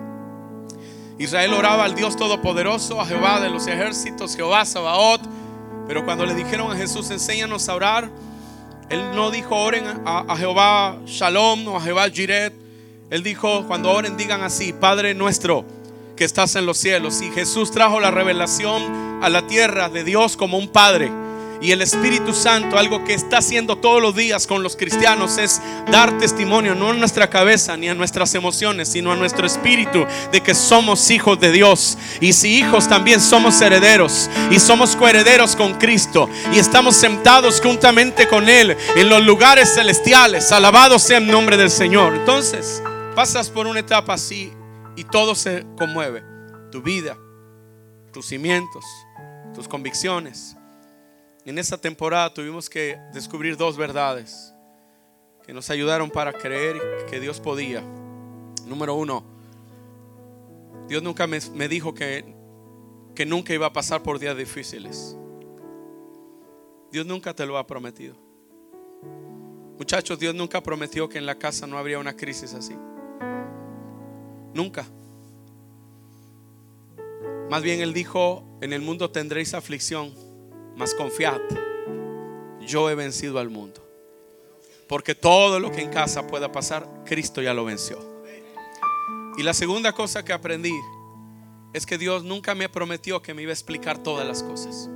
Israel 1.18 1.54
oraba 1.54 1.84
al 1.84 1.94
Dios 1.94 2.16
Todopoderoso, 2.16 3.00
a 3.00 3.06
Jehová 3.06 3.40
de 3.40 3.48
los 3.48 3.66
ejércitos, 3.66 4.36
Jehová 4.36 4.64
Sabaoth. 4.64 5.22
Pero 5.86 6.04
cuando 6.04 6.26
le 6.26 6.34
dijeron 6.34 6.70
a 6.72 6.76
Jesús, 6.76 7.10
enséñanos 7.10 7.68
a 7.68 7.74
orar, 7.74 8.10
él 8.90 9.14
no 9.14 9.30
dijo 9.30 9.54
oren 9.56 9.84
a, 10.04 10.24
a 10.28 10.36
Jehová 10.36 10.98
Shalom 11.06 11.68
o 11.68 11.76
a 11.76 11.80
Jehová 11.80 12.10
Jiret. 12.10 12.52
Él 13.10 13.22
dijo, 13.22 13.66
cuando 13.66 13.90
oren, 13.90 14.16
digan 14.16 14.42
así, 14.42 14.72
Padre 14.72 15.14
nuestro 15.14 15.64
que 16.16 16.24
estás 16.24 16.56
en 16.56 16.66
los 16.66 16.78
cielos. 16.78 17.22
Y 17.22 17.30
Jesús 17.30 17.70
trajo 17.70 18.00
la 18.00 18.10
revelación 18.10 19.22
a 19.22 19.28
la 19.28 19.46
tierra 19.46 19.88
de 19.88 20.04
Dios 20.04 20.36
como 20.36 20.58
un 20.58 20.68
Padre. 20.68 21.10
Y 21.64 21.72
el 21.72 21.80
Espíritu 21.80 22.34
Santo, 22.34 22.76
algo 22.76 23.04
que 23.04 23.14
está 23.14 23.38
haciendo 23.38 23.76
todos 23.76 24.02
los 24.02 24.14
días 24.14 24.46
con 24.46 24.62
los 24.62 24.76
cristianos, 24.76 25.38
es 25.38 25.62
dar 25.90 26.18
testimonio, 26.18 26.74
no 26.74 26.90
a 26.90 26.92
nuestra 26.92 27.30
cabeza 27.30 27.74
ni 27.74 27.88
a 27.88 27.94
nuestras 27.94 28.34
emociones, 28.34 28.88
sino 28.88 29.10
a 29.10 29.16
nuestro 29.16 29.46
espíritu 29.46 30.04
de 30.30 30.42
que 30.42 30.54
somos 30.54 31.10
hijos 31.10 31.40
de 31.40 31.52
Dios. 31.52 31.96
Y 32.20 32.34
si 32.34 32.58
hijos 32.58 32.86
también 32.86 33.18
somos 33.18 33.58
herederos 33.62 34.28
y 34.50 34.60
somos 34.60 34.94
coherederos 34.94 35.56
con 35.56 35.72
Cristo 35.78 36.28
y 36.52 36.58
estamos 36.58 36.96
sentados 36.96 37.62
juntamente 37.62 38.28
con 38.28 38.50
Él 38.50 38.76
en 38.94 39.08
los 39.08 39.24
lugares 39.24 39.72
celestiales. 39.72 40.52
Alabado 40.52 40.98
sea 40.98 41.16
el 41.16 41.26
nombre 41.26 41.56
del 41.56 41.70
Señor. 41.70 42.14
Entonces, 42.14 42.82
pasas 43.14 43.48
por 43.48 43.66
una 43.66 43.80
etapa 43.80 44.12
así 44.12 44.52
y 44.96 45.04
todo 45.04 45.34
se 45.34 45.64
conmueve. 45.78 46.22
Tu 46.70 46.82
vida, 46.82 47.16
tus 48.12 48.26
cimientos, 48.26 48.84
tus 49.54 49.66
convicciones 49.66 50.58
en 51.50 51.58
esta 51.58 51.76
temporada 51.76 52.32
tuvimos 52.32 52.70
que 52.70 52.98
descubrir 53.12 53.56
dos 53.56 53.76
verdades 53.76 54.54
que 55.46 55.52
nos 55.52 55.68
ayudaron 55.68 56.10
para 56.10 56.32
creer 56.32 56.80
que 57.10 57.20
Dios 57.20 57.38
podía. 57.38 57.82
Número 58.66 58.94
uno, 58.94 59.22
Dios 60.88 61.02
nunca 61.02 61.26
me, 61.26 61.38
me 61.54 61.68
dijo 61.68 61.92
que, 61.92 62.24
que 63.14 63.26
nunca 63.26 63.52
iba 63.52 63.66
a 63.66 63.72
pasar 63.72 64.02
por 64.02 64.18
días 64.18 64.36
difíciles. 64.36 65.16
Dios 66.90 67.04
nunca 67.04 67.34
te 67.34 67.44
lo 67.44 67.58
ha 67.58 67.66
prometido. 67.66 68.16
Muchachos, 69.78 70.18
Dios 70.18 70.34
nunca 70.34 70.62
prometió 70.62 71.08
que 71.08 71.18
en 71.18 71.26
la 71.26 71.34
casa 71.34 71.66
no 71.66 71.76
habría 71.76 71.98
una 71.98 72.16
crisis 72.16 72.54
así. 72.54 72.74
Nunca. 74.54 74.86
Más 77.50 77.62
bien 77.62 77.80
Él 77.80 77.92
dijo, 77.92 78.44
en 78.62 78.72
el 78.72 78.80
mundo 78.80 79.10
tendréis 79.10 79.52
aflicción 79.52 80.23
mas 80.76 80.94
confiad, 80.94 81.40
yo 82.60 82.90
he 82.90 82.94
vencido 82.94 83.38
al 83.38 83.50
mundo. 83.50 83.80
Porque 84.88 85.14
todo 85.14 85.60
lo 85.60 85.70
que 85.70 85.80
en 85.80 85.90
casa 85.90 86.26
pueda 86.26 86.52
pasar, 86.52 86.86
Cristo 87.04 87.40
ya 87.40 87.54
lo 87.54 87.64
venció. 87.64 87.98
Y 89.36 89.42
la 89.42 89.54
segunda 89.54 89.92
cosa 89.92 90.24
que 90.24 90.32
aprendí 90.32 90.74
es 91.72 91.86
que 91.86 91.98
Dios 91.98 92.22
nunca 92.22 92.54
me 92.54 92.68
prometió 92.68 93.20
que 93.20 93.34
me 93.34 93.42
iba 93.42 93.50
a 93.50 93.54
explicar 93.54 93.98
todas 94.02 94.26
las 94.26 94.42
cosas. 94.42 94.88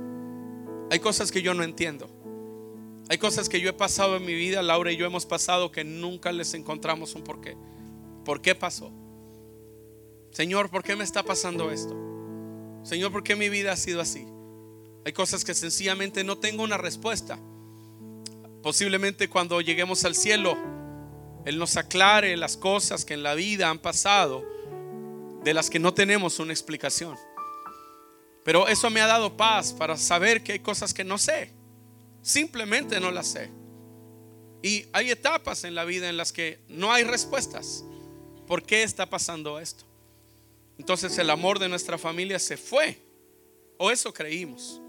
Hay 0.91 0.99
cosas 0.99 1.31
que 1.31 1.41
yo 1.41 1.53
no 1.53 1.63
entiendo. 1.63 2.09
Hay 3.09 3.17
cosas 3.17 3.49
que 3.49 3.59
yo 3.59 3.69
he 3.69 3.73
pasado 3.73 4.15
en 4.15 4.25
mi 4.25 4.35
vida, 4.35 4.61
Laura 4.61 4.91
y 4.91 4.97
yo 4.97 5.05
hemos 5.05 5.25
pasado 5.25 5.71
que 5.71 5.83
nunca 5.83 6.31
les 6.31 6.53
encontramos 6.53 7.15
un 7.15 7.23
porqué. 7.23 7.57
¿Por 8.23 8.41
qué 8.41 8.55
pasó? 8.55 8.91
Señor, 10.31 10.69
¿por 10.69 10.83
qué 10.83 10.95
me 10.95 11.03
está 11.03 11.23
pasando 11.23 11.71
esto? 11.71 11.95
Señor, 12.83 13.11
¿por 13.11 13.23
qué 13.23 13.35
mi 13.35 13.49
vida 13.49 13.71
ha 13.71 13.75
sido 13.75 13.99
así? 13.99 14.25
Hay 15.05 15.13
cosas 15.13 15.45
que 15.45 15.53
sencillamente 15.53 16.23
no 16.23 16.37
tengo 16.37 16.63
una 16.63 16.77
respuesta. 16.77 17.39
Posiblemente 18.61 19.29
cuando 19.29 19.61
lleguemos 19.61 20.03
al 20.03 20.15
cielo, 20.15 20.57
Él 21.45 21.57
nos 21.57 21.77
aclare 21.77 22.35
las 22.35 22.57
cosas 22.57 23.05
que 23.05 23.13
en 23.13 23.23
la 23.23 23.33
vida 23.33 23.69
han 23.69 23.79
pasado, 23.79 24.43
de 25.43 25.53
las 25.53 25.69
que 25.69 25.79
no 25.79 25.93
tenemos 25.93 26.39
una 26.39 26.51
explicación. 26.51 27.17
Pero 28.43 28.67
eso 28.67 28.89
me 28.89 29.01
ha 29.01 29.07
dado 29.07 29.37
paz 29.37 29.73
para 29.73 29.95
saber 29.97 30.43
que 30.43 30.53
hay 30.53 30.59
cosas 30.59 30.93
que 30.93 31.03
no 31.03 31.17
sé. 31.17 31.51
Simplemente 32.21 32.99
no 32.99 33.11
las 33.11 33.27
sé. 33.27 33.49
Y 34.61 34.87
hay 34.91 35.11
etapas 35.11 35.63
en 35.63 35.75
la 35.75 35.85
vida 35.85 36.09
en 36.09 36.17
las 36.17 36.33
que 36.33 36.59
no 36.67 36.91
hay 36.91 37.03
respuestas. 37.03 37.85
¿Por 38.45 38.63
qué 38.63 38.83
está 38.83 39.09
pasando 39.09 39.59
esto? 39.59 39.85
Entonces 40.77 41.17
el 41.17 41.29
amor 41.29 41.59
de 41.59 41.69
nuestra 41.69 41.97
familia 41.97 42.39
se 42.39 42.57
fue 42.57 43.08
o 43.79 43.89
eso 43.89 44.13
creímos. 44.13 44.81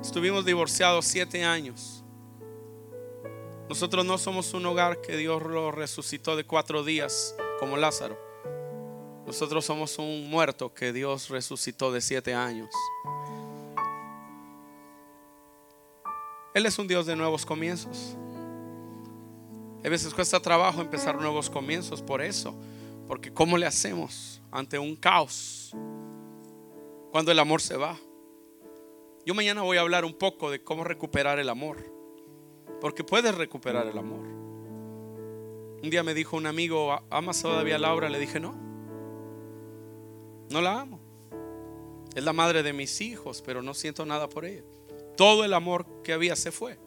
Estuvimos 0.00 0.44
divorciados 0.44 1.04
siete 1.04 1.44
años. 1.44 2.04
Nosotros 3.68 4.06
no 4.06 4.16
somos 4.16 4.54
un 4.54 4.64
hogar 4.64 5.00
que 5.00 5.16
Dios 5.16 5.42
lo 5.42 5.72
resucitó 5.72 6.36
de 6.36 6.44
cuatro 6.44 6.84
días 6.84 7.34
como 7.58 7.76
Lázaro. 7.76 8.16
Nosotros 9.26 9.64
somos 9.64 9.98
un 9.98 10.30
muerto 10.30 10.72
que 10.72 10.92
Dios 10.92 11.28
resucitó 11.28 11.92
de 11.92 12.00
siete 12.00 12.32
años. 12.32 12.70
Él 16.54 16.66
es 16.66 16.78
un 16.78 16.86
Dios 16.86 17.06
de 17.06 17.16
nuevos 17.16 17.44
comienzos. 17.44 18.16
A 19.84 19.88
veces 19.88 20.14
cuesta 20.14 20.40
trabajo 20.40 20.80
empezar 20.80 21.20
nuevos 21.20 21.50
comienzos 21.50 22.02
por 22.02 22.22
eso. 22.22 22.54
Porque 23.08 23.32
¿cómo 23.32 23.58
le 23.58 23.66
hacemos 23.66 24.40
ante 24.52 24.78
un 24.78 24.94
caos? 24.94 25.74
Cuando 27.10 27.32
el 27.32 27.38
amor 27.38 27.60
se 27.60 27.76
va. 27.76 27.98
Yo 29.26 29.34
mañana 29.34 29.62
voy 29.62 29.76
a 29.76 29.80
hablar 29.80 30.04
un 30.04 30.14
poco 30.14 30.50
de 30.50 30.62
cómo 30.62 30.84
recuperar 30.84 31.38
el 31.38 31.48
amor, 31.48 31.78
porque 32.80 33.04
puedes 33.04 33.34
recuperar 33.34 33.86
el 33.86 33.98
amor. 33.98 34.26
Un 35.82 35.88
día 35.90 36.02
me 36.02 36.14
dijo 36.14 36.36
un 36.36 36.46
amigo, 36.46 36.98
¿amas 37.10 37.42
todavía 37.42 37.76
a 37.76 37.78
Laura? 37.78 38.08
Le 38.08 38.18
dije, 38.18 38.40
no, 38.40 38.54
no 40.50 40.60
la 40.60 40.80
amo. 40.80 41.00
Es 42.14 42.24
la 42.24 42.32
madre 42.32 42.62
de 42.62 42.72
mis 42.72 43.00
hijos, 43.00 43.42
pero 43.44 43.62
no 43.62 43.72
siento 43.72 44.04
nada 44.04 44.28
por 44.28 44.44
ella. 44.44 44.64
todo 45.16 45.44
el 45.44 45.52
amor 45.52 45.86
que 46.02 46.12
había 46.12 46.34
se 46.34 46.50
fue. 46.50 46.78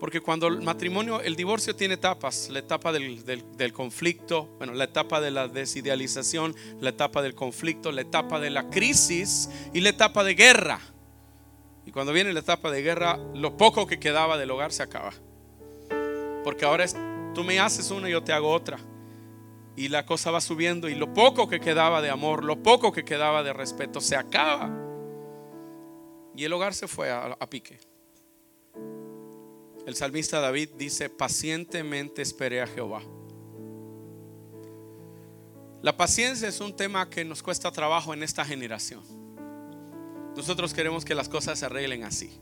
Porque 0.00 0.20
cuando 0.20 0.46
el 0.46 0.62
matrimonio, 0.62 1.20
el 1.20 1.34
divorcio 1.34 1.74
tiene 1.74 1.94
etapas, 1.94 2.48
la 2.50 2.60
etapa 2.60 2.92
del, 2.92 3.24
del, 3.24 3.72
conflicto, 3.72 4.44
bueno, 4.58 4.72
la 4.72 4.84
etapa 4.84 5.20
de 5.20 5.32
la 5.32 5.48
desidealización, 5.48 6.54
la 6.80 6.90
etapa 6.90 7.20
del 7.20 7.34
conflicto, 7.34 7.90
la 7.90 8.02
etapa 8.02 8.38
de 8.38 8.50
la 8.50 8.70
crisis 8.70 9.50
y 9.74 9.80
la 9.80 9.88
etapa 9.88 10.22
de 10.22 10.34
guerra. 10.34 10.78
Y 11.84 11.90
cuando 11.90 12.12
viene 12.12 12.32
la 12.32 12.40
etapa 12.40 12.70
de 12.70 12.82
guerra, 12.82 13.18
lo 13.34 13.56
poco 13.56 13.86
que 13.86 13.98
quedaba 13.98 14.38
del 14.38 14.50
hogar 14.52 14.72
se 14.72 14.84
acaba. 14.84 15.12
Porque 16.44 16.64
ahora 16.64 16.84
es, 16.84 16.94
tú 17.34 17.42
me 17.42 17.58
haces 17.58 17.90
una 17.90 18.08
y 18.08 18.12
yo 18.12 18.22
te 18.22 18.32
hago 18.32 18.52
otra. 18.52 18.78
Y 19.74 19.88
la 19.88 20.06
cosa 20.06 20.30
va 20.30 20.40
subiendo 20.40 20.88
y 20.88 20.94
lo 20.94 21.12
poco 21.12 21.48
que 21.48 21.58
quedaba 21.58 22.02
de 22.02 22.10
amor, 22.10 22.44
lo 22.44 22.62
poco 22.62 22.92
que 22.92 23.04
quedaba 23.04 23.42
de 23.42 23.52
respeto 23.52 24.00
se 24.00 24.14
acaba. 24.14 24.70
Y 26.36 26.44
el 26.44 26.52
hogar 26.52 26.72
se 26.72 26.86
fue 26.86 27.10
a, 27.10 27.36
a 27.38 27.50
pique. 27.50 27.80
El 29.88 29.96
salmista 29.96 30.38
David 30.38 30.68
dice, 30.76 31.08
pacientemente 31.08 32.20
esperé 32.20 32.60
a 32.60 32.66
Jehová. 32.66 33.00
La 35.80 35.96
paciencia 35.96 36.46
es 36.46 36.60
un 36.60 36.76
tema 36.76 37.08
que 37.08 37.24
nos 37.24 37.42
cuesta 37.42 37.72
trabajo 37.72 38.12
en 38.12 38.22
esta 38.22 38.44
generación. 38.44 39.02
Nosotros 40.36 40.74
queremos 40.74 41.06
que 41.06 41.14
las 41.14 41.30
cosas 41.30 41.58
se 41.58 41.64
arreglen 41.64 42.04
así. 42.04 42.38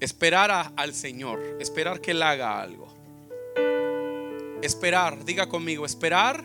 Esperar 0.00 0.72
al 0.76 0.94
Señor, 0.94 1.58
esperar 1.60 2.00
que 2.00 2.12
Él 2.12 2.22
haga 2.22 2.62
algo. 2.62 2.88
Esperar, 4.62 5.26
diga 5.26 5.46
conmigo, 5.46 5.84
esperar 5.84 6.42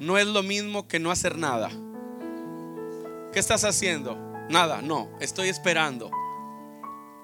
no 0.00 0.18
es 0.18 0.26
lo 0.26 0.42
mismo 0.42 0.88
que 0.88 0.98
no 0.98 1.12
hacer 1.12 1.38
nada. 1.38 1.70
¿Qué 3.32 3.38
estás 3.38 3.62
haciendo? 3.62 4.16
Nada, 4.48 4.82
no, 4.82 5.10
estoy 5.20 5.48
esperando. 5.48 6.10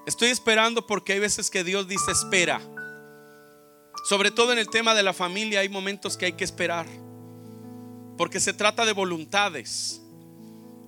Estoy 0.05 0.29
esperando 0.29 0.85
porque 0.85 1.13
hay 1.13 1.19
veces 1.19 1.49
que 1.49 1.63
Dios 1.63 1.87
dice 1.87 2.11
espera. 2.11 2.61
Sobre 4.07 4.29
todo 4.29 4.53
en 4.53 4.59
el 4.59 4.69
tema 4.69 4.93
de 4.93 5.03
la 5.03 5.13
familia 5.13 5.61
hay 5.61 5.69
momentos 5.69 6.15
que 6.15 6.25
hay 6.25 6.33
que 6.33 6.43
esperar. 6.43 6.85
Porque 8.17 8.39
se 8.39 8.53
trata 8.53 8.85
de 8.85 8.93
voluntades. 8.93 10.01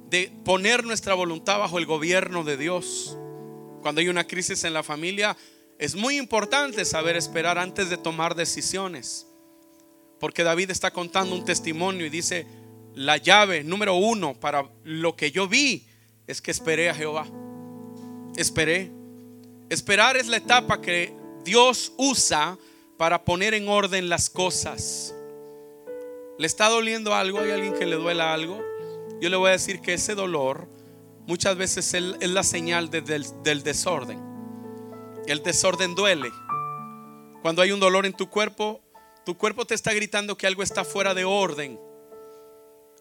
De 0.10 0.32
poner 0.46 0.86
nuestra 0.86 1.16
voluntad 1.16 1.60
bajo 1.60 1.80
el 1.80 1.86
gobierno 1.86 2.44
de 2.44 2.58
Dios. 2.58 3.18
Cuando 3.82 4.02
hay 4.02 4.10
una 4.10 4.28
crisis 4.28 4.64
en 4.64 4.74
la 4.74 4.84
familia 4.84 5.36
es 5.80 5.96
muy 5.96 6.18
importante 6.18 6.86
saber 6.86 7.16
esperar 7.16 7.58
antes 7.58 7.90
de 7.90 7.98
tomar 7.98 8.36
decisiones. 8.36 9.28
Porque 10.20 10.44
David 10.44 10.72
está 10.72 10.92
contando 10.92 11.36
un 11.36 11.46
testimonio 11.46 12.06
y 12.06 12.10
dice, 12.10 12.48
la 12.96 13.18
llave 13.18 13.64
número 13.64 13.96
uno 13.96 14.40
para 14.40 14.70
lo 14.84 15.16
que 15.16 15.32
yo 15.32 15.48
vi 15.48 15.88
es 16.26 16.42
que 16.42 16.52
esperé 16.52 16.90
a 16.90 16.96
Jehová. 16.96 17.28
Esperé. 18.36 18.97
Esperar 19.70 20.16
es 20.16 20.28
la 20.28 20.38
etapa 20.38 20.82
que 20.82 21.14
Dios 21.44 21.92
usa 21.98 22.58
para 22.98 23.26
poner 23.26 23.54
en 23.54 23.68
orden 23.68 24.10
las 24.10 24.30
cosas. 24.30 25.14
¿Le 26.38 26.48
está 26.48 26.70
doliendo 26.70 27.14
algo? 27.14 27.40
¿Hay 27.40 27.52
alguien 27.52 27.74
que 27.74 27.86
le 27.86 27.96
duela 27.96 28.34
algo? 28.34 28.64
Yo 29.20 29.30
le 29.30 29.36
voy 29.36 29.50
a 29.50 29.54
decir 29.54 29.82
que 29.82 29.94
ese 29.94 30.16
dolor 30.16 30.70
muchas 31.26 31.58
veces 31.58 31.94
es 31.94 32.30
la 32.30 32.44
señal 32.44 32.90
del, 32.90 33.04
del 33.44 33.64
desorden. 33.64 34.24
El 35.26 35.44
desorden 35.44 35.96
duele. 35.96 36.32
Cuando 37.42 37.62
hay 37.62 37.72
un 37.72 37.80
dolor 37.80 38.06
en 38.06 38.14
tu 38.14 38.30
cuerpo, 38.30 38.82
tu 39.26 39.38
cuerpo 39.38 39.66
te 39.66 39.76
está 39.76 39.94
gritando 39.94 40.38
que 40.38 40.48
algo 40.48 40.64
está 40.64 40.86
fuera 40.86 41.14
de 41.14 41.26
orden. 41.26 41.78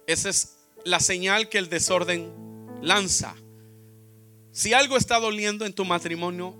Esa 0.08 0.30
es 0.30 0.56
la 0.84 0.98
señal 0.98 1.48
que 1.48 1.58
el 1.58 1.68
desorden 1.68 2.32
lanza. 2.82 3.36
Si 4.56 4.72
algo 4.72 4.96
está 4.96 5.20
doliendo 5.20 5.66
en 5.66 5.74
tu 5.74 5.84
matrimonio 5.84 6.54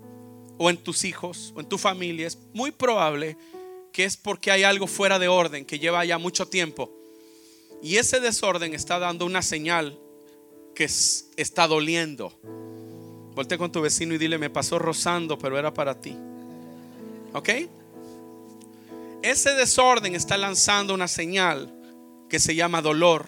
o 0.59 0.69
en 0.69 0.77
tus 0.77 1.03
hijos 1.03 1.51
o 1.55 1.61
en 1.61 1.65
tu 1.67 1.79
familia, 1.79 2.27
es 2.27 2.37
muy 2.53 2.69
probable 2.69 3.35
que 3.91 4.03
es 4.03 4.15
porque 4.15 4.51
hay 4.51 4.61
algo 4.61 4.85
fuera 4.85 5.17
de 5.17 5.27
orden 5.27 5.65
que 5.65 5.79
lleva 5.79 6.05
ya 6.05 6.19
mucho 6.19 6.47
tiempo. 6.47 6.91
Y 7.81 7.95
ese 7.95 8.19
desorden 8.19 8.75
está 8.75 8.99
dando 8.99 9.25
una 9.25 9.41
señal 9.41 9.97
que 10.75 10.83
está 10.83 11.65
doliendo. 11.65 12.39
Volte 13.33 13.57
con 13.57 13.71
tu 13.71 13.81
vecino 13.81 14.13
y 14.13 14.19
dile, 14.19 14.37
me 14.37 14.51
pasó 14.51 14.77
rozando, 14.77 15.39
pero 15.39 15.57
era 15.57 15.73
para 15.73 15.99
ti. 15.99 16.15
¿Ok? 17.33 17.49
Ese 19.23 19.55
desorden 19.55 20.13
está 20.13 20.37
lanzando 20.37 20.93
una 20.93 21.07
señal 21.07 21.73
que 22.29 22.37
se 22.37 22.53
llama 22.53 22.83
dolor. 22.83 23.25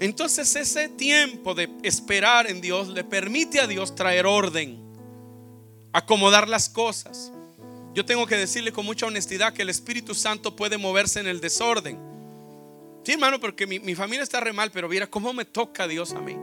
Entonces 0.00 0.56
ese 0.56 0.88
tiempo 0.88 1.54
de 1.54 1.68
esperar 1.82 2.50
en 2.50 2.62
Dios 2.62 2.88
le 2.88 3.04
permite 3.04 3.60
a 3.60 3.66
Dios 3.66 3.94
traer 3.94 4.24
orden, 4.24 4.82
acomodar 5.92 6.48
las 6.48 6.70
cosas. 6.70 7.30
Yo 7.92 8.06
tengo 8.06 8.26
que 8.26 8.36
decirle 8.36 8.72
con 8.72 8.86
mucha 8.86 9.06
honestidad 9.06 9.52
que 9.52 9.60
el 9.60 9.68
Espíritu 9.68 10.14
Santo 10.14 10.56
puede 10.56 10.78
moverse 10.78 11.20
en 11.20 11.26
el 11.26 11.42
desorden. 11.42 11.98
Sí, 13.04 13.12
hermano, 13.12 13.38
porque 13.38 13.66
mi, 13.66 13.94
familia 13.94 14.22
está 14.22 14.40
re 14.40 14.54
mal, 14.54 14.70
pero 14.70 14.88
mira 14.88 15.06
cómo 15.06 15.34
me 15.34 15.44
toca 15.44 15.86
Dios 15.86 16.12
a 16.12 16.20
mí. 16.20 16.34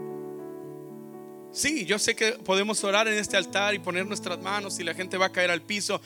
Sí, 1.51 1.85
yo 1.85 1.97
sé 1.97 2.15
que 2.15 2.33
podemos 2.33 2.83
orar 2.83 3.07
en 3.07 3.17
este 3.17 3.37
altar 3.37 3.73
y 3.73 3.79
poner 3.79 4.05
nuestras 4.05 4.39
manos 4.39 4.79
y 4.79 4.83
la 4.83 4.93
gente 4.93 5.17
va 5.17 5.27
a 5.27 5.31
caer 5.31 5.49
al 5.49 5.63
piso, 5.63 5.99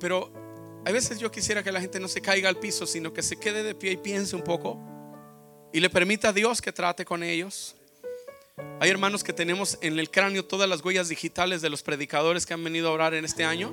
pero 0.00 0.32
a 0.84 0.90
veces 0.90 1.20
yo 1.20 1.30
quisiera 1.30 1.62
que 1.62 1.70
la 1.70 1.80
gente 1.80 2.00
no 2.00 2.08
se 2.08 2.20
caiga 2.20 2.48
al 2.48 2.56
piso, 2.56 2.86
sino 2.86 3.12
que 3.12 3.22
se 3.22 3.36
quede 3.36 3.62
de 3.62 3.76
pie 3.76 3.92
y 3.92 3.96
piense 3.98 4.34
un 4.34 4.42
poco 4.42 4.80
y 5.72 5.80
le 5.80 5.90
permita 5.90 6.30
a 6.30 6.32
Dios 6.32 6.60
que 6.60 6.72
trate 6.72 7.04
con 7.04 7.22
ellos. 7.22 7.76
Hay 8.80 8.90
hermanos 8.90 9.24
que 9.24 9.32
tenemos 9.32 9.78
en 9.80 9.98
el 9.98 10.10
cráneo 10.10 10.44
todas 10.44 10.68
las 10.68 10.84
huellas 10.84 11.08
digitales 11.08 11.62
de 11.62 11.70
los 11.70 11.82
predicadores 11.82 12.46
que 12.46 12.54
han 12.54 12.64
venido 12.64 12.88
a 12.88 12.92
orar 12.92 13.14
en 13.14 13.24
este 13.24 13.44
año. 13.44 13.72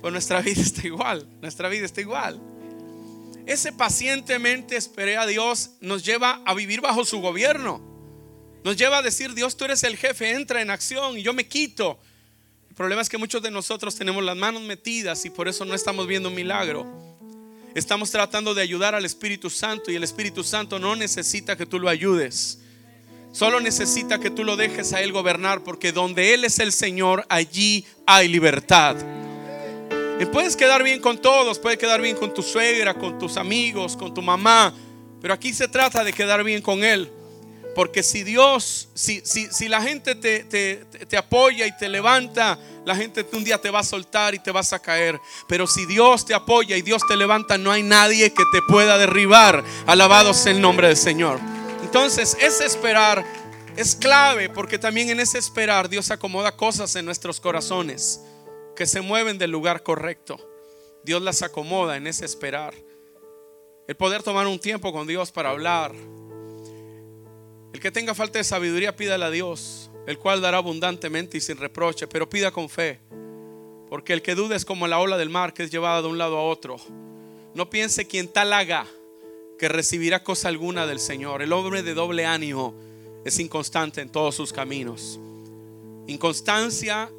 Pues 0.00 0.12
nuestra 0.12 0.40
vida 0.40 0.60
está 0.62 0.86
igual, 0.86 1.26
nuestra 1.40 1.68
vida 1.68 1.86
está 1.86 2.00
igual. 2.00 2.40
Ese 3.46 3.72
pacientemente 3.72 4.76
esperé 4.76 5.16
a 5.16 5.26
Dios 5.26 5.70
nos 5.80 6.04
lleva 6.04 6.42
a 6.44 6.54
vivir 6.54 6.80
bajo 6.80 7.04
su 7.04 7.20
gobierno. 7.20 7.80
Nos 8.64 8.76
lleva 8.76 8.98
a 8.98 9.02
decir, 9.02 9.34
Dios, 9.34 9.56
tú 9.56 9.64
eres 9.64 9.84
el 9.84 9.96
jefe, 9.96 10.32
entra 10.32 10.60
en 10.60 10.70
acción 10.70 11.16
y 11.18 11.22
yo 11.22 11.32
me 11.32 11.46
quito. 11.46 12.00
El 12.68 12.74
problema 12.74 13.00
es 13.00 13.08
que 13.08 13.16
muchos 13.16 13.40
de 13.42 13.50
nosotros 13.50 13.94
tenemos 13.94 14.24
las 14.24 14.36
manos 14.36 14.62
metidas 14.62 15.24
y 15.24 15.30
por 15.30 15.46
eso 15.46 15.64
no 15.64 15.74
estamos 15.74 16.06
viendo 16.06 16.28
un 16.28 16.34
milagro. 16.34 17.15
Estamos 17.76 18.10
tratando 18.10 18.54
de 18.54 18.62
ayudar 18.62 18.94
al 18.94 19.04
Espíritu 19.04 19.50
Santo 19.50 19.90
y 19.90 19.96
el 19.96 20.02
Espíritu 20.02 20.42
Santo 20.42 20.78
no 20.78 20.96
necesita 20.96 21.56
que 21.58 21.66
tú 21.66 21.78
lo 21.78 21.90
ayudes. 21.90 22.58
Solo 23.32 23.60
necesita 23.60 24.18
que 24.18 24.30
tú 24.30 24.44
lo 24.44 24.56
dejes 24.56 24.94
a 24.94 25.02
Él 25.02 25.12
gobernar 25.12 25.62
porque 25.62 25.92
donde 25.92 26.32
Él 26.32 26.46
es 26.46 26.58
el 26.58 26.72
Señor, 26.72 27.26
allí 27.28 27.84
hay 28.06 28.28
libertad. 28.28 28.96
Y 30.18 30.24
puedes 30.24 30.56
quedar 30.56 30.82
bien 30.82 31.02
con 31.02 31.20
todos, 31.20 31.58
puedes 31.58 31.78
quedar 31.78 32.00
bien 32.00 32.16
con 32.16 32.32
tu 32.32 32.42
suegra, 32.42 32.94
con 32.94 33.18
tus 33.18 33.36
amigos, 33.36 33.94
con 33.94 34.14
tu 34.14 34.22
mamá, 34.22 34.72
pero 35.20 35.34
aquí 35.34 35.52
se 35.52 35.68
trata 35.68 36.02
de 36.02 36.14
quedar 36.14 36.42
bien 36.44 36.62
con 36.62 36.82
Él. 36.82 37.10
Porque 37.76 38.02
si 38.02 38.24
Dios, 38.24 38.88
si, 38.94 39.20
si, 39.26 39.52
si 39.52 39.68
la 39.68 39.82
gente 39.82 40.14
te, 40.14 40.44
te, 40.44 40.76
te, 40.76 41.16
apoya 41.18 41.66
y 41.66 41.76
te 41.76 41.90
levanta, 41.90 42.58
la 42.86 42.96
gente 42.96 43.26
un 43.34 43.44
día 43.44 43.60
te 43.60 43.68
va 43.68 43.80
a 43.80 43.84
soltar 43.84 44.34
y 44.34 44.38
te 44.38 44.50
vas 44.50 44.72
a 44.72 44.78
caer. 44.78 45.20
Pero 45.46 45.66
si 45.66 45.84
Dios 45.84 46.24
te 46.24 46.32
apoya 46.32 46.74
y 46.78 46.80
Dios 46.80 47.02
te 47.06 47.18
levanta, 47.18 47.58
no 47.58 47.70
hay 47.70 47.82
nadie 47.82 48.32
que 48.32 48.44
te 48.50 48.62
pueda 48.66 48.96
derribar. 48.96 49.62
Alabado 49.84 50.32
sea 50.32 50.52
el 50.52 50.62
nombre 50.62 50.88
del 50.88 50.96
Señor. 50.96 51.38
Entonces, 51.82 52.34
ese 52.40 52.64
esperar 52.64 53.22
es 53.76 53.94
clave 53.94 54.48
porque 54.48 54.78
también 54.78 55.10
en 55.10 55.20
ese 55.20 55.36
esperar 55.36 55.90
Dios 55.90 56.10
acomoda 56.10 56.56
cosas 56.56 56.96
en 56.96 57.04
nuestros 57.04 57.40
corazones 57.40 58.22
que 58.74 58.86
se 58.86 59.02
mueven 59.02 59.36
del 59.36 59.50
lugar 59.50 59.82
correcto. 59.82 60.38
Dios 61.04 61.20
las 61.20 61.42
acomoda 61.42 61.98
en 61.98 62.06
ese 62.06 62.24
esperar. 62.24 62.72
El 63.86 63.96
poder 63.98 64.22
tomar 64.22 64.46
un 64.46 64.58
tiempo 64.58 64.94
con 64.94 65.06
Dios 65.06 65.30
para 65.30 65.50
hablar, 65.50 65.92
el 67.76 67.82
que 67.82 67.90
tenga 67.90 68.14
falta 68.14 68.38
de 68.38 68.44
sabiduría, 68.44 68.96
pídale 68.96 69.26
a 69.26 69.30
Dios, 69.30 69.90
el 70.06 70.18
cual 70.18 70.40
dará 70.40 70.56
abundantemente 70.56 71.36
y 71.36 71.42
sin 71.42 71.58
reproche, 71.58 72.06
pero 72.06 72.26
pida 72.26 72.50
con 72.50 72.70
fe. 72.70 73.00
Porque 73.90 74.14
el 74.14 74.22
que 74.22 74.34
duda 74.34 74.56
es 74.56 74.64
como 74.64 74.88
la 74.88 74.98
ola 74.98 75.18
del 75.18 75.28
mar 75.28 75.52
que 75.52 75.62
es 75.62 75.70
llevada 75.70 76.00
de 76.00 76.08
un 76.08 76.16
lado 76.16 76.38
a 76.38 76.42
otro. 76.42 76.78
No 77.54 77.68
piense 77.68 78.06
quien 78.06 78.28
tal 78.28 78.54
haga 78.54 78.86
que 79.58 79.68
recibirá 79.68 80.24
cosa 80.24 80.48
alguna 80.48 80.86
del 80.86 80.98
Señor. 80.98 81.42
El 81.42 81.52
hombre 81.52 81.82
de 81.82 81.92
doble 81.92 82.24
ánimo 82.24 82.74
es 83.26 83.38
inconstante 83.38 84.00
en 84.00 84.08
todos 84.08 84.34
sus 84.34 84.54
caminos. 84.54 85.20
Inconstancia 86.06 87.10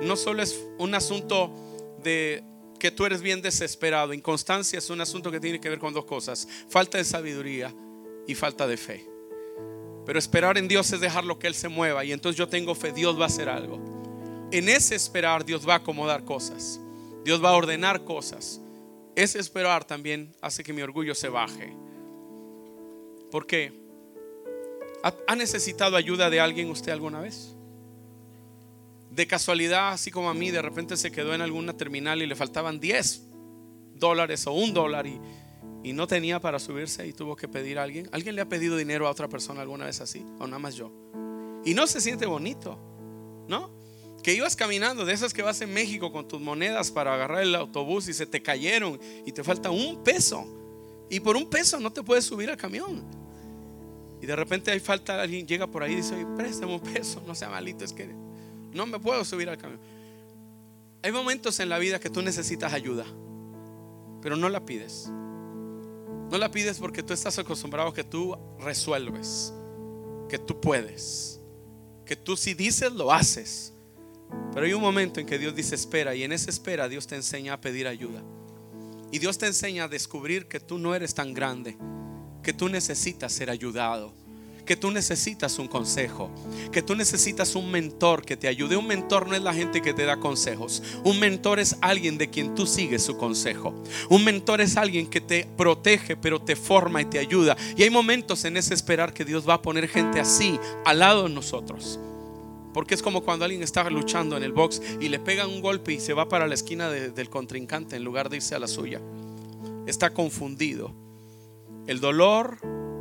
no 0.00 0.16
solo 0.16 0.42
es 0.42 0.58
un 0.78 0.94
asunto 0.94 1.50
de 2.02 2.42
que 2.80 2.90
tú 2.90 3.04
eres 3.04 3.20
bien 3.20 3.42
desesperado. 3.42 4.14
Inconstancia 4.14 4.78
es 4.78 4.88
un 4.88 5.02
asunto 5.02 5.30
que 5.30 5.40
tiene 5.40 5.60
que 5.60 5.68
ver 5.68 5.78
con 5.78 5.92
dos 5.92 6.06
cosas. 6.06 6.48
Falta 6.70 6.96
de 6.96 7.04
sabiduría 7.04 7.74
y 8.26 8.34
falta 8.34 8.66
de 8.66 8.78
fe. 8.78 9.15
Pero 10.06 10.20
esperar 10.20 10.56
en 10.56 10.68
Dios 10.68 10.92
es 10.92 11.00
dejar 11.00 11.24
lo 11.24 11.38
que 11.38 11.48
Él 11.48 11.54
se 11.54 11.68
mueva. 11.68 12.04
Y 12.04 12.12
entonces 12.12 12.38
yo 12.38 12.48
tengo 12.48 12.74
fe, 12.76 12.92
Dios 12.92 13.18
va 13.18 13.24
a 13.24 13.26
hacer 13.26 13.48
algo. 13.48 13.80
En 14.52 14.68
ese 14.68 14.94
esperar 14.94 15.44
Dios 15.44 15.68
va 15.68 15.74
a 15.74 15.78
acomodar 15.78 16.24
cosas. 16.24 16.80
Dios 17.24 17.44
va 17.44 17.50
a 17.50 17.56
ordenar 17.56 18.04
cosas. 18.04 18.60
Ese 19.16 19.40
esperar 19.40 19.84
también 19.84 20.32
hace 20.40 20.62
que 20.62 20.72
mi 20.72 20.82
orgullo 20.82 21.14
se 21.14 21.28
baje. 21.28 21.74
¿Por 23.32 23.46
qué? 23.46 23.72
¿Ha 25.26 25.36
necesitado 25.36 25.96
ayuda 25.96 26.30
de 26.30 26.40
alguien 26.40 26.70
usted 26.70 26.92
alguna 26.92 27.20
vez? 27.20 27.54
De 29.10 29.26
casualidad, 29.26 29.92
así 29.92 30.10
como 30.10 30.30
a 30.30 30.34
mí, 30.34 30.50
de 30.50 30.62
repente 30.62 30.96
se 30.96 31.10
quedó 31.10 31.34
en 31.34 31.40
alguna 31.40 31.76
terminal 31.76 32.22
y 32.22 32.26
le 32.26 32.34
faltaban 32.34 32.78
10 32.78 33.22
dólares 33.94 34.46
o 34.46 34.52
un 34.52 34.74
dólar 34.74 35.06
y, 35.06 35.20
y 35.86 35.92
no 35.92 36.08
tenía 36.08 36.40
para 36.40 36.58
subirse 36.58 37.06
y 37.06 37.12
tuvo 37.12 37.36
que 37.36 37.46
pedir 37.46 37.78
a 37.78 37.84
alguien. 37.84 38.08
¿Alguien 38.10 38.34
le 38.34 38.40
ha 38.42 38.48
pedido 38.48 38.76
dinero 38.76 39.06
a 39.06 39.10
otra 39.12 39.28
persona 39.28 39.60
alguna 39.60 39.84
vez 39.84 40.00
así? 40.00 40.26
O 40.40 40.46
nada 40.48 40.58
más 40.58 40.74
yo. 40.74 40.90
Y 41.64 41.74
no 41.74 41.86
se 41.86 42.00
siente 42.00 42.26
bonito, 42.26 42.76
¿no? 43.46 43.70
Que 44.20 44.34
ibas 44.34 44.56
caminando, 44.56 45.04
de 45.04 45.12
esas 45.12 45.32
que 45.32 45.42
vas 45.42 45.60
en 45.60 45.72
México 45.72 46.10
con 46.10 46.26
tus 46.26 46.40
monedas 46.40 46.90
para 46.90 47.14
agarrar 47.14 47.40
el 47.42 47.54
autobús 47.54 48.08
y 48.08 48.14
se 48.14 48.26
te 48.26 48.42
cayeron 48.42 48.98
y 49.24 49.30
te 49.30 49.44
falta 49.44 49.70
un 49.70 50.02
peso. 50.02 50.44
Y 51.08 51.20
por 51.20 51.36
un 51.36 51.48
peso 51.48 51.78
no 51.78 51.92
te 51.92 52.02
puedes 52.02 52.24
subir 52.24 52.50
al 52.50 52.56
camión. 52.56 53.04
Y 54.20 54.26
de 54.26 54.34
repente 54.34 54.72
hay 54.72 54.80
falta, 54.80 55.22
alguien 55.22 55.46
llega 55.46 55.68
por 55.68 55.84
ahí 55.84 55.92
y 55.92 55.96
dice, 55.96 56.26
préstame 56.36 56.74
un 56.74 56.80
peso, 56.80 57.22
no 57.28 57.36
sea 57.36 57.48
malito, 57.48 57.84
es 57.84 57.92
que 57.92 58.08
no 58.72 58.86
me 58.86 58.98
puedo 58.98 59.24
subir 59.24 59.48
al 59.48 59.56
camión. 59.56 59.78
Hay 61.04 61.12
momentos 61.12 61.60
en 61.60 61.68
la 61.68 61.78
vida 61.78 62.00
que 62.00 62.10
tú 62.10 62.22
necesitas 62.22 62.72
ayuda, 62.72 63.04
pero 64.20 64.34
no 64.34 64.48
la 64.48 64.66
pides. 64.66 65.12
No 66.30 66.38
la 66.38 66.50
pides 66.50 66.78
porque 66.78 67.02
tú 67.02 67.12
estás 67.12 67.38
acostumbrado 67.38 67.92
que 67.92 68.04
tú 68.04 68.36
resuelves, 68.58 69.52
que 70.28 70.38
tú 70.38 70.60
puedes, 70.60 71.40
que 72.04 72.16
tú 72.16 72.36
si 72.36 72.54
dices 72.54 72.92
lo 72.92 73.12
haces. 73.12 73.72
Pero 74.52 74.66
hay 74.66 74.72
un 74.72 74.82
momento 74.82 75.20
en 75.20 75.26
que 75.26 75.38
Dios 75.38 75.54
dice 75.54 75.74
espera 75.74 76.14
y 76.14 76.24
en 76.24 76.32
esa 76.32 76.50
espera 76.50 76.88
Dios 76.88 77.06
te 77.06 77.14
enseña 77.14 77.52
a 77.52 77.60
pedir 77.60 77.86
ayuda. 77.86 78.22
Y 79.12 79.20
Dios 79.20 79.38
te 79.38 79.46
enseña 79.46 79.84
a 79.84 79.88
descubrir 79.88 80.48
que 80.48 80.58
tú 80.58 80.78
no 80.78 80.94
eres 80.94 81.14
tan 81.14 81.32
grande, 81.32 81.76
que 82.42 82.52
tú 82.52 82.68
necesitas 82.68 83.32
ser 83.32 83.50
ayudado 83.50 84.25
que 84.66 84.76
tú 84.76 84.90
necesitas 84.90 85.58
un 85.58 85.68
consejo, 85.68 86.30
que 86.72 86.82
tú 86.82 86.94
necesitas 86.94 87.54
un 87.54 87.70
mentor 87.70 88.24
que 88.24 88.36
te 88.36 88.48
ayude. 88.48 88.76
Un 88.76 88.86
mentor 88.86 89.28
no 89.28 89.34
es 89.34 89.42
la 89.42 89.54
gente 89.54 89.80
que 89.80 89.94
te 89.94 90.04
da 90.04 90.18
consejos. 90.18 90.82
Un 91.04 91.18
mentor 91.18 91.60
es 91.60 91.76
alguien 91.80 92.18
de 92.18 92.28
quien 92.28 92.54
tú 92.54 92.66
sigues 92.66 93.02
su 93.02 93.16
consejo. 93.16 93.74
Un 94.10 94.24
mentor 94.24 94.60
es 94.60 94.76
alguien 94.76 95.06
que 95.06 95.20
te 95.20 95.48
protege, 95.56 96.16
pero 96.16 96.40
te 96.40 96.56
forma 96.56 97.00
y 97.00 97.06
te 97.06 97.18
ayuda. 97.18 97.56
Y 97.76 97.84
hay 97.84 97.90
momentos 97.90 98.44
en 98.44 98.56
ese 98.56 98.74
esperar 98.74 99.14
que 99.14 99.24
Dios 99.24 99.48
va 99.48 99.54
a 99.54 99.62
poner 99.62 99.88
gente 99.88 100.20
así 100.20 100.58
al 100.84 100.98
lado 100.98 101.22
de 101.22 101.30
nosotros. 101.30 101.98
Porque 102.74 102.94
es 102.94 103.02
como 103.02 103.22
cuando 103.22 103.46
alguien 103.46 103.62
está 103.62 103.88
luchando 103.88 104.36
en 104.36 104.42
el 104.42 104.52
box 104.52 104.82
y 105.00 105.08
le 105.08 105.18
pegan 105.18 105.48
un 105.48 105.62
golpe 105.62 105.94
y 105.94 106.00
se 106.00 106.12
va 106.12 106.28
para 106.28 106.46
la 106.46 106.54
esquina 106.54 106.90
del 106.90 107.30
contrincante 107.30 107.96
en 107.96 108.04
lugar 108.04 108.28
de 108.28 108.36
irse 108.36 108.54
a 108.54 108.58
la 108.58 108.68
suya. 108.68 109.00
Está 109.86 110.10
confundido. 110.10 110.92
El 111.86 112.00
dolor 112.00 112.58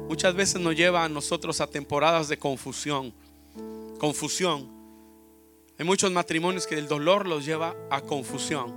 muchas 0.07 0.35
veces 0.35 0.61
nos 0.61 0.75
lleva 0.75 1.03
a 1.03 1.09
nosotros 1.09 1.61
a 1.61 1.67
temporadas 1.67 2.27
de 2.27 2.37
confusión. 2.37 3.13
Confusión. 3.99 4.69
Hay 5.77 5.85
muchos 5.85 6.11
matrimonios 6.11 6.67
que 6.67 6.77
el 6.77 6.87
dolor 6.87 7.27
los 7.27 7.45
lleva 7.45 7.75
a 7.89 8.01
confusión. 8.01 8.73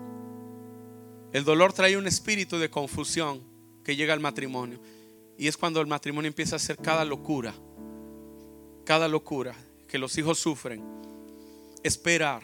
El 1.32 1.44
dolor 1.44 1.72
trae 1.72 1.96
un 1.96 2.06
espíritu 2.06 2.58
de 2.58 2.70
confusión 2.70 3.42
que 3.84 3.96
llega 3.96 4.14
al 4.14 4.20
matrimonio. 4.20 4.80
Y 5.36 5.46
es 5.46 5.56
cuando 5.56 5.80
el 5.80 5.86
matrimonio 5.86 6.28
empieza 6.28 6.56
a 6.56 6.58
hacer 6.58 6.76
cada 6.76 7.04
locura. 7.04 7.54
Cada 8.84 9.06
locura 9.06 9.54
que 9.86 9.98
los 9.98 10.16
hijos 10.18 10.38
sufren. 10.38 10.82
Esperar. 11.82 12.42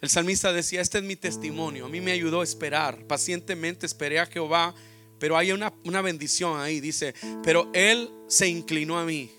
El 0.00 0.08
salmista 0.08 0.52
decía, 0.52 0.80
este 0.80 0.98
es 0.98 1.04
mi 1.04 1.16
testimonio. 1.16 1.86
A 1.86 1.88
mí 1.88 2.00
me 2.00 2.12
ayudó 2.12 2.40
a 2.40 2.44
esperar. 2.44 3.04
Pacientemente 3.06 3.86
esperé 3.86 4.20
a 4.20 4.26
Jehová 4.26 4.74
pero 5.22 5.36
hay 5.36 5.52
una, 5.52 6.02
bendición 6.02 6.58
ahí. 6.58 6.80
Dice, 6.80 7.14
pero 7.44 7.70
Él 7.72 8.10
se 8.26 8.48
inclinó 8.48 8.98
a 8.98 9.04
mí 9.04 9.30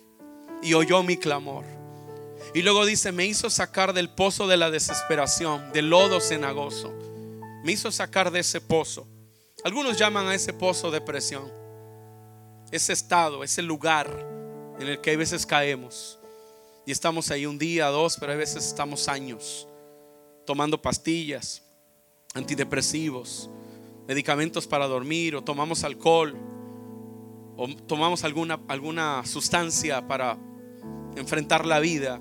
y 0.61 0.75
oyó 0.75 1.03
mi 1.03 1.17
clamor. 1.17 1.65
Y 2.53 2.61
luego 2.61 2.85
dice, 2.85 3.11
me 3.11 3.25
hizo 3.25 3.49
sacar 3.49 3.91
del 3.91 4.09
pozo 4.09 4.47
de 4.47 4.55
la 4.55 4.71
desesperación, 4.71 5.73
del 5.73 5.89
lodo 5.89 6.21
cenagoso. 6.21 6.93
Me 7.65 7.73
hizo 7.73 7.91
sacar 7.91 8.31
de 8.31 8.39
ese 8.39 8.61
pozo. 8.61 9.05
Algunos 9.65 9.97
llaman 9.97 10.27
a 10.27 10.35
ese 10.35 10.53
pozo 10.53 10.89
depresión. 10.89 11.51
Ese 12.71 12.93
estado, 12.93 13.43
ese 13.43 13.61
lugar 13.61 14.25
en 14.79 14.87
el 14.87 15.01
que 15.01 15.11
a 15.11 15.17
veces 15.17 15.45
caemos. 15.45 16.17
Y 16.85 16.93
estamos 16.93 17.29
ahí 17.29 17.45
un 17.45 17.59
día, 17.59 17.87
dos, 17.87 18.15
pero 18.17 18.31
a 18.31 18.37
veces 18.37 18.65
estamos 18.65 19.09
años 19.09 19.67
tomando 20.45 20.81
pastillas, 20.81 21.61
antidepresivos, 22.33 23.49
medicamentos 24.07 24.67
para 24.67 24.87
dormir 24.87 25.35
o 25.35 25.43
tomamos 25.43 25.83
alcohol 25.83 26.35
o 27.55 27.67
tomamos 27.87 28.23
alguna, 28.23 28.59
alguna 28.67 29.25
sustancia 29.25 30.07
para 30.07 30.37
enfrentar 31.15 31.65
la 31.65 31.79
vida, 31.79 32.19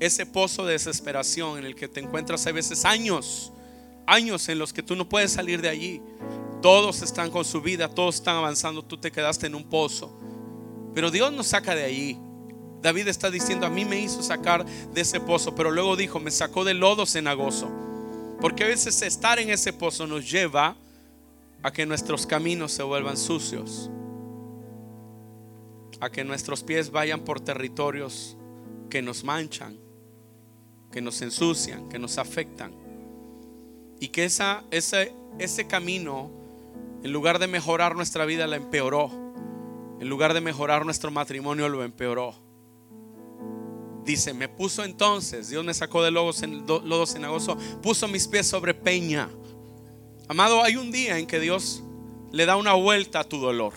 ese 0.00 0.26
pozo 0.26 0.64
de 0.64 0.72
desesperación 0.72 1.58
en 1.58 1.64
el 1.64 1.74
que 1.74 1.88
te 1.88 2.00
encuentras 2.00 2.46
a 2.46 2.52
veces 2.52 2.84
años, 2.84 3.52
años 4.06 4.48
en 4.48 4.58
los 4.58 4.72
que 4.72 4.82
tú 4.82 4.96
no 4.96 5.08
puedes 5.08 5.32
salir 5.32 5.60
de 5.60 5.68
allí. 5.68 6.02
Todos 6.60 7.02
están 7.02 7.30
con 7.30 7.44
su 7.44 7.60
vida, 7.60 7.88
todos 7.88 8.16
están 8.16 8.36
avanzando, 8.36 8.84
tú 8.84 8.96
te 8.96 9.10
quedaste 9.10 9.48
en 9.48 9.56
un 9.56 9.64
pozo. 9.64 10.16
Pero 10.94 11.10
Dios 11.10 11.32
nos 11.32 11.48
saca 11.48 11.74
de 11.74 11.84
allí. 11.84 12.18
David 12.80 13.08
está 13.08 13.30
diciendo, 13.30 13.66
a 13.66 13.70
mí 13.70 13.84
me 13.84 14.00
hizo 14.00 14.22
sacar 14.22 14.64
de 14.64 15.00
ese 15.00 15.20
pozo, 15.20 15.54
pero 15.54 15.70
luego 15.70 15.96
dijo, 15.96 16.20
me 16.20 16.30
sacó 16.30 16.64
del 16.64 16.78
lodo 16.78 17.06
cenagoso. 17.06 17.70
Porque 18.40 18.64
a 18.64 18.68
veces 18.68 19.02
estar 19.02 19.38
en 19.38 19.50
ese 19.50 19.72
pozo 19.72 20.06
nos 20.06 20.28
lleva 20.28 20.76
a 21.62 21.72
que 21.72 21.86
nuestros 21.86 22.26
caminos 22.26 22.72
se 22.72 22.82
vuelvan 22.82 23.16
sucios, 23.16 23.90
a 26.00 26.10
que 26.10 26.24
nuestros 26.24 26.62
pies 26.64 26.90
vayan 26.90 27.20
por 27.20 27.40
territorios 27.40 28.36
que 28.90 29.02
nos 29.02 29.22
manchan, 29.22 29.78
que 30.90 31.00
nos 31.00 31.22
ensucian, 31.22 31.88
que 31.88 31.98
nos 31.98 32.18
afectan. 32.18 32.74
Y 34.00 34.08
que 34.08 34.24
esa, 34.24 34.64
ese, 34.72 35.14
ese 35.38 35.68
camino, 35.68 36.30
en 37.04 37.12
lugar 37.12 37.38
de 37.38 37.46
mejorar 37.46 37.94
nuestra 37.94 38.24
vida, 38.24 38.48
la 38.48 38.56
empeoró. 38.56 39.10
En 40.00 40.08
lugar 40.08 40.34
de 40.34 40.40
mejorar 40.40 40.84
nuestro 40.84 41.12
matrimonio, 41.12 41.68
lo 41.68 41.84
empeoró. 41.84 42.34
Dice, 44.04 44.34
me 44.34 44.48
puso 44.48 44.82
entonces, 44.82 45.48
Dios 45.48 45.64
me 45.64 45.72
sacó 45.72 46.02
del 46.02 46.14
lodo, 46.14 46.32
lodo 46.84 47.06
cenagoso, 47.06 47.56
puso 47.80 48.08
mis 48.08 48.26
pies 48.26 48.48
sobre 48.48 48.74
peña 48.74 49.30
Amado, 50.28 50.62
hay 50.62 50.76
un 50.76 50.90
día 50.90 51.18
en 51.18 51.26
que 51.26 51.40
Dios 51.40 51.82
le 52.30 52.46
da 52.46 52.56
una 52.56 52.72
vuelta 52.74 53.20
a 53.20 53.24
tu 53.24 53.38
dolor. 53.38 53.74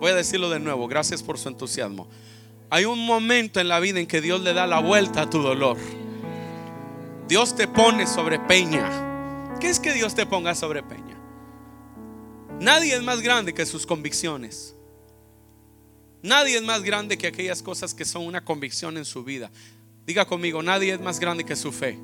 Voy 0.00 0.10
a 0.10 0.14
decirlo 0.14 0.50
de 0.50 0.60
nuevo, 0.60 0.88
gracias 0.88 1.22
por 1.22 1.38
su 1.38 1.48
entusiasmo. 1.48 2.08
Hay 2.70 2.84
un 2.84 3.04
momento 3.04 3.60
en 3.60 3.68
la 3.68 3.80
vida 3.80 4.00
en 4.00 4.06
que 4.06 4.20
Dios 4.20 4.40
le 4.40 4.52
da 4.52 4.66
la 4.66 4.80
vuelta 4.80 5.22
a 5.22 5.30
tu 5.30 5.42
dolor. 5.42 5.76
Dios 7.28 7.54
te 7.54 7.68
pone 7.68 8.06
sobre 8.06 8.38
peña. 8.38 9.58
¿Qué 9.60 9.68
es 9.68 9.78
que 9.78 9.92
Dios 9.92 10.14
te 10.14 10.26
ponga 10.26 10.54
sobre 10.54 10.82
peña? 10.82 11.18
Nadie 12.60 12.94
es 12.94 13.02
más 13.02 13.20
grande 13.20 13.54
que 13.54 13.66
sus 13.66 13.86
convicciones. 13.86 14.74
Nadie 16.22 16.56
es 16.56 16.62
más 16.62 16.82
grande 16.82 17.18
que 17.18 17.26
aquellas 17.26 17.62
cosas 17.62 17.94
que 17.94 18.04
son 18.04 18.26
una 18.26 18.44
convicción 18.44 18.96
en 18.96 19.04
su 19.04 19.24
vida. 19.24 19.50
Diga 20.06 20.24
conmigo, 20.24 20.62
nadie 20.62 20.94
es 20.94 21.00
más 21.00 21.18
grande 21.18 21.44
que 21.44 21.56
su 21.56 21.72
fe. 21.72 21.98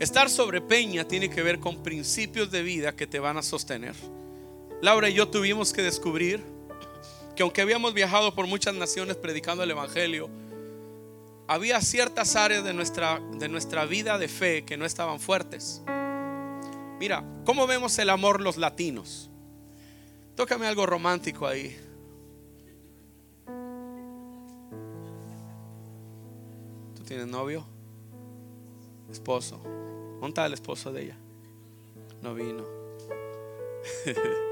Estar 0.00 0.30
sobre 0.30 0.62
peña 0.62 1.04
tiene 1.04 1.28
que 1.28 1.42
ver 1.42 1.60
con 1.60 1.82
principios 1.82 2.50
de 2.50 2.62
vida 2.62 2.96
que 2.96 3.06
te 3.06 3.18
van 3.18 3.36
a 3.36 3.42
sostener. 3.42 3.94
Laura 4.80 5.10
y 5.10 5.12
yo 5.12 5.28
tuvimos 5.28 5.74
que 5.74 5.82
descubrir 5.82 6.42
que 7.36 7.42
aunque 7.42 7.60
habíamos 7.60 7.92
viajado 7.92 8.34
por 8.34 8.46
muchas 8.46 8.74
naciones 8.74 9.16
predicando 9.16 9.62
el 9.62 9.70
Evangelio, 9.70 10.30
había 11.46 11.82
ciertas 11.82 12.34
áreas 12.34 12.64
de 12.64 12.72
nuestra, 12.72 13.20
de 13.34 13.48
nuestra 13.48 13.84
vida 13.84 14.16
de 14.16 14.28
fe 14.28 14.64
que 14.64 14.78
no 14.78 14.86
estaban 14.86 15.20
fuertes. 15.20 15.82
Mira, 16.98 17.22
¿cómo 17.44 17.66
vemos 17.66 17.98
el 17.98 18.08
amor 18.08 18.40
los 18.40 18.56
latinos? 18.56 19.28
Tócame 20.34 20.66
algo 20.66 20.86
romántico 20.86 21.46
ahí. 21.46 21.76
¿Tú 26.96 27.04
tienes 27.04 27.26
novio? 27.26 27.66
Esposo. 29.10 29.60
¿Dónde 30.20 30.28
está 30.28 30.46
el 30.46 30.52
esposo 30.52 30.92
de 30.92 31.04
ella? 31.04 31.16
No 32.22 32.34
vino. 32.34 32.64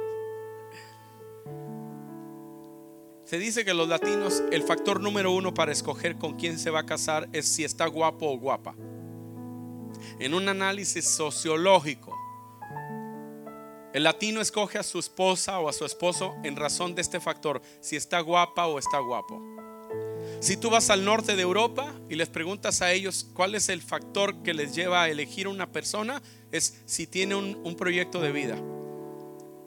Se 3.24 3.38
dice 3.38 3.62
que 3.66 3.74
los 3.74 3.86
latinos, 3.86 4.42
el 4.50 4.62
factor 4.62 5.02
número 5.02 5.30
uno 5.32 5.52
para 5.52 5.70
escoger 5.70 6.16
con 6.16 6.36
quién 6.36 6.58
se 6.58 6.70
va 6.70 6.80
a 6.80 6.86
casar 6.86 7.28
es 7.34 7.46
si 7.46 7.62
está 7.62 7.86
guapo 7.86 8.26
o 8.26 8.38
guapa. 8.38 8.74
En 10.18 10.32
un 10.32 10.48
análisis 10.48 11.06
sociológico, 11.06 12.16
el 13.92 14.04
latino 14.04 14.40
escoge 14.40 14.78
a 14.78 14.82
su 14.82 14.98
esposa 14.98 15.58
o 15.60 15.68
a 15.68 15.74
su 15.74 15.84
esposo 15.84 16.36
en 16.42 16.56
razón 16.56 16.94
de 16.94 17.02
este 17.02 17.20
factor, 17.20 17.60
si 17.82 17.96
está 17.96 18.20
guapa 18.20 18.66
o 18.66 18.78
está 18.78 18.98
guapo. 18.98 19.42
Si 20.40 20.56
tú 20.56 20.70
vas 20.70 20.90
al 20.90 21.04
norte 21.04 21.34
de 21.34 21.42
Europa 21.42 21.92
y 22.08 22.14
les 22.14 22.28
preguntas 22.28 22.80
a 22.80 22.92
ellos 22.92 23.26
cuál 23.34 23.54
es 23.54 23.68
el 23.68 23.82
factor 23.82 24.42
que 24.42 24.54
les 24.54 24.74
lleva 24.74 25.02
a 25.02 25.08
elegir 25.08 25.48
una 25.48 25.70
persona, 25.70 26.22
es 26.52 26.80
si 26.86 27.06
tiene 27.06 27.34
un, 27.34 27.76
proyecto 27.76 28.20
de 28.20 28.32
vida, 28.32 28.56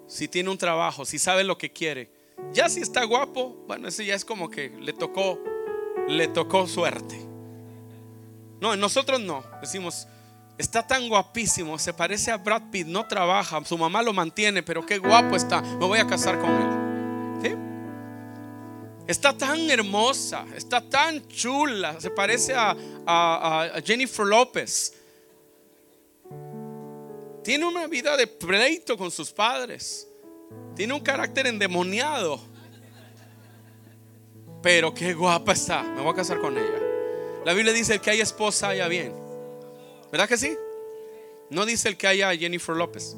si 0.07 0.27
tiene 0.27 0.49
un 0.49 0.57
trabajo, 0.57 1.05
si 1.05 1.19
sabe 1.19 1.43
lo 1.43 1.57
que 1.57 1.71
quiere, 1.71 2.09
Ya 2.53 2.69
si 2.69 2.81
está 2.81 3.03
guapo, 3.03 3.63
bueno, 3.67 3.87
ese 3.87 4.05
ya 4.05 4.15
es 4.15 4.25
como 4.25 4.49
que 4.49 4.69
le 4.79 4.93
tocó, 4.93 5.39
le 6.07 6.27
tocó 6.27 6.67
suerte. 6.67 7.19
No, 8.59 8.75
nosotros 8.75 9.19
no. 9.19 9.43
Decimos, 9.61 10.07
está 10.57 10.85
tan 10.85 11.07
guapísimo, 11.09 11.77
se 11.79 11.93
parece 11.93 12.31
a 12.31 12.37
Brad 12.37 12.63
Pitt, 12.71 12.87
no 12.87 13.07
trabaja, 13.07 13.63
su 13.65 13.77
mamá 13.77 14.01
lo 14.01 14.13
mantiene, 14.13 14.63
pero 14.63 14.85
qué 14.85 14.97
guapo 14.97 15.35
está, 15.35 15.61
me 15.61 15.85
voy 15.85 15.99
a 15.99 16.07
casar 16.07 16.39
con 16.39 16.49
él. 16.51 16.80
Está 19.07 19.37
tan 19.37 19.69
hermosa, 19.69 20.45
está 20.55 20.81
tan 20.81 21.27
chula, 21.27 21.99
se 21.99 22.11
parece 22.11 22.53
a, 22.53 22.75
a 23.05 23.81
Jennifer 23.83 24.25
López. 24.25 24.93
Tiene 27.43 27.65
una 27.65 27.87
vida 27.87 28.15
de 28.15 28.27
pleito 28.27 28.97
con 28.97 29.09
sus 29.09 29.31
padres. 29.31 30.07
Tiene 30.75 30.93
un 30.93 30.99
carácter 30.99 31.47
endemoniado. 31.47 32.39
Pero 34.61 34.93
qué 34.93 35.13
guapa 35.13 35.53
está. 35.53 35.81
Me 35.81 36.01
voy 36.01 36.11
a 36.11 36.15
casar 36.15 36.39
con 36.39 36.57
ella. 36.57 36.79
La 37.43 37.53
Biblia 37.53 37.73
dice 37.73 37.93
el 37.93 38.01
que 38.01 38.11
haya 38.11 38.23
esposa 38.23 38.69
haya 38.69 38.87
bien. 38.87 39.13
¿Verdad 40.11 40.27
que 40.27 40.37
sí? 40.37 40.55
No 41.49 41.65
dice 41.65 41.89
el 41.89 41.97
que 41.97 42.07
haya 42.07 42.35
Jennifer 42.35 42.75
López. 42.75 43.15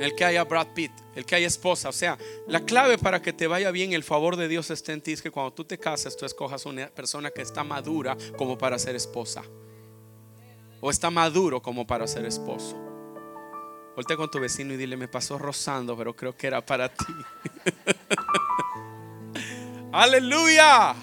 El 0.00 0.14
que 0.14 0.24
haya 0.24 0.44
Brad 0.44 0.68
Pitt. 0.68 0.92
El 1.14 1.26
que 1.26 1.34
haya 1.34 1.46
esposa. 1.46 1.90
O 1.90 1.92
sea, 1.92 2.16
la 2.48 2.60
clave 2.60 2.96
para 2.96 3.20
que 3.20 3.34
te 3.34 3.46
vaya 3.46 3.70
bien, 3.70 3.92
el 3.92 4.02
favor 4.02 4.36
de 4.36 4.48
Dios 4.48 4.70
esté 4.70 4.92
en 4.92 5.02
ti, 5.02 5.12
es 5.12 5.20
que 5.20 5.30
cuando 5.30 5.52
tú 5.52 5.64
te 5.64 5.78
cases, 5.78 6.16
tú 6.16 6.24
escojas 6.24 6.64
una 6.64 6.88
persona 6.88 7.30
que 7.30 7.42
está 7.42 7.62
madura 7.62 8.16
como 8.38 8.56
para 8.56 8.78
ser 8.78 8.96
esposa. 8.96 9.42
O 10.80 10.90
está 10.90 11.10
maduro 11.10 11.60
como 11.60 11.86
para 11.86 12.06
ser 12.06 12.24
esposo. 12.24 12.78
Volte 13.94 14.16
con 14.16 14.30
tu 14.30 14.40
vecino 14.40 14.72
y 14.72 14.78
dile, 14.78 14.96
me 14.96 15.06
pasó 15.06 15.36
rozando, 15.36 15.94
pero 15.94 16.16
creo 16.16 16.34
que 16.34 16.46
era 16.46 16.64
para 16.64 16.88
ti. 16.88 17.04
Aleluya. 19.92 20.94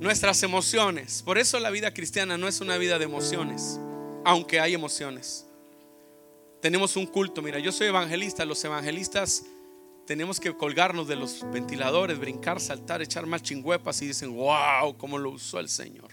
Nuestras 0.00 0.42
emociones. 0.42 1.22
Por 1.22 1.36
eso 1.36 1.60
la 1.60 1.68
vida 1.68 1.92
cristiana 1.92 2.38
no 2.38 2.48
es 2.48 2.62
una 2.62 2.78
vida 2.78 2.98
de 2.98 3.04
emociones, 3.04 3.78
aunque 4.24 4.58
hay 4.58 4.72
emociones. 4.72 5.43
Tenemos 6.64 6.96
un 6.96 7.04
culto, 7.04 7.42
mira, 7.42 7.58
yo 7.58 7.70
soy 7.72 7.88
evangelista, 7.88 8.42
los 8.46 8.64
evangelistas 8.64 9.44
tenemos 10.06 10.40
que 10.40 10.56
colgarnos 10.56 11.06
de 11.06 11.14
los 11.14 11.44
ventiladores, 11.52 12.18
brincar, 12.18 12.58
saltar, 12.58 13.02
echar 13.02 13.26
más 13.26 13.42
chingüepas 13.42 14.00
y 14.00 14.06
dicen, 14.06 14.34
wow, 14.34 14.96
cómo 14.96 15.18
lo 15.18 15.32
usó 15.32 15.60
el 15.60 15.68
Señor. 15.68 16.08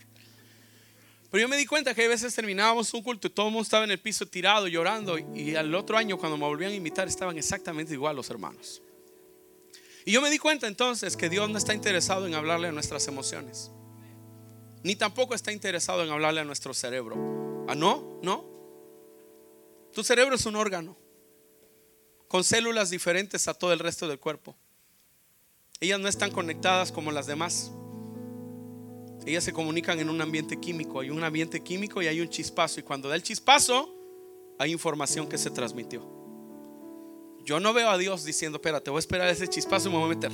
Pero 1.29 1.41
yo 1.43 1.47
me 1.47 1.55
di 1.55 1.65
cuenta 1.65 1.95
que 1.95 2.03
a 2.03 2.09
veces 2.09 2.35
terminábamos 2.35 2.93
un 2.93 3.01
culto 3.01 3.27
y 3.27 3.29
todo 3.29 3.45
el 3.45 3.53
mundo 3.53 3.63
estaba 3.63 3.85
en 3.85 3.91
el 3.91 3.99
piso 4.01 4.25
tirado, 4.25 4.67
llorando. 4.67 5.17
Y 5.17 5.55
al 5.55 5.73
otro 5.73 5.97
año, 5.97 6.17
cuando 6.17 6.35
me 6.35 6.43
volvían 6.43 6.73
a 6.73 6.75
invitar, 6.75 7.07
estaban 7.07 7.37
exactamente 7.37 7.93
igual 7.93 8.17
los 8.17 8.29
hermanos. 8.29 8.81
Y 10.03 10.11
yo 10.11 10.21
me 10.21 10.29
di 10.29 10.37
cuenta 10.37 10.67
entonces 10.67 11.15
que 11.15 11.29
Dios 11.29 11.49
no 11.49 11.59
está 11.59 11.73
interesado 11.73 12.27
en 12.27 12.33
hablarle 12.33 12.67
a 12.67 12.71
nuestras 12.73 13.07
emociones. 13.07 13.71
Ni 14.83 14.97
tampoco 14.97 15.33
está 15.33 15.53
interesado 15.53 16.03
en 16.03 16.09
hablarle 16.09 16.41
a 16.41 16.43
nuestro 16.43 16.73
cerebro. 16.73 17.15
Ah, 17.69 17.75
no, 17.75 18.19
no. 18.21 18.50
Tu 19.93 20.03
cerebro 20.03 20.35
es 20.35 20.45
un 20.45 20.55
órgano 20.55 20.97
con 22.27 22.43
células 22.43 22.89
diferentes 22.89 23.47
a 23.47 23.53
todo 23.53 23.73
el 23.73 23.79
resto 23.79 24.07
del 24.07 24.19
cuerpo. 24.19 24.55
Ellas 25.81 25.99
no 25.99 26.07
están 26.07 26.31
conectadas 26.31 26.91
como 26.91 27.11
las 27.11 27.27
demás. 27.27 27.71
Ellas 29.25 29.43
se 29.43 29.51
comunican 29.51 29.99
en 29.99 30.09
un 30.09 30.21
ambiente 30.21 30.59
químico. 30.59 31.01
Hay 31.01 31.09
un 31.09 31.23
ambiente 31.23 31.61
químico 31.61 32.01
y 32.01 32.07
hay 32.07 32.21
un 32.21 32.29
chispazo. 32.29 32.79
Y 32.79 32.83
cuando 32.83 33.09
da 33.09 33.15
el 33.15 33.23
chispazo, 33.23 33.93
hay 34.59 34.71
información 34.71 35.27
que 35.27 35.37
se 35.37 35.49
transmitió. 35.49 36.07
Yo 37.43 37.59
no 37.59 37.73
veo 37.73 37.89
a 37.89 37.97
Dios 37.97 38.23
diciendo, 38.23 38.59
espérate, 38.59 38.91
voy 38.91 38.99
a 38.99 38.99
esperar 38.99 39.27
ese 39.27 39.47
chispazo 39.47 39.89
y 39.89 39.91
me 39.91 39.97
voy 39.97 40.05
a 40.05 40.15
meter. 40.15 40.31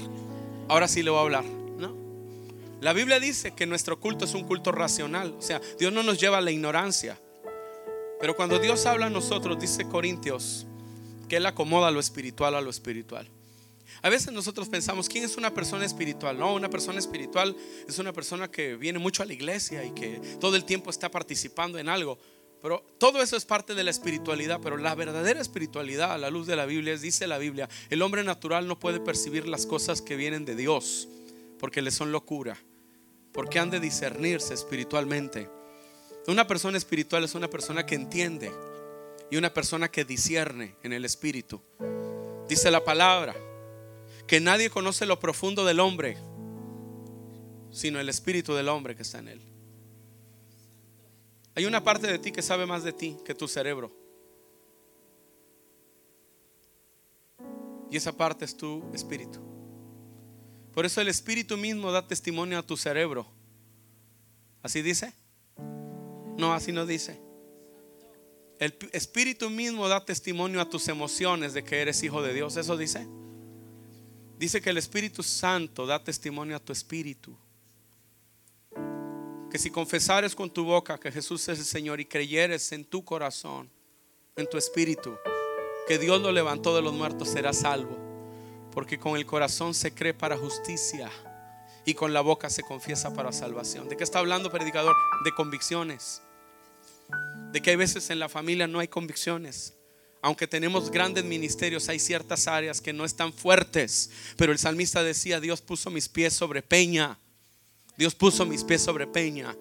Ahora 0.67 0.87
sí 0.87 1.01
le 1.01 1.09
voy 1.09 1.19
a 1.19 1.21
hablar. 1.23 1.45
No. 1.45 1.95
La 2.81 2.93
Biblia 2.93 3.19
dice 3.19 3.55
que 3.55 3.65
nuestro 3.65 3.99
culto 3.99 4.25
es 4.25 4.33
un 4.33 4.43
culto 4.43 4.71
racional. 4.71 5.33
O 5.37 5.41
sea, 5.41 5.61
Dios 5.79 5.91
no 5.91 6.03
nos 6.03 6.19
lleva 6.19 6.37
a 6.37 6.41
la 6.41 6.51
ignorancia. 6.51 7.19
Pero 8.19 8.35
cuando 8.35 8.59
Dios 8.59 8.85
habla 8.85 9.07
a 9.07 9.09
nosotros, 9.09 9.59
dice 9.59 9.87
Corintios, 9.87 10.65
que 11.27 11.37
Él 11.37 11.45
acomoda 11.45 11.91
lo 11.91 11.99
espiritual 11.99 12.55
a 12.55 12.61
lo 12.61 12.69
espiritual. 12.69 13.27
A 14.01 14.09
veces 14.09 14.31
nosotros 14.31 14.69
pensamos, 14.69 15.09
¿quién 15.09 15.23
es 15.23 15.37
una 15.37 15.53
persona 15.53 15.85
espiritual? 15.85 16.37
No, 16.37 16.53
una 16.53 16.69
persona 16.69 16.99
espiritual 16.99 17.55
es 17.87 17.97
una 17.99 18.13
persona 18.13 18.49
que 18.49 18.75
viene 18.75 18.99
mucho 18.99 19.23
a 19.23 19.25
la 19.25 19.33
iglesia 19.33 19.83
y 19.83 19.91
que 19.91 20.21
todo 20.39 20.55
el 20.55 20.65
tiempo 20.65 20.89
está 20.89 21.09
participando 21.09 21.79
en 21.79 21.89
algo. 21.89 22.17
Pero 22.61 22.83
todo 22.97 23.21
eso 23.21 23.37
es 23.37 23.45
parte 23.45 23.75
de 23.75 23.83
la 23.83 23.91
espiritualidad, 23.91 24.59
pero 24.61 24.77
la 24.77 24.95
verdadera 24.95 25.39
espiritualidad 25.39 26.11
a 26.11 26.17
la 26.17 26.29
luz 26.29 26.47
de 26.47 26.55
la 26.55 26.65
Biblia 26.65 26.93
es, 26.93 27.01
dice 27.01 27.27
la 27.27 27.37
Biblia, 27.37 27.69
el 27.89 28.01
hombre 28.01 28.23
natural 28.23 28.67
no 28.67 28.79
puede 28.79 28.99
percibir 28.99 29.47
las 29.47 29.65
cosas 29.65 30.01
que 30.01 30.15
vienen 30.15 30.45
de 30.45 30.55
Dios 30.55 31.07
porque 31.59 31.81
le 31.81 31.91
son 31.91 32.11
locura, 32.11 32.57
porque 33.31 33.59
han 33.59 33.69
de 33.69 33.79
discernirse 33.79 34.53
espiritualmente. 34.53 35.49
Una 36.27 36.45
persona 36.45 36.77
espiritual 36.77 37.23
es 37.23 37.35
una 37.35 37.49
persona 37.49 37.85
que 37.85 37.95
entiende 37.95 38.51
y 39.31 39.37
una 39.37 39.53
persona 39.53 39.89
que 39.89 40.03
discierne 40.03 40.75
en 40.83 40.91
el 40.91 41.05
espíritu. 41.05 41.61
Dice 42.49 42.69
la 42.69 42.83
palabra, 42.83 43.33
que 44.27 44.41
nadie 44.41 44.69
conoce 44.69 45.05
lo 45.05 45.19
profundo 45.19 45.63
del 45.63 45.79
hombre, 45.79 46.17
sino 47.71 48.01
el 48.01 48.09
espíritu 48.09 48.53
del 48.53 48.67
hombre 48.67 48.93
que 48.93 49.03
está 49.03 49.19
en 49.19 49.29
él. 49.29 49.41
Hay 51.55 51.65
una 51.65 51.81
parte 51.83 52.07
de 52.07 52.19
ti 52.19 52.33
que 52.33 52.41
sabe 52.41 52.65
más 52.65 52.83
de 52.83 52.91
ti 52.91 53.17
que 53.23 53.33
tu 53.33 53.47
cerebro. 53.47 53.89
Y 57.89 57.95
esa 57.95 58.11
parte 58.11 58.43
es 58.43 58.55
tu 58.55 58.83
espíritu. 58.93 59.39
Por 60.73 60.85
eso 60.85 60.99
el 60.99 61.07
espíritu 61.07 61.55
mismo 61.55 61.89
da 61.89 62.05
testimonio 62.05 62.59
a 62.59 62.63
tu 62.63 62.75
cerebro. 62.75 63.25
¿Así 64.61 64.81
dice? 64.81 65.13
No, 66.37 66.53
así 66.53 66.71
no 66.71 66.85
dice. 66.85 67.19
El 68.59 68.75
espíritu 68.91 69.49
mismo 69.49 69.87
da 69.87 70.03
testimonio 70.03 70.61
a 70.61 70.69
tus 70.69 70.87
emociones 70.87 71.53
de 71.53 71.63
que 71.63 71.81
eres 71.81 72.01
hijo 72.03 72.21
de 72.21 72.33
Dios. 72.33 72.57
¿Eso 72.57 72.77
dice? 72.77 73.07
Dice 74.37 74.61
que 74.61 74.69
el 74.69 74.77
Espíritu 74.77 75.23
Santo 75.23 75.85
da 75.85 76.03
testimonio 76.03 76.55
a 76.55 76.59
tu 76.59 76.71
espíritu. 76.71 77.35
Que 79.49 79.57
si 79.57 79.71
confesares 79.71 80.35
con 80.35 80.49
tu 80.49 80.63
boca 80.63 80.99
que 80.99 81.11
Jesús 81.11 81.47
es 81.47 81.59
el 81.59 81.65
Señor 81.65 81.99
y 81.99 82.05
creyeres 82.05 82.71
en 82.71 82.85
tu 82.85 83.03
corazón, 83.03 83.69
en 84.35 84.47
tu 84.47 84.57
espíritu, 84.57 85.15
que 85.87 85.97
Dios 85.97 86.21
lo 86.21 86.31
levantó 86.31 86.75
de 86.75 86.81
los 86.81 86.93
muertos, 86.93 87.29
serás 87.29 87.59
salvo. 87.59 87.97
Porque 88.71 88.99
con 88.99 89.17
el 89.17 89.25
corazón 89.25 89.73
se 89.73 89.93
cree 89.93 90.13
para 90.13 90.37
justicia 90.37 91.09
y 91.85 91.93
con 91.93 92.13
la 92.13 92.21
boca 92.21 92.49
se 92.49 92.61
confiesa 92.61 93.13
para 93.13 93.31
salvación. 93.31 93.87
¿De 93.87 93.97
qué 93.97 94.03
está 94.03 94.19
hablando, 94.19 94.51
predicador? 94.51 94.95
De 95.23 95.31
convicciones. 95.31 96.21
De 97.57 97.61
que 97.63 97.71
hay 97.71 97.75
veces 97.75 98.11
en 98.11 98.19
la 98.19 98.29
familia 98.29 98.67
no 98.67 98.77
hay 98.77 98.87
convicciones. 98.87 99.73
Aunque 100.21 100.45
tenemos 100.45 100.91
grandes 100.91 101.23
ministerios, 101.25 101.89
hay 101.89 101.97
ciertas 101.97 102.47
áreas 102.47 102.81
que 102.81 102.93
no 102.93 103.03
están 103.03 103.33
fuertes. 103.33 104.11
Pero 104.35 104.51
el 104.51 104.59
salmista 104.59 105.01
decía, 105.01 105.39
Dios 105.39 105.61
puso 105.61 105.89
mis 105.89 106.07
pies 106.07 106.35
sobre 106.35 106.61
peña. 106.61 107.17
Dios 107.97 108.13
puso 108.13 108.45
mis 108.45 108.63
pies 108.63 108.83
sobre 108.83 109.07
peña. 109.07 109.55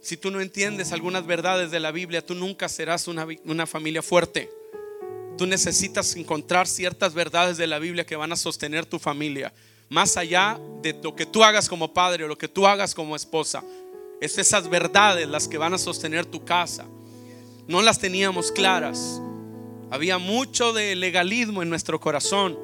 Si 0.00 0.16
tú 0.16 0.30
no 0.30 0.40
entiendes 0.40 0.92
algunas 0.92 1.26
verdades 1.26 1.70
de 1.70 1.80
la 1.80 1.92
Biblia, 1.92 2.24
tú 2.24 2.34
nunca 2.34 2.66
serás 2.70 3.08
una, 3.08 3.26
una 3.44 3.66
familia 3.66 4.00
fuerte. 4.00 4.50
Tú 5.36 5.44
necesitas 5.44 6.16
encontrar 6.16 6.66
ciertas 6.66 7.12
verdades 7.12 7.58
de 7.58 7.66
la 7.66 7.78
Biblia 7.78 8.06
que 8.06 8.16
van 8.16 8.32
a 8.32 8.36
sostener 8.36 8.86
tu 8.86 8.98
familia. 8.98 9.52
Más 9.90 10.16
allá 10.16 10.58
de 10.80 10.94
lo 10.94 11.14
que 11.14 11.26
tú 11.26 11.44
hagas 11.44 11.68
como 11.68 11.92
padre 11.92 12.24
o 12.24 12.28
lo 12.28 12.38
que 12.38 12.48
tú 12.48 12.66
hagas 12.66 12.94
como 12.94 13.16
esposa. 13.16 13.62
Es 14.22 14.38
esas 14.38 14.70
verdades 14.70 15.28
las 15.28 15.48
que 15.48 15.58
van 15.58 15.74
a 15.74 15.78
sostener 15.78 16.24
tu 16.24 16.44
casa 16.44 16.86
no 17.66 17.82
las 17.82 17.98
teníamos 17.98 18.50
claras. 18.50 19.20
Había 19.90 20.18
mucho 20.18 20.72
de 20.72 20.94
legalismo 20.96 21.62
en 21.62 21.68
nuestro 21.68 22.00
corazón. 22.00 22.58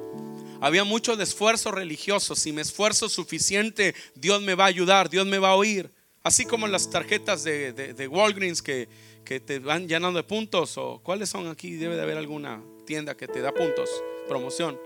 Había 0.61 0.83
mucho 0.83 1.15
de 1.15 1.23
esfuerzo 1.23 1.71
religioso. 1.71 2.35
Si 2.35 2.51
me 2.51 2.61
esfuerzo 2.61 3.07
suficiente, 3.07 3.95
Dios 4.15 4.41
me 4.41 4.55
va 4.55 4.65
a 4.65 4.67
ayudar, 4.67 5.09
Dios 5.09 5.25
me 5.25 5.37
va 5.37 5.51
a 5.51 5.55
oír. 5.55 5.89
Así 6.21 6.45
como 6.45 6.67
las 6.67 6.89
tarjetas 6.89 7.43
de, 7.43 8.07
Walgreens 8.11 8.61
que, 8.61 8.89
que, 9.23 9.39
te 9.39 9.59
van 9.59 9.87
llenando 9.87 10.17
de 10.17 10.23
puntos. 10.23 10.77
¿O 10.77 10.99
cuáles 11.01 11.29
son 11.29 11.47
aquí? 11.47 11.75
Debe 11.75 11.95
de 11.95 12.01
haber 12.01 12.17
alguna 12.17 12.61
tienda 12.85 13.15
que 13.15 13.27
te 13.27 13.41
da 13.41 13.53
puntos, 13.53 13.89
promoción. 14.27 14.77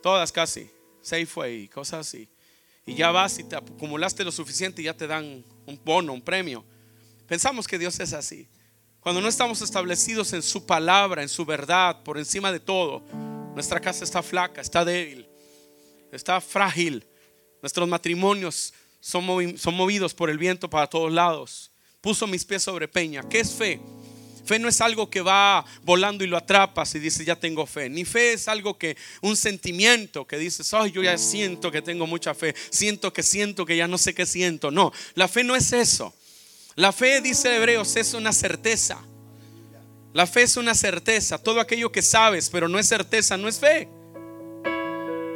Todas 0.00 0.30
casi. 0.30 0.70
Safeway 1.02 1.68
cosas 1.68 2.06
así. 2.06 2.28
Y 2.86 2.94
ya 2.94 3.10
vas 3.10 3.38
y 3.38 3.44
te 3.44 3.56
acumulaste 3.56 4.24
lo 4.24 4.32
suficiente 4.32 4.82
y 4.82 4.86
ya 4.86 4.94
te 4.94 5.06
dan 5.06 5.44
un 5.66 5.80
bono, 5.84 6.12
un 6.12 6.22
premio. 6.22 6.64
Pensamos 7.26 7.66
que 7.66 7.78
Dios 7.78 7.98
es 8.00 8.12
así. 8.12 8.46
Cuando 9.00 9.20
no 9.20 9.28
estamos 9.28 9.60
establecidos 9.62 10.32
en 10.32 10.42
su 10.42 10.64
palabra, 10.64 11.22
en 11.22 11.28
su 11.28 11.44
verdad, 11.44 12.02
por 12.02 12.18
encima 12.18 12.50
de 12.52 12.60
todo, 12.60 13.02
nuestra 13.54 13.80
casa 13.80 14.04
está 14.04 14.22
flaca, 14.22 14.60
está 14.60 14.84
débil, 14.84 15.26
está 16.10 16.40
frágil. 16.40 17.06
Nuestros 17.60 17.88
matrimonios 17.88 18.74
son, 19.00 19.58
son 19.58 19.74
movidos 19.74 20.14
por 20.14 20.30
el 20.30 20.38
viento 20.38 20.68
para 20.68 20.86
todos 20.86 21.12
lados. 21.12 21.70
Puso 22.00 22.26
mis 22.26 22.44
pies 22.44 22.62
sobre 22.62 22.88
peña. 22.88 23.22
¿Qué 23.28 23.40
es 23.40 23.52
fe? 23.52 23.80
Fe 24.44 24.58
no 24.58 24.68
es 24.68 24.80
algo 24.80 25.08
que 25.08 25.22
va 25.22 25.64
volando 25.82 26.22
y 26.22 26.26
lo 26.26 26.36
atrapas 26.36 26.94
y 26.94 26.98
dices, 26.98 27.24
ya 27.24 27.36
tengo 27.36 27.66
fe. 27.66 27.88
Ni 27.88 28.04
fe 28.04 28.34
es 28.34 28.48
algo 28.48 28.76
que, 28.76 28.96
un 29.22 29.36
sentimiento 29.36 30.26
que 30.26 30.36
dices, 30.36 30.72
ay, 30.74 30.92
yo 30.92 31.02
ya 31.02 31.16
siento 31.16 31.70
que 31.70 31.80
tengo 31.80 32.06
mucha 32.06 32.34
fe. 32.34 32.54
Siento 32.70 33.12
que 33.12 33.22
siento 33.22 33.64
que 33.64 33.76
ya 33.76 33.88
no 33.88 33.96
sé 33.96 34.14
qué 34.14 34.26
siento. 34.26 34.70
No, 34.70 34.92
la 35.14 35.28
fe 35.28 35.44
no 35.44 35.56
es 35.56 35.72
eso. 35.72 36.14
La 36.76 36.92
fe, 36.92 37.20
dice 37.20 37.54
Hebreos, 37.54 37.96
es 37.96 38.14
una 38.14 38.32
certeza. 38.32 39.00
La 40.12 40.26
fe 40.26 40.42
es 40.42 40.56
una 40.56 40.74
certeza. 40.74 41.38
Todo 41.38 41.60
aquello 41.60 41.90
que 41.90 42.02
sabes, 42.02 42.50
pero 42.50 42.68
no 42.68 42.78
es 42.78 42.86
certeza, 42.86 43.36
no 43.36 43.48
es 43.48 43.58
fe. 43.58 43.88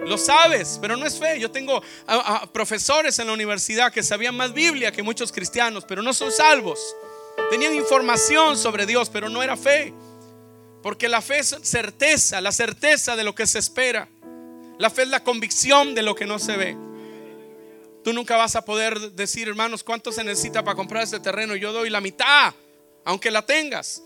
Lo 0.07 0.19
sabes, 0.19 0.79
pero 0.81 0.97
no 0.97 1.07
es 1.07 1.19
fe. 1.19 1.39
Yo 1.39 1.51
tengo 1.51 1.83
profesores 2.53 3.19
en 3.19 3.27
la 3.27 3.33
universidad 3.33 3.93
que 3.93 4.03
sabían 4.03 4.37
más 4.37 4.53
Biblia 4.53 4.93
que 4.93 5.03
muchos 5.03 5.33
cristianos, 5.33 5.85
pero 5.87 6.03
no 6.03 6.13
son 6.13 6.33
salvos. 6.33 6.79
Tenían 7.51 7.75
información 7.75 8.57
sobre 8.57 8.87
Dios, 8.87 9.11
pero 9.11 9.29
no 9.29 9.43
era 9.43 9.57
fe. 9.57 9.93
Porque 10.83 11.09
la 11.09 11.21
fe 11.21 11.41
es 11.41 11.57
certeza, 11.63 12.41
la 12.41 12.53
certeza 12.53 13.17
de 13.17 13.25
lo 13.25 13.35
que 13.35 13.47
se 13.47 13.59
espera. 13.59 14.09
La 14.79 14.91
fe 14.91 15.03
es 15.03 15.09
la 15.09 15.25
convicción 15.25 15.95
de 15.95 16.03
lo 16.03 16.15
que 16.15 16.27
no 16.27 16.39
se 16.39 16.57
ve. 16.57 16.77
Tú 18.05 18.13
nunca 18.13 18.37
vas 18.37 18.55
a 18.55 18.65
poder 18.65 19.13
decir, 19.13 19.49
hermanos, 19.49 19.83
¿cuánto 19.83 20.13
se 20.13 20.23
necesita 20.23 20.63
para 20.63 20.77
comprar 20.77 21.03
ese 21.03 21.21
terreno? 21.21 21.57
Yo 21.57 21.73
doy 21.73 21.91
la 21.91 22.01
mitad, 22.01 22.55
aunque 23.05 23.31
la 23.31 23.45
tengas. 23.45 24.03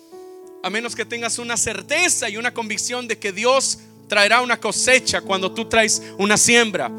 A 0.62 0.70
menos 0.70 0.96
que 0.96 1.04
tengas 1.04 1.38
una 1.38 1.56
certeza 1.56 2.28
y 2.28 2.36
una 2.36 2.54
convicción 2.54 3.06
de 3.06 3.18
que 3.18 3.32
Dios 3.32 3.78
traerá 4.08 4.40
una 4.40 4.58
cosecha 4.58 5.20
cuando 5.20 5.52
tú 5.52 5.68
traes 5.68 6.02
una 6.18 6.36
siembra. 6.36 6.90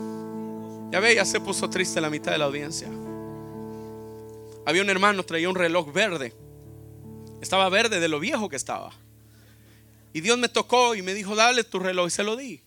Ya 0.91 0.99
ve, 0.99 1.15
ya 1.15 1.25
se 1.25 1.39
puso 1.39 1.69
triste 1.69 1.99
la 1.99 2.09
mitad 2.09 2.31
de 2.31 2.37
la 2.37 2.45
audiencia. 2.45 2.87
Había 4.65 4.81
un 4.81 4.89
hermano, 4.89 5.23
traía 5.23 5.49
un 5.49 5.55
reloj 5.55 5.91
verde. 5.91 6.33
Estaba 7.41 7.67
verde 7.69 7.99
de 7.99 8.07
lo 8.07 8.19
viejo 8.19 8.49
que 8.49 8.55
estaba. 8.55 8.93
Y 10.13 10.21
Dios 10.21 10.37
me 10.37 10.47
tocó 10.47 10.95
y 10.95 11.01
me 11.01 11.13
dijo, 11.13 11.35
dale 11.35 11.63
tu 11.63 11.79
reloj. 11.79 12.07
Y 12.07 12.11
se 12.11 12.23
lo 12.23 12.35
di. 12.35 12.61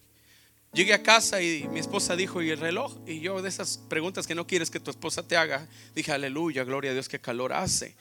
Llegué 0.73 0.93
a 0.93 1.03
casa 1.03 1.41
y 1.41 1.67
mi 1.69 1.81
esposa 1.81 2.17
dijo, 2.17 2.43
¿y 2.43 2.51
el 2.51 2.61
reloj? 2.61 2.99
Y 3.07 3.21
yo 3.21 3.41
de 3.41 3.49
esas 3.49 3.79
preguntas 3.79 4.27
que 4.27 4.35
no 4.35 4.47
quieres 4.47 4.69
que 4.69 4.79
tu 4.79 4.91
esposa 4.91 5.23
te 5.23 5.35
haga, 5.35 5.67
dije, 5.95 6.13
aleluya, 6.13 6.65
gloria 6.65 6.91
a 6.91 6.95
Dios, 6.95 7.09
qué 7.09 7.19
calor 7.19 7.55
hace. 7.55 7.97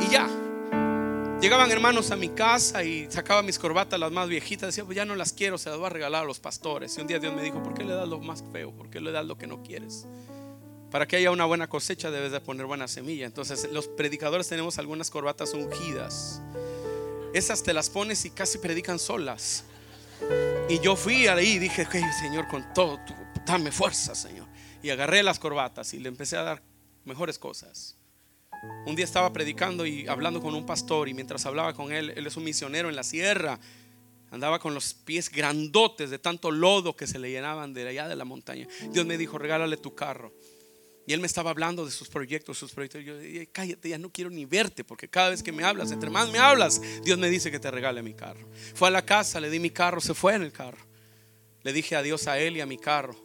Y 0.00 0.08
ya. 0.08 0.28
Llegaban 1.40 1.72
hermanos 1.72 2.12
a 2.12 2.16
mi 2.16 2.28
casa 2.28 2.84
y 2.84 3.10
sacaba 3.10 3.42
mis 3.42 3.58
corbatas, 3.58 3.98
las 3.98 4.12
más 4.12 4.28
viejitas. 4.28 4.68
Decía, 4.68 4.84
pues 4.84 4.94
ya 4.94 5.04
no 5.04 5.16
las 5.16 5.32
quiero, 5.32 5.58
se 5.58 5.70
las 5.70 5.78
voy 5.78 5.86
a 5.86 5.90
regalar 5.90 6.22
a 6.22 6.24
los 6.24 6.38
pastores. 6.38 6.96
Y 6.96 7.00
un 7.00 7.08
día 7.08 7.18
Dios 7.18 7.34
me 7.34 7.42
dijo, 7.42 7.60
¿por 7.60 7.74
qué 7.74 7.82
le 7.82 7.92
das 7.92 8.06
lo 8.06 8.20
más 8.20 8.44
feo? 8.52 8.70
¿Por 8.70 8.88
qué 8.88 9.00
le 9.00 9.10
das 9.10 9.26
lo 9.26 9.36
que 9.36 9.48
no 9.48 9.60
quieres? 9.64 10.06
Para 10.92 11.08
que 11.08 11.16
haya 11.16 11.30
una 11.30 11.46
buena 11.46 11.68
cosecha 11.68 12.10
debes 12.10 12.32
de 12.32 12.40
poner 12.40 12.66
buena 12.66 12.86
semilla. 12.86 13.24
Entonces 13.24 13.66
los 13.72 13.88
predicadores 13.88 14.46
tenemos 14.46 14.78
algunas 14.78 15.10
corbatas 15.10 15.54
ungidas. 15.54 16.42
Esas 17.32 17.62
te 17.62 17.72
las 17.72 17.88
pones 17.88 18.26
y 18.26 18.30
casi 18.30 18.58
predican 18.58 18.98
solas. 18.98 19.64
Y 20.68 20.78
yo 20.80 20.94
fui 20.94 21.26
ahí 21.26 21.52
y 21.52 21.58
dije, 21.58 21.86
Señor, 22.20 22.46
con 22.46 22.74
todo, 22.74 23.00
dame 23.46 23.72
fuerza, 23.72 24.14
Señor. 24.14 24.46
Y 24.82 24.90
agarré 24.90 25.22
las 25.22 25.38
corbatas 25.38 25.94
y 25.94 25.98
le 25.98 26.10
empecé 26.10 26.36
a 26.36 26.42
dar 26.42 26.62
mejores 27.06 27.38
cosas. 27.38 27.96
Un 28.84 28.94
día 28.94 29.06
estaba 29.06 29.32
predicando 29.32 29.86
y 29.86 30.06
hablando 30.06 30.42
con 30.42 30.54
un 30.54 30.66
pastor 30.66 31.08
y 31.08 31.14
mientras 31.14 31.46
hablaba 31.46 31.72
con 31.72 31.90
él, 31.90 32.12
él 32.14 32.26
es 32.26 32.36
un 32.36 32.44
misionero 32.44 32.90
en 32.90 32.96
la 32.96 33.02
sierra, 33.02 33.58
andaba 34.30 34.58
con 34.58 34.74
los 34.74 34.92
pies 34.92 35.30
grandotes 35.30 36.10
de 36.10 36.18
tanto 36.18 36.50
lodo 36.50 36.94
que 36.94 37.06
se 37.06 37.18
le 37.18 37.30
llenaban 37.30 37.72
de 37.72 37.88
allá 37.88 38.08
de 38.08 38.14
la 38.14 38.24
montaña. 38.24 38.68
Dios 38.90 39.06
me 39.06 39.16
dijo, 39.16 39.38
regálale 39.38 39.78
tu 39.78 39.94
carro. 39.94 40.32
Y 41.06 41.12
él 41.12 41.20
me 41.20 41.26
estaba 41.26 41.50
hablando 41.50 41.84
de 41.84 41.90
sus 41.90 42.08
proyectos, 42.08 42.58
sus 42.58 42.72
proyectos. 42.72 43.04
Yo 43.04 43.18
dije, 43.18 43.48
cállate, 43.48 43.88
ya 43.88 43.98
no 43.98 44.10
quiero 44.10 44.30
ni 44.30 44.44
verte, 44.44 44.84
porque 44.84 45.08
cada 45.08 45.30
vez 45.30 45.42
que 45.42 45.50
me 45.50 45.64
hablas, 45.64 45.90
entre 45.90 46.10
más 46.10 46.30
me 46.30 46.38
hablas, 46.38 46.80
Dios 47.02 47.18
me 47.18 47.28
dice 47.28 47.50
que 47.50 47.58
te 47.58 47.70
regale 47.70 48.02
mi 48.02 48.14
carro. 48.14 48.48
Fue 48.74 48.88
a 48.88 48.90
la 48.90 49.04
casa, 49.04 49.40
le 49.40 49.50
di 49.50 49.58
mi 49.58 49.70
carro, 49.70 50.00
se 50.00 50.14
fue 50.14 50.34
en 50.34 50.42
el 50.42 50.52
carro. 50.52 50.78
Le 51.62 51.72
dije 51.72 51.96
adiós 51.96 52.26
a 52.28 52.38
él 52.38 52.56
y 52.56 52.60
a 52.60 52.66
mi 52.66 52.78
carro. 52.78 53.16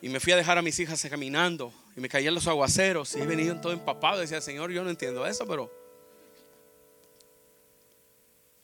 Y 0.00 0.08
me 0.08 0.20
fui 0.20 0.32
a 0.32 0.36
dejar 0.36 0.58
a 0.58 0.62
mis 0.62 0.78
hijas 0.80 1.06
caminando. 1.08 1.72
Y 1.96 2.00
me 2.00 2.08
caían 2.08 2.34
los 2.34 2.46
aguaceros. 2.46 3.14
Y 3.14 3.20
venido 3.20 3.60
todo 3.60 3.72
empapado. 3.72 4.20
Decía, 4.20 4.40
Señor, 4.40 4.70
yo 4.72 4.82
no 4.82 4.90
entiendo 4.90 5.26
eso, 5.26 5.46
pero. 5.46 5.70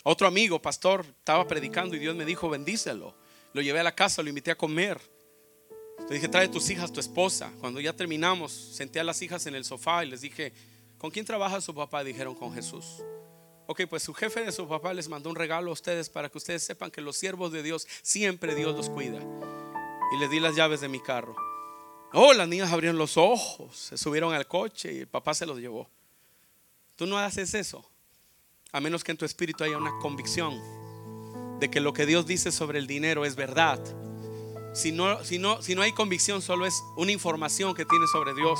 Otro 0.02 0.26
amigo, 0.26 0.60
pastor, 0.60 1.04
estaba 1.06 1.46
predicando 1.46 1.94
y 1.94 1.98
Dios 1.98 2.16
me 2.16 2.24
dijo, 2.24 2.48
bendícelo. 2.48 3.14
Lo 3.52 3.62
llevé 3.62 3.80
a 3.80 3.82
la 3.82 3.94
casa, 3.94 4.22
lo 4.22 4.28
invité 4.28 4.50
a 4.50 4.56
comer. 4.56 4.98
Le 6.09 6.14
dije, 6.14 6.28
trae 6.28 6.48
tus 6.48 6.70
hijas, 6.70 6.90
tu 6.90 7.00
esposa. 7.00 7.52
Cuando 7.61 7.80
ya 7.80 7.92
terminamos, 7.92 8.50
senté 8.50 8.98
a 8.98 9.04
las 9.04 9.20
hijas 9.20 9.46
en 9.46 9.54
el 9.54 9.64
sofá 9.64 10.04
y 10.04 10.09
les 10.09 10.22
dije, 10.22 10.54
¿con 10.96 11.11
quién 11.11 11.26
trabaja 11.26 11.61
su 11.61 11.74
papá? 11.74 12.02
Dijeron, 12.02 12.34
con 12.34 12.54
Jesús. 12.54 13.02
Ok, 13.66 13.82
pues 13.90 14.02
su 14.02 14.14
jefe 14.14 14.42
de 14.42 14.50
su 14.50 14.66
papá 14.66 14.94
les 14.94 15.06
mandó 15.11 15.28
un 15.28 15.36
regalo 15.36 15.68
a 15.70 15.74
ustedes 15.74 16.09
para 16.09 16.30
que 16.30 16.38
ustedes 16.38 16.62
sepan 16.62 16.90
que 16.90 17.02
los 17.02 17.18
siervos 17.18 17.52
de 17.52 17.62
Dios, 17.62 17.86
siempre 18.00 18.54
Dios 18.54 18.74
los 18.74 18.88
cuida. 18.88 19.20
Y 20.14 20.18
les 20.18 20.30
di 20.30 20.40
las 20.40 20.56
llaves 20.56 20.80
de 20.80 20.88
mi 20.88 21.00
carro. 21.00 21.36
Oh, 22.14 22.32
las 22.32 22.48
niñas 22.48 22.72
abrieron 22.72 22.96
los 22.96 23.18
ojos, 23.18 23.76
se 23.76 23.98
subieron 23.98 24.32
al 24.32 24.46
coche 24.46 24.94
y 24.94 24.98
el 25.00 25.09
papá 25.09 25.34
se 25.34 25.44
los 25.44 25.59
llevó. 25.59 25.90
Tú 26.96 27.04
no 27.04 27.18
haces 27.18 27.52
eso, 27.52 27.84
a 28.72 28.80
menos 28.80 29.04
que 29.04 29.11
en 29.11 29.18
tu 29.18 29.26
espíritu 29.26 29.62
haya 29.62 29.76
una 29.76 29.92
convicción 30.00 30.59
de 31.61 31.70
que 31.70 31.80
lo 31.80 31.92
que 31.92 32.06
Dios 32.06 32.26
dice 32.26 32.50
sobre 32.50 32.78
el 32.78 32.86
dinero 32.86 33.26
es 33.26 33.36
verdad 33.36 33.78
si 34.78 34.92
no, 34.92 35.24
si 35.24 35.38
no, 35.38 35.60
si 35.60 35.74
no 35.74 35.82
hay 35.82 35.92
convicción, 35.92 36.40
solo 36.40 36.64
es 36.64 36.84
una 36.96 37.10
información 37.10 37.74
que 37.74 37.84
tienes 37.84 38.10
sobre 38.10 38.32
Dios. 38.34 38.58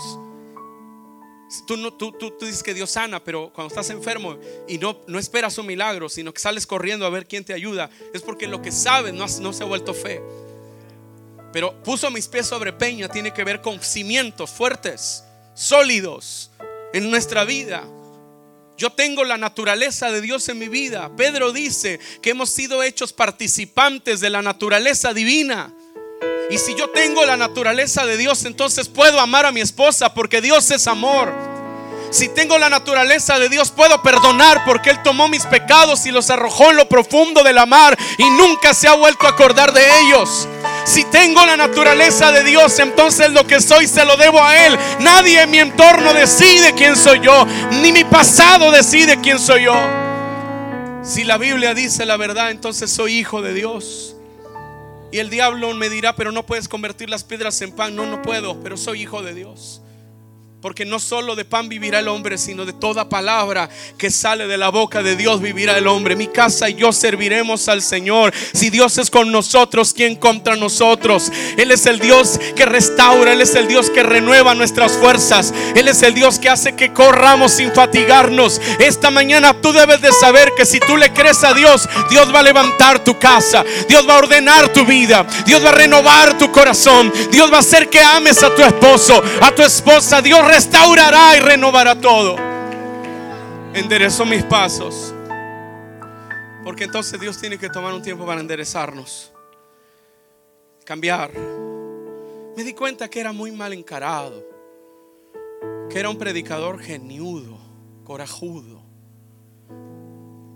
Tú, 1.67 1.77
no, 1.77 1.93
tú, 1.93 2.13
tú, 2.13 2.29
dices 2.41 2.63
que 2.63 2.75
Dios 2.75 2.91
sana, 2.91 3.23
pero 3.23 3.53
cuando 3.55 3.69
estás 3.69 3.89
enfermo 3.91 4.37
y 4.67 4.79
no, 4.79 5.01
no 5.07 5.19
esperas 5.19 5.57
un 5.59 5.67
milagro, 5.67 6.09
sino 6.09 6.35
que 6.35 6.41
sales 6.41 6.67
corriendo 6.67 7.07
a 7.07 7.11
ver 7.11 7.27
quién 7.27 7.45
te 7.45 7.55
ayuda, 7.55 7.89
es 8.13 8.21
porque 8.21 8.49
lo 8.49 8.61
que 8.61 8.73
sabes 8.73 9.15
no, 9.15 9.27
no 9.41 9.53
se 9.53 9.63
ha 9.63 9.67
vuelto 9.67 9.95
fe. 9.95 10.21
Pero 11.53 11.83
puso 11.85 12.11
mis 12.11 12.27
pies 12.27 12.47
sobre 12.47 12.73
peña 12.73 13.09
tiene 13.09 13.33
que 13.33 13.45
ver 13.45 13.63
con 13.63 13.81
cimientos 13.81 14.51
fuertes, 14.51 15.25
sólidos 15.55 16.51
en 16.93 17.11
nuestra 17.11 17.45
vida. 17.45 17.85
Yo 18.77 18.91
tengo 18.91 19.25
la 19.25 19.39
naturaleza 19.39 20.11
de 20.11 20.21
Dios 20.21 20.49
en 20.49 20.59
mi 20.59 20.69
vida. 20.69 21.11
Pedro 21.17 21.53
dice 21.53 21.99
que 22.21 22.31
hemos 22.31 22.51
sido 22.51 22.83
hechos 22.83 23.13
participantes 23.13 24.21
de 24.21 24.31
la 24.31 24.43
naturaleza 24.43 25.15
divina. 25.15 25.73
Y 26.51 26.57
si 26.59 26.75
yo 26.75 26.89
tengo 26.89 27.27
la 27.27 27.37
naturaleza 27.37 28.07
de 28.07 28.17
Dios, 28.17 28.45
entonces 28.45 28.89
puedo 28.89 29.21
amar 29.21 29.45
a 29.45 29.53
mi 29.53 29.61
esposa 29.61 30.15
porque 30.15 30.41
Dios 30.41 30.71
es 30.71 30.87
amor. 30.87 31.33
Si 32.11 32.29
tengo 32.29 32.57
la 32.57 32.71
naturaleza 32.71 33.39
de 33.39 33.51
Dios, 33.51 33.71
puedo 33.71 34.01
perdonar 34.03 34.65
porque 34.65 34.89
Él 34.89 35.03
tomó 35.03 35.29
mis 35.29 35.45
pecados 35.45 36.07
y 36.07 36.11
los 36.11 36.31
arrojó 36.31 36.71
en 36.71 36.77
lo 36.77 36.89
profundo 36.89 37.43
de 37.43 37.53
la 37.53 37.67
mar 37.67 37.99
y 38.17 38.31
nunca 38.31 38.73
se 38.73 38.89
ha 38.89 38.95
vuelto 38.95 39.27
a 39.27 39.31
acordar 39.31 39.75
de 39.75 39.83
ellos. 40.01 40.49
Si 40.87 41.05
tengo 41.05 41.45
la 41.45 41.59
naturaleza 41.59 42.33
de 42.33 42.45
Dios, 42.45 42.79
entonces 42.79 43.31
lo 43.33 43.47
que 43.47 43.61
soy 43.61 43.87
se 43.87 44.07
lo 44.07 44.17
debo 44.17 44.43
a 44.43 44.67
Él. 44.67 44.79
Nadie 45.01 45.43
en 45.43 45.51
mi 45.51 45.59
entorno 45.59 46.15
decide 46.15 46.73
quién 46.73 46.97
soy 46.97 47.21
yo, 47.21 47.47
ni 47.83 47.93
mi 47.93 48.05
pasado 48.05 48.71
decide 48.71 49.21
quién 49.21 49.39
soy 49.39 49.65
yo. 49.65 49.77
Si 51.03 51.25
la 51.25 51.37
Biblia 51.37 51.75
dice 51.75 52.07
la 52.07 52.17
verdad, 52.17 52.51
entonces 52.51 52.91
soy 52.91 53.19
hijo 53.19 53.43
de 53.43 53.53
Dios. 53.53 54.15
Y 55.11 55.19
el 55.19 55.31
diablo 55.31 55.73
me 55.75 55.89
dirá, 55.89 56.15
pero 56.15 56.33
no 56.33 56.45
puedes 56.45 56.69
convertir 56.69 57.09
las 57.09 57.25
piedras 57.25 57.61
en 57.63 57.73
pan. 57.73 57.97
No, 57.97 58.07
no 58.07 58.21
puedo, 58.23 58.61
pero 58.61 58.77
soy 58.77 59.03
hijo 59.03 59.23
de 59.23 59.35
Dios. 59.35 59.81
Porque 60.61 60.85
no 60.85 60.99
solo 60.99 61.37
de 61.37 61.45
pan 61.45 61.69
vivirá 61.69 62.01
el 62.01 62.09
hombre, 62.09 62.37
sino 62.37 62.65
de 62.65 62.73
toda 62.73 63.09
palabra 63.09 63.69
que 63.97 64.11
sale 64.11 64.49
de 64.49 64.59
la 64.59 64.71
boca 64.71 65.05
de 65.05 65.15
Dios 65.15 65.41
vivirá 65.41 65.79
el 65.79 65.87
hombre. 65.87 66.17
Mi 66.17 66.27
casa 66.27 66.69
y 66.69 66.75
yo 66.75 66.93
serviremos 66.93 67.69
al 67.69 67.81
Señor. 67.81 68.35
Si 68.53 68.69
Dios 68.69 68.99
es 68.99 69.09
con 69.09 69.31
nosotros, 69.31 69.95
¿quién 69.95 70.17
contra 70.17 70.57
nosotros? 70.57 71.31
Él 71.57 71.71
es 71.71 71.87
el 71.87 72.01
Dios 72.01 72.41
que 72.57 72.65
restaura, 72.67 73.35
Él 73.35 73.41
es 73.41 73.55
el 73.55 73.69
Dios 73.69 73.89
que 73.89 74.03
renueva 74.03 74.57
nuestras 74.57 74.97
fuerzas. 74.97 75.55
Él 75.77 75.87
es 75.87 76.03
el 76.03 76.13
Dios 76.13 76.41
que 76.41 76.49
hace 76.49 76.75
que 76.75 76.93
corramos 76.93 77.53
sin 77.53 77.71
fatigarnos. 77.73 78.61
Esta 78.81 79.13
mañana 79.13 79.55
tú 79.61 79.73
debes 79.73 80.01
de 80.01 80.11
saber 80.11 80.51
que 80.57 80.67
si 80.67 80.81
tú 80.81 80.97
le 80.97 81.13
crees 81.13 81.45
a 81.45 81.55
Dios, 81.55 81.89
Dios 82.11 82.35
va 82.35 82.41
a 82.41 82.43
levantar 82.43 83.05
tu 83.05 83.17
casa. 83.17 83.65
Dios 83.89 84.09
va 84.09 84.15
a 84.15 84.19
ordenar 84.19 84.73
tu 84.73 84.85
vida. 84.85 85.25
Dios 85.47 85.65
va 85.65 85.69
a 85.69 85.73
renovar 85.73 86.37
tu 86.37 86.51
corazón. 86.51 87.13
Dios 87.31 87.49
va 87.53 87.59
a 87.59 87.61
hacer 87.61 87.89
que 87.89 88.01
ames 88.01 88.43
a 88.43 88.53
tu 88.53 88.63
esposo, 88.63 89.23
a 89.41 89.53
tu 89.53 89.63
esposa. 89.63 90.21
Dios 90.21 90.48
restaurará 90.49 91.37
y 91.37 91.41
renovará 91.41 92.01
todo. 92.01 92.37
Enderezo 93.75 94.25
mis 94.25 94.43
pasos. 94.45 95.15
Porque 96.65 96.85
entonces 96.85 97.21
Dios 97.21 97.39
tiene 97.39 97.59
que 97.59 97.69
tomar 97.69 97.93
un 97.93 98.03
tiempo 98.03 98.27
para 98.27 98.41
enderezarnos. 98.41 99.33
Cambiar. 100.85 101.33
Me 102.57 102.65
di 102.65 102.73
cuenta 102.73 103.09
que 103.09 103.21
era 103.21 103.33
muy 103.33 103.53
mal 103.53 103.75
encarado. 103.75 104.45
Que 105.91 105.99
era 105.99 106.09
un 106.09 106.17
predicador 106.17 106.81
geniudo, 106.81 107.59
corajudo. 108.05 108.83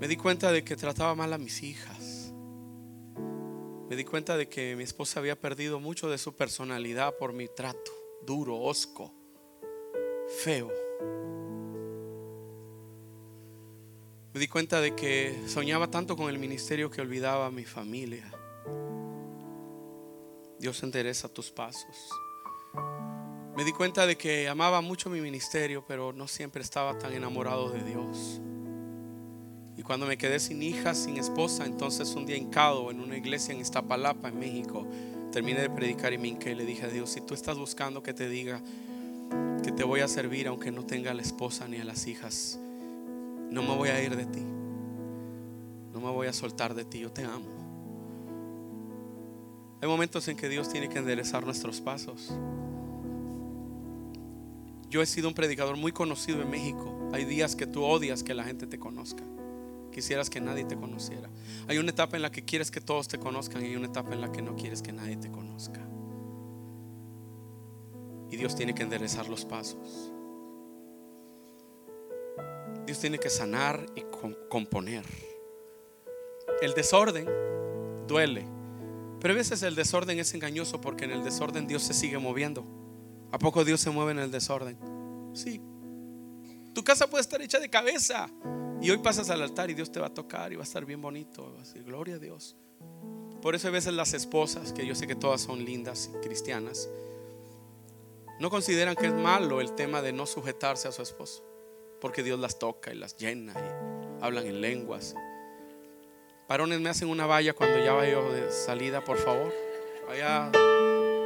Me 0.00 0.08
di 0.08 0.16
cuenta 0.16 0.50
de 0.50 0.64
que 0.64 0.74
trataba 0.74 1.14
mal 1.14 1.32
a 1.34 1.38
mis 1.38 1.62
hijas. 1.62 2.32
Me 3.88 3.94
di 3.94 4.04
cuenta 4.04 4.38
de 4.38 4.48
que 4.48 4.74
mi 4.74 4.84
esposa 4.84 5.20
había 5.20 5.38
perdido 5.38 5.78
mucho 5.80 6.08
de 6.08 6.16
su 6.16 6.34
personalidad 6.34 7.14
por 7.18 7.34
mi 7.34 7.46
trato 7.46 7.92
duro, 8.24 8.58
osco 8.58 9.21
feo. 10.40 10.70
Me 14.34 14.40
di 14.40 14.48
cuenta 14.48 14.80
de 14.80 14.94
que 14.94 15.42
soñaba 15.46 15.90
tanto 15.90 16.16
con 16.16 16.30
el 16.30 16.38
ministerio 16.38 16.90
que 16.90 17.02
olvidaba 17.02 17.46
a 17.46 17.50
mi 17.50 17.64
familia. 17.64 18.24
Dios 20.58 20.82
endereza 20.82 21.28
tus 21.28 21.50
pasos. 21.50 22.10
Me 23.56 23.64
di 23.64 23.72
cuenta 23.72 24.06
de 24.06 24.16
que 24.16 24.48
amaba 24.48 24.80
mucho 24.80 25.10
mi 25.10 25.20
ministerio, 25.20 25.84
pero 25.86 26.14
no 26.14 26.26
siempre 26.26 26.62
estaba 26.62 26.98
tan 26.98 27.12
enamorado 27.12 27.68
de 27.70 27.84
Dios. 27.84 28.40
Y 29.76 29.82
cuando 29.82 30.06
me 30.06 30.16
quedé 30.16 30.40
sin 30.40 30.62
hija, 30.62 30.94
sin 30.94 31.18
esposa, 31.18 31.66
entonces 31.66 32.14
un 32.14 32.24
día 32.24 32.36
hincado 32.36 32.90
en 32.90 33.00
una 33.00 33.16
iglesia 33.16 33.52
en 33.52 33.60
Iztapalapa, 33.60 34.28
en 34.28 34.38
México, 34.38 34.86
terminé 35.30 35.60
de 35.60 35.70
predicar 35.70 36.12
y 36.14 36.18
me 36.18 36.28
hinqué 36.28 36.52
y 36.52 36.54
le 36.54 36.64
dije 36.64 36.86
a 36.86 36.88
Dios, 36.88 37.10
si 37.10 37.20
tú 37.20 37.34
estás 37.34 37.58
buscando 37.58 38.02
que 38.02 38.14
te 38.14 38.28
diga 38.28 38.62
que 39.62 39.72
te 39.72 39.84
voy 39.84 40.00
a 40.00 40.08
servir 40.08 40.48
aunque 40.48 40.70
no 40.70 40.84
tenga 40.84 41.10
a 41.10 41.14
la 41.14 41.22
esposa 41.22 41.68
ni 41.68 41.78
a 41.78 41.84
las 41.84 42.06
hijas, 42.06 42.58
no 43.50 43.62
me 43.62 43.76
voy 43.76 43.90
a 43.90 44.02
ir 44.02 44.16
de 44.16 44.26
ti. 44.26 44.42
No 45.92 46.00
me 46.00 46.10
voy 46.10 46.26
a 46.26 46.32
soltar 46.32 46.74
de 46.74 46.84
ti, 46.84 47.00
yo 47.00 47.12
te 47.12 47.24
amo. 47.24 47.46
Hay 49.82 49.88
momentos 49.88 50.26
en 50.28 50.36
que 50.36 50.48
Dios 50.48 50.68
tiene 50.68 50.88
que 50.88 50.98
enderezar 50.98 51.44
nuestros 51.44 51.80
pasos. 51.80 52.32
Yo 54.88 55.02
he 55.02 55.06
sido 55.06 55.28
un 55.28 55.34
predicador 55.34 55.76
muy 55.76 55.92
conocido 55.92 56.40
en 56.40 56.50
México. 56.50 57.10
Hay 57.12 57.24
días 57.24 57.56
que 57.56 57.66
tú 57.66 57.82
odias 57.82 58.22
que 58.22 58.34
la 58.34 58.44
gente 58.44 58.66
te 58.66 58.78
conozca. 58.78 59.24
Quisieras 59.90 60.30
que 60.30 60.40
nadie 60.40 60.64
te 60.64 60.76
conociera. 60.76 61.28
Hay 61.68 61.78
una 61.78 61.90
etapa 61.90 62.16
en 62.16 62.22
la 62.22 62.30
que 62.30 62.44
quieres 62.44 62.70
que 62.70 62.80
todos 62.80 63.08
te 63.08 63.18
conozcan 63.18 63.62
y 63.62 63.66
hay 63.66 63.76
una 63.76 63.86
etapa 63.86 64.12
en 64.14 64.20
la 64.20 64.32
que 64.32 64.40
no 64.40 64.56
quieres 64.56 64.82
que 64.82 64.92
nadie 64.92 65.16
te 65.16 65.30
conozca. 65.30 65.80
Y 68.32 68.36
Dios 68.38 68.56
tiene 68.56 68.74
que 68.74 68.82
enderezar 68.82 69.28
los 69.28 69.44
pasos. 69.44 70.10
Dios 72.86 72.98
tiene 72.98 73.18
que 73.18 73.28
sanar 73.28 73.84
y 73.94 74.00
componer. 74.48 75.04
El 76.62 76.72
desorden 76.72 77.28
duele, 78.08 78.46
pero 79.20 79.34
a 79.34 79.36
veces 79.36 79.62
el 79.62 79.74
desorden 79.74 80.18
es 80.18 80.32
engañoso 80.32 80.80
porque 80.80 81.04
en 81.04 81.10
el 81.10 81.22
desorden 81.22 81.66
Dios 81.66 81.82
se 81.82 81.92
sigue 81.92 82.16
moviendo. 82.18 82.64
¿A 83.32 83.38
poco 83.38 83.66
Dios 83.66 83.80
se 83.80 83.90
mueve 83.90 84.12
en 84.12 84.18
el 84.18 84.30
desorden? 84.30 84.78
Sí. 85.34 85.60
Tu 86.74 86.82
casa 86.82 87.08
puede 87.08 87.20
estar 87.20 87.42
hecha 87.42 87.60
de 87.60 87.68
cabeza 87.68 88.30
y 88.80 88.90
hoy 88.90 88.98
pasas 88.98 89.28
al 89.28 89.42
altar 89.42 89.70
y 89.70 89.74
Dios 89.74 89.92
te 89.92 90.00
va 90.00 90.06
a 90.06 90.14
tocar 90.14 90.52
y 90.52 90.56
va 90.56 90.62
a 90.62 90.64
estar 90.64 90.86
bien 90.86 91.02
bonito. 91.02 91.52
Va 91.52 91.60
a 91.60 91.64
decir, 91.64 91.84
gloria 91.84 92.14
a 92.14 92.18
Dios. 92.18 92.56
Por 93.42 93.54
eso 93.54 93.68
a 93.68 93.70
veces 93.70 93.92
las 93.92 94.14
esposas, 94.14 94.72
que 94.72 94.86
yo 94.86 94.94
sé 94.94 95.06
que 95.06 95.16
todas 95.16 95.42
son 95.42 95.64
lindas 95.64 96.10
cristianas, 96.22 96.88
no 98.42 98.50
consideran 98.50 98.96
que 98.96 99.06
es 99.06 99.14
malo 99.14 99.60
el 99.60 99.76
tema 99.76 100.02
de 100.02 100.12
no 100.12 100.26
sujetarse 100.26 100.88
a 100.88 100.92
su 100.92 101.00
esposo 101.00 101.44
porque 102.00 102.24
Dios 102.24 102.40
las 102.40 102.58
toca 102.58 102.92
y 102.92 102.96
las 102.96 103.16
llena 103.16 103.52
y 103.52 104.24
hablan 104.24 104.44
en 104.44 104.60
lenguas. 104.60 105.14
Varones 106.48 106.80
me 106.80 106.90
hacen 106.90 107.08
una 107.08 107.26
valla 107.26 107.52
cuando 107.52 107.78
ya 107.78 107.92
vaya 107.92 108.20
de 108.20 108.50
salida, 108.50 109.04
por 109.04 109.18
favor. 109.18 109.54
Allá, 110.10 110.50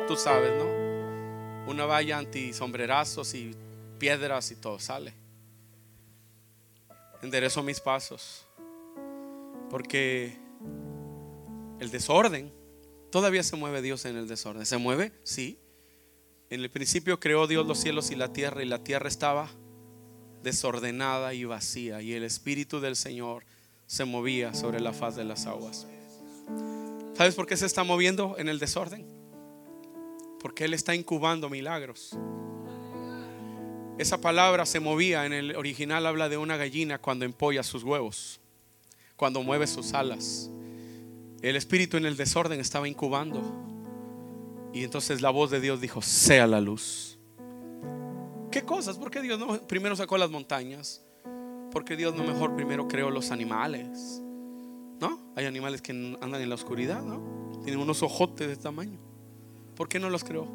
tú 0.06 0.14
sabes, 0.14 0.52
¿no? 0.62 1.70
Una 1.70 1.86
valla 1.86 2.18
anti 2.18 2.52
sombrerazos 2.52 3.32
y 3.32 3.56
piedras 3.98 4.50
y 4.50 4.56
todo 4.56 4.78
sale. 4.78 5.14
Enderezo 7.22 7.62
mis 7.62 7.80
pasos. 7.80 8.44
Porque 9.70 10.36
el 11.80 11.90
desorden, 11.90 12.52
todavía 13.10 13.42
se 13.42 13.56
mueve 13.56 13.80
Dios 13.80 14.04
en 14.04 14.18
el 14.18 14.28
desorden. 14.28 14.66
¿Se 14.66 14.76
mueve? 14.76 15.12
Sí. 15.24 15.58
En 16.48 16.60
el 16.60 16.70
principio 16.70 17.18
creó 17.18 17.48
Dios 17.48 17.66
los 17.66 17.78
cielos 17.78 18.10
y 18.12 18.14
la 18.14 18.32
tierra 18.32 18.62
y 18.62 18.66
la 18.66 18.84
tierra 18.84 19.08
estaba 19.08 19.50
desordenada 20.44 21.34
y 21.34 21.44
vacía 21.44 22.00
y 22.02 22.12
el 22.12 22.22
Espíritu 22.22 22.78
del 22.78 22.94
Señor 22.94 23.44
se 23.86 24.04
movía 24.04 24.54
sobre 24.54 24.78
la 24.78 24.92
faz 24.92 25.16
de 25.16 25.24
las 25.24 25.46
aguas. 25.46 25.88
¿Sabes 27.14 27.34
por 27.34 27.46
qué 27.46 27.56
se 27.56 27.66
está 27.66 27.82
moviendo 27.82 28.36
en 28.38 28.48
el 28.48 28.60
desorden? 28.60 29.04
Porque 30.40 30.66
Él 30.66 30.74
está 30.74 30.94
incubando 30.94 31.50
milagros. 31.50 32.16
Esa 33.98 34.20
palabra 34.20 34.66
se 34.66 34.78
movía 34.78 35.26
en 35.26 35.32
el 35.32 35.56
original, 35.56 36.06
habla 36.06 36.28
de 36.28 36.36
una 36.36 36.56
gallina 36.56 36.98
cuando 36.98 37.24
empolla 37.24 37.64
sus 37.64 37.82
huevos, 37.82 38.38
cuando 39.16 39.42
mueve 39.42 39.66
sus 39.66 39.94
alas. 39.94 40.48
El 41.42 41.56
espíritu 41.56 41.96
en 41.96 42.06
el 42.06 42.16
desorden 42.16 42.60
estaba 42.60 42.86
incubando. 42.86 43.75
Y 44.76 44.84
entonces 44.84 45.22
la 45.22 45.30
voz 45.30 45.50
de 45.50 45.58
Dios 45.58 45.80
dijo, 45.80 46.02
sea 46.02 46.46
la 46.46 46.60
luz. 46.60 47.18
¿Qué 48.50 48.60
cosas? 48.60 48.98
¿Por 48.98 49.10
qué 49.10 49.22
Dios 49.22 49.38
no 49.38 49.66
primero 49.66 49.96
sacó 49.96 50.18
las 50.18 50.30
montañas? 50.30 51.02
Porque 51.72 51.96
Dios 51.96 52.14
no 52.14 52.24
mejor 52.24 52.54
primero 52.54 52.86
creó 52.86 53.08
los 53.08 53.30
animales? 53.30 54.20
¿No? 55.00 55.32
Hay 55.34 55.46
animales 55.46 55.80
que 55.80 55.92
andan 55.92 56.42
en 56.42 56.48
la 56.50 56.54
oscuridad, 56.54 57.02
¿no? 57.02 57.62
Tienen 57.64 57.80
unos 57.80 58.02
ojotes 58.02 58.48
de 58.48 58.56
tamaño. 58.56 58.98
¿Por 59.74 59.88
qué 59.88 59.98
no 59.98 60.10
los 60.10 60.24
creó? 60.24 60.46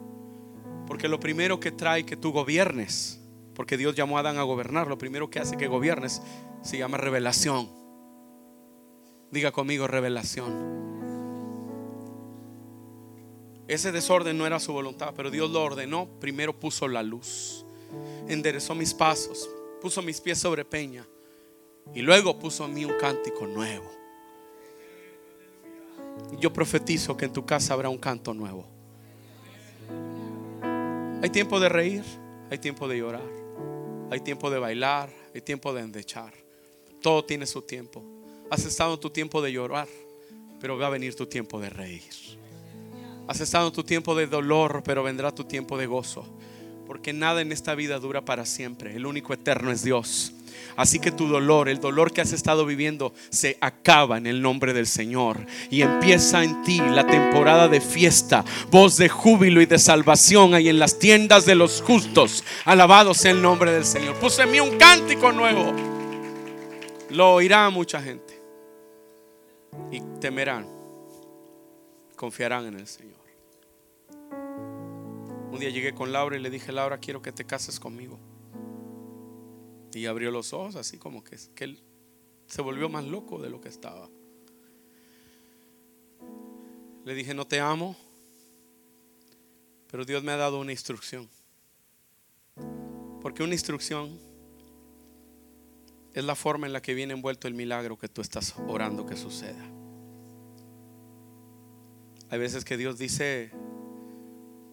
Porque 0.86 1.08
lo 1.08 1.20
primero 1.20 1.60
que 1.60 1.72
trae 1.72 2.06
que 2.06 2.16
tú 2.16 2.32
gobiernes, 2.32 3.20
porque 3.56 3.76
Dios 3.76 3.96
llamó 3.96 4.18
a 4.18 4.20
Adán 4.20 4.38
a 4.38 4.44
gobernar, 4.44 4.86
lo 4.86 5.00
primero 5.00 5.32
que 5.32 5.40
hace 5.40 5.58
que 5.58 5.66
gobiernes 5.66 6.22
se 6.62 6.78
llama 6.78 6.98
revelación. 6.98 7.72
Diga 9.32 9.52
conmigo 9.52 9.88
revelación. 9.88 11.11
Ese 13.74 13.92
desorden 13.92 14.38
no 14.38 14.46
era 14.46 14.60
su 14.60 14.74
voluntad, 14.74 15.14
pero 15.16 15.32
Dios 15.32 15.50
lo 15.50 15.64
ordenó. 15.64 16.08
Primero 16.20 16.60
puso 16.60 16.88
la 16.88 17.02
luz 17.02 17.66
enderezó 18.28 18.76
mis 18.76 18.94
pasos, 18.94 19.50
puso 19.82 20.02
mis 20.02 20.20
pies 20.22 20.40
sobre 20.40 20.66
peña 20.66 21.08
y 21.94 22.02
luego 22.02 22.38
puso 22.38 22.66
en 22.66 22.74
mí 22.74 22.86
un 22.86 22.98
cántico 23.00 23.48
nuevo. 23.48 23.90
Yo 26.40 26.52
profetizo 26.54 27.18
que 27.18 27.26
en 27.26 27.34
tu 27.34 27.46
casa 27.46 27.74
habrá 27.74 27.90
un 27.90 27.98
canto 27.98 28.34
nuevo. 28.34 28.66
Hay 31.22 31.30
tiempo 31.30 31.60
de 31.60 31.70
reír, 31.70 32.04
hay 32.50 32.58
tiempo 32.58 32.88
de 32.88 32.98
llorar, 32.98 33.30
hay 34.10 34.20
tiempo 34.20 34.50
de 34.50 34.60
bailar, 34.60 35.10
hay 35.34 35.42
tiempo 35.42 35.74
de 35.74 35.82
endechar. 35.82 36.34
Todo 37.02 37.26
tiene 37.26 37.46
su 37.46 37.62
tiempo. 37.62 38.04
Has 38.50 38.66
estado 38.66 38.96
en 38.96 39.00
tu 39.00 39.10
tiempo 39.10 39.42
de 39.42 39.52
llorar, 39.52 39.88
pero 40.60 40.78
va 40.78 40.88
a 40.88 40.90
venir 40.90 41.16
tu 41.16 41.26
tiempo 41.26 41.60
de 41.60 41.70
reír. 41.70 42.41
Has 43.28 43.40
estado 43.40 43.68
en 43.68 43.74
tu 43.74 43.84
tiempo 43.84 44.16
de 44.16 44.28
dolor, 44.28 44.82
pero 44.84 45.04
vendrá 45.04 45.34
tu 45.34 45.44
tiempo 45.44 45.78
de 45.78 45.88
gozo. 45.88 46.26
Porque 46.86 47.14
nada 47.14 47.42
en 47.42 47.52
esta 47.52 47.76
vida 47.76 48.00
dura 48.00 48.26
para 48.26 48.46
siempre. 48.46 48.96
El 48.96 49.06
único 49.06 49.34
eterno 49.34 49.72
es 49.72 49.84
Dios. 49.84 50.34
Así 50.76 51.00
que 51.00 51.12
tu 51.12 51.28
dolor, 51.28 51.70
el 51.70 51.80
dolor 51.80 52.12
que 52.12 52.22
has 52.22 52.34
estado 52.34 52.66
viviendo, 52.66 53.14
se 53.30 53.58
acaba 53.62 54.18
en 54.18 54.28
el 54.28 54.42
nombre 54.42 54.74
del 54.74 54.88
Señor. 54.88 55.46
Y 55.70 55.82
empieza 55.82 56.44
en 56.44 56.62
ti 56.64 56.80
la 56.80 57.06
temporada 57.06 57.68
de 57.68 57.82
fiesta, 57.82 58.44
voz 58.70 58.98
de 58.98 59.10
júbilo 59.10 59.62
y 59.62 59.66
de 59.66 59.80
salvación 59.80 60.54
hay 60.54 60.70
en 60.70 60.80
las 60.80 61.00
tiendas 61.00 61.46
de 61.46 61.56
los 61.56 61.82
justos. 61.82 62.44
Alabado 62.66 63.14
sea 63.14 63.32
el 63.32 63.42
nombre 63.42 63.72
del 63.72 63.86
Señor. 63.86 64.16
Puse 64.16 64.44
en 64.44 64.52
mí 64.52 64.60
un 64.60 64.78
cántico 64.78 65.32
nuevo. 65.32 65.74
Lo 67.10 67.34
oirá 67.34 67.70
mucha 67.70 68.02
gente. 68.02 68.42
Y 69.92 70.02
temerán. 70.20 70.81
Confiarán 72.22 72.68
en 72.68 72.76
el 72.76 72.86
Señor. 72.86 73.20
Un 75.52 75.58
día 75.60 75.72
llegué 75.72 75.96
con 75.96 76.12
Laura 76.12 76.38
y 76.38 76.40
le 76.40 76.52
dije, 76.52 76.72
Laura, 76.72 77.00
quiero 77.00 77.20
que 77.24 77.32
te 77.32 77.46
cases 77.46 77.80
conmigo. 77.80 78.20
Y 79.96 80.06
abrió 80.06 80.30
los 80.30 80.54
ojos 80.54 80.76
así 80.76 81.00
como 81.00 81.24
que, 81.24 81.40
él 81.64 81.84
se 82.46 82.62
volvió 82.62 82.90
más 82.90 83.06
loco 83.06 83.42
de 83.42 83.50
lo 83.50 83.60
que 83.60 83.70
estaba. 83.70 84.08
Le 87.06 87.16
dije, 87.16 87.34
no 87.34 87.48
te 87.48 87.60
amo, 87.60 87.96
pero 89.90 90.06
Dios 90.06 90.24
me 90.24 90.32
ha 90.32 90.38
dado 90.38 90.60
una 90.60 90.74
instrucción. 90.74 91.28
Porque 93.20 93.42
una 93.42 93.54
instrucción 93.54 94.20
es 96.14 96.24
la 96.24 96.36
forma 96.36 96.68
en 96.68 96.74
la 96.74 96.84
que 96.84 96.94
viene 96.94 97.14
envuelto 97.14 97.48
el 97.48 97.56
milagro 97.56 97.98
que 97.98 98.10
tú 98.10 98.22
estás 98.22 98.54
orando 98.68 99.08
que 99.08 99.18
suceda. 99.18 99.71
Hay 102.32 102.40
veces 102.40 102.64
que 102.64 102.78
Dios 102.78 102.98
dice, 102.98 103.52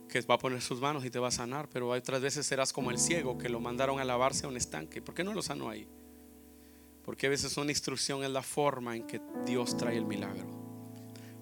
que 0.09 0.20
va 0.22 0.36
a 0.36 0.38
poner 0.38 0.62
sus 0.62 0.80
manos 0.80 1.04
y 1.04 1.11
te 1.11 1.18
va 1.18 1.26
a 1.26 1.32
sanar, 1.32 1.68
pero 1.68 1.90
otras 1.90 2.22
veces 2.22 2.46
serás 2.46 2.72
como 2.72 2.92
el 2.92 2.98
ciego 2.98 3.36
que 3.36 3.48
lo 3.48 3.59
mandaron 3.59 3.98
a 3.98 4.04
lavarse 4.04 4.46
a 4.46 4.48
un 4.48 4.56
estanque. 4.56 5.02
¿Por 5.02 5.12
qué 5.12 5.24
no 5.24 5.34
lo 5.34 5.42
sanó 5.42 5.68
ahí? 5.68 5.88
Porque 7.04 7.26
a 7.26 7.30
veces 7.30 7.56
una 7.56 7.72
instrucción 7.72 8.22
es 8.22 8.30
la 8.30 8.42
forma 8.42 8.94
en 8.94 9.09
que 9.09 9.20
Dios 9.44 9.76
trae 9.76 9.96
el 9.96 10.06
milagro. 10.06 10.46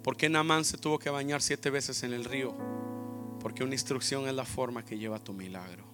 ¿Por 0.02 0.16
qué 0.16 0.30
Namán 0.30 0.64
se 0.64 0.78
tuvo 0.78 0.98
que 0.98 1.10
bañar 1.10 1.42
siete 1.42 1.68
veces 1.68 2.02
en 2.02 2.14
el 2.14 2.24
río? 2.24 2.56
Porque 3.38 3.62
una 3.62 3.74
instrucción 3.74 4.26
es 4.26 4.34
la 4.34 4.46
forma 4.46 4.86
que 4.86 4.96
lleva 4.96 5.22
tu 5.22 5.34
milagro. 5.34 5.84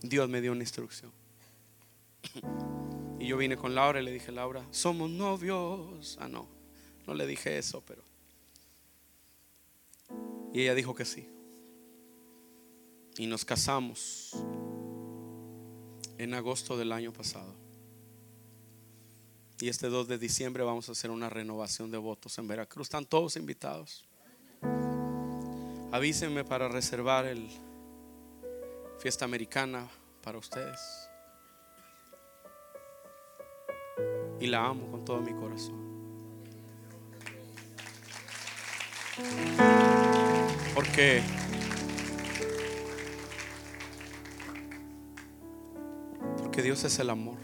Dios 0.00 0.26
me 0.26 0.40
dio 0.40 0.52
una 0.52 0.62
instrucción. 0.62 1.12
Y 3.20 3.26
yo 3.26 3.36
vine 3.36 3.58
con 3.58 3.74
Laura 3.74 4.00
y 4.00 4.04
le 4.04 4.10
dije, 4.10 4.32
Laura, 4.32 4.66
somos 4.70 5.10
novios. 5.10 6.16
Ah, 6.18 6.28
no, 6.28 6.48
no 7.06 7.12
le 7.12 7.26
dije 7.26 7.58
eso, 7.58 7.82
pero... 7.86 8.13
Y 10.54 10.62
ella 10.62 10.74
dijo 10.74 10.94
que 10.94 11.04
sí 11.04 11.28
y 13.16 13.26
nos 13.26 13.44
casamos 13.44 14.32
en 16.18 16.34
agosto 16.34 16.76
del 16.76 16.92
año 16.92 17.12
pasado. 17.12 17.54
Y 19.60 19.68
este 19.68 19.88
2 19.88 20.08
de 20.08 20.18
diciembre 20.18 20.64
vamos 20.64 20.88
a 20.88 20.92
hacer 20.92 21.10
una 21.10 21.30
renovación 21.30 21.90
de 21.90 21.98
votos 21.98 22.38
en 22.38 22.48
Veracruz. 22.48 22.86
Están 22.86 23.06
todos 23.06 23.36
invitados. 23.36 24.04
Avísenme 25.92 26.44
para 26.44 26.68
reservar 26.68 27.26
el 27.26 27.48
fiesta 28.98 29.24
americana 29.24 29.88
para 30.22 30.38
ustedes. 30.38 30.80
Y 34.40 34.46
la 34.48 34.66
amo 34.66 34.90
con 34.90 35.04
todo 35.04 35.20
mi 35.20 35.32
corazón. 35.32 35.84
Porque 40.74 41.22
porque 46.42 46.62
Dios 46.62 46.84
es 46.84 46.98
el 46.98 47.10
amor. 47.10 47.38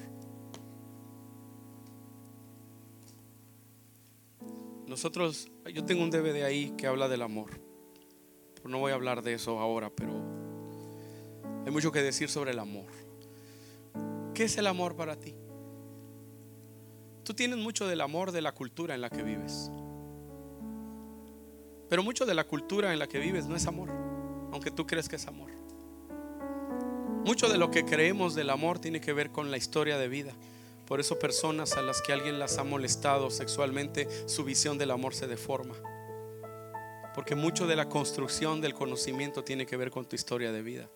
Nosotros, 4.87 5.49
yo 5.73 5.85
tengo 5.85 6.03
un 6.03 6.11
DVD 6.11 6.43
ahí 6.43 6.75
que 6.77 6.87
habla 6.87 7.09
del 7.09 7.23
amor. 7.23 7.51
No 8.65 8.79
voy 8.79 8.93
a 8.93 8.95
hablar 8.95 9.23
de 9.23 9.35
eso 9.35 9.59
ahora, 9.59 9.91
pero 9.91 10.13
hay 11.65 11.73
mucho 11.73 11.93
que 11.93 12.03
decir 12.03 12.29
sobre 12.29 12.51
el 12.51 12.59
amor. 12.59 12.91
¿Qué 14.35 14.45
es 14.45 14.57
el 14.59 14.67
amor 14.67 14.97
para 14.97 15.17
ti? 15.17 15.35
Tú 17.25 17.35
tienes 17.35 17.59
mucho 17.59 17.87
del 17.87 18.01
amor 18.01 18.33
de 18.33 18.43
la 18.43 18.53
cultura 18.53 18.95
en 18.95 19.01
la 19.01 19.11
que 19.11 19.23
vives. 19.23 19.71
Pero 21.91 22.05
mucho 22.05 22.25
de 22.25 22.35
la 22.35 22.45
cultura 22.45 22.93
en 22.93 23.01
la 23.01 23.09
que 23.09 23.19
vives 23.19 23.47
no 23.47 23.57
es 23.57 23.67
amor, 23.67 23.91
aunque 24.53 24.71
tú 24.71 24.87
crees 24.87 25.09
que 25.09 25.17
es 25.17 25.27
amor. 25.27 25.51
Mucho 27.27 27.49
de 27.49 27.59
lo 27.59 27.71
que 27.71 27.85
creemos 27.85 28.37
del 28.37 28.49
amor 28.49 28.79
tiene 28.79 29.01
que 29.01 29.13
ver 29.13 29.31
con 29.31 29.51
la 29.51 29.57
historia 29.57 29.99
de 29.99 30.09
vida. 30.09 30.33
Por 30.87 31.01
eso 31.01 31.19
personas 31.19 31.77
a 31.77 31.83
las 31.83 32.01
que 32.01 32.13
alguien 32.13 32.39
las 32.39 32.59
ha 32.59 32.65
molestado 32.65 33.29
sexualmente, 33.31 34.09
su 34.27 34.45
visión 34.45 34.79
del 34.79 34.93
amor 34.93 35.15
se 35.15 35.27
deforma. 35.27 35.75
Porque 37.15 37.35
mucho 37.35 37.67
de 37.67 37.77
la 37.77 37.89
construcción 37.89 38.61
del 38.61 38.73
conocimiento 38.73 39.45
tiene 39.45 39.67
que 39.67 39.77
ver 39.77 39.91
con 39.91 40.09
tu 40.09 40.15
historia 40.17 40.53
de 40.53 40.63
vida. 40.63 40.89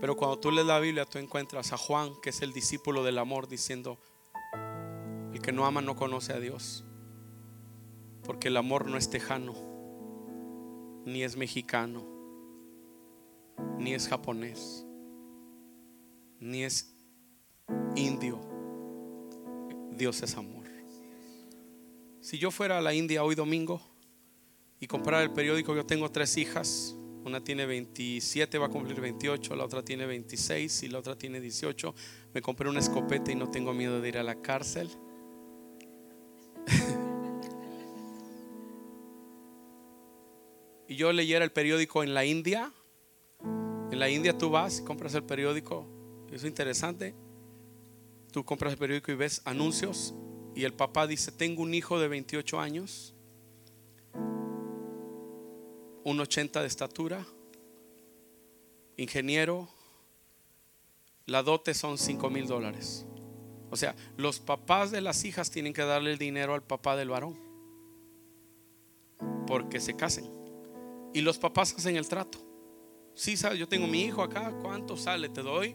Pero 0.00 0.14
cuando 0.14 0.38
tú 0.38 0.50
lees 0.50 0.66
la 0.66 0.78
Biblia, 0.78 1.06
tú 1.06 1.18
encuentras 1.18 1.72
a 1.72 1.78
Juan, 1.78 2.12
que 2.22 2.30
es 2.30 2.42
el 2.42 2.52
discípulo 2.52 3.02
del 3.02 3.18
amor, 3.18 3.48
diciendo, 3.48 3.98
el 5.32 5.40
que 5.40 5.52
no 5.52 5.64
ama 5.64 5.80
no 5.80 5.96
conoce 5.96 6.34
a 6.34 6.38
Dios. 6.38 6.85
Porque 8.26 8.48
el 8.48 8.56
amor 8.56 8.88
no 8.88 8.98
es 8.98 9.08
tejano, 9.08 9.54
ni 11.06 11.22
es 11.22 11.36
mexicano, 11.36 12.04
ni 13.78 13.94
es 13.94 14.08
japonés, 14.08 14.84
ni 16.40 16.64
es 16.64 16.92
indio. 17.94 18.40
Dios 19.92 20.22
es 20.22 20.36
amor. 20.36 20.56
Si 22.26 22.38
yo 22.38 22.50
fuera 22.50 22.78
a 22.78 22.80
la 22.80 22.92
India 22.92 23.22
hoy 23.22 23.36
domingo 23.36 23.80
y 24.80 24.88
comprara 24.88 25.22
el 25.22 25.32
periódico, 25.32 25.76
yo 25.76 25.86
tengo 25.86 26.10
tres 26.10 26.36
hijas, 26.36 26.96
una 27.24 27.44
tiene 27.44 27.66
27, 27.66 28.58
va 28.58 28.66
a 28.66 28.68
cumplir 28.68 29.00
28, 29.00 29.54
la 29.54 29.64
otra 29.64 29.84
tiene 29.84 30.06
26 30.06 30.82
y 30.82 30.88
la 30.88 30.98
otra 30.98 31.16
tiene 31.16 31.40
18. 31.40 31.94
Me 32.34 32.42
compré 32.42 32.68
una 32.68 32.80
escopeta 32.80 33.30
y 33.30 33.36
no 33.36 33.48
tengo 33.48 33.72
miedo 33.72 34.00
de 34.00 34.08
ir 34.08 34.18
a 34.18 34.24
la 34.24 34.42
cárcel. 34.42 34.90
yo 40.96 41.12
leyera 41.12 41.44
el 41.44 41.52
periódico 41.52 42.02
en 42.02 42.14
la 42.14 42.24
India. 42.24 42.72
En 43.90 43.98
la 43.98 44.08
India 44.08 44.36
tú 44.36 44.50
vas 44.50 44.80
compras 44.80 45.14
el 45.14 45.22
periódico. 45.22 45.86
Es 46.32 46.44
interesante. 46.44 47.14
Tú 48.32 48.44
compras 48.44 48.72
el 48.72 48.78
periódico 48.78 49.12
y 49.12 49.14
ves 49.14 49.42
anuncios 49.44 50.14
y 50.54 50.64
el 50.64 50.72
papá 50.72 51.06
dice, 51.06 51.30
tengo 51.32 51.62
un 51.62 51.74
hijo 51.74 52.00
de 52.00 52.08
28 52.08 52.60
años 52.60 53.16
un 56.06 56.20
80 56.20 56.60
de 56.60 56.68
estatura, 56.68 57.26
ingeniero, 58.96 59.68
la 61.26 61.42
dote 61.42 61.74
son 61.74 61.98
5 61.98 62.30
mil 62.30 62.46
dólares. 62.46 63.04
O 63.70 63.76
sea, 63.76 63.96
los 64.16 64.38
papás 64.38 64.92
de 64.92 65.00
las 65.00 65.24
hijas 65.24 65.50
tienen 65.50 65.72
que 65.72 65.82
darle 65.82 66.12
el 66.12 66.18
dinero 66.18 66.54
al 66.54 66.62
papá 66.62 66.94
del 66.94 67.08
varón 67.08 67.36
porque 69.48 69.80
se 69.80 69.96
casen. 69.96 70.35
Y 71.16 71.22
los 71.22 71.38
papás 71.38 71.74
hacen 71.74 71.96
el 71.96 72.06
trato. 72.06 72.38
Sí, 73.14 73.38
sabes, 73.38 73.58
yo 73.58 73.66
tengo 73.66 73.86
mi 73.86 74.02
hijo 74.02 74.22
acá, 74.22 74.52
¿cuánto 74.60 74.98
sale? 74.98 75.30
Te 75.30 75.40
doy 75.40 75.74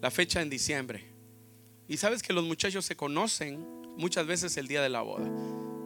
la 0.00 0.10
fecha 0.10 0.40
en 0.40 0.48
diciembre. 0.48 1.04
Y 1.86 1.98
sabes 1.98 2.22
que 2.22 2.32
los 2.32 2.42
muchachos 2.42 2.86
se 2.86 2.96
conocen 2.96 3.62
muchas 3.98 4.26
veces 4.26 4.56
el 4.56 4.68
día 4.68 4.80
de 4.80 4.88
la 4.88 5.02
boda. 5.02 5.30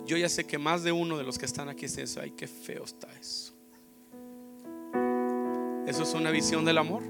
Yo 0.06 0.16
ya 0.16 0.28
sé 0.28 0.46
que 0.46 0.58
más 0.58 0.84
de 0.84 0.92
uno 0.92 1.18
de 1.18 1.24
los 1.24 1.38
que 1.38 1.44
están 1.44 1.68
aquí 1.68 1.86
eso. 1.86 2.20
Ay, 2.20 2.34
qué 2.36 2.46
feo 2.46 2.84
está 2.84 3.08
eso. 3.18 3.52
Eso 5.88 6.04
es 6.04 6.14
una 6.14 6.30
visión 6.30 6.64
del 6.64 6.78
amor. 6.78 7.02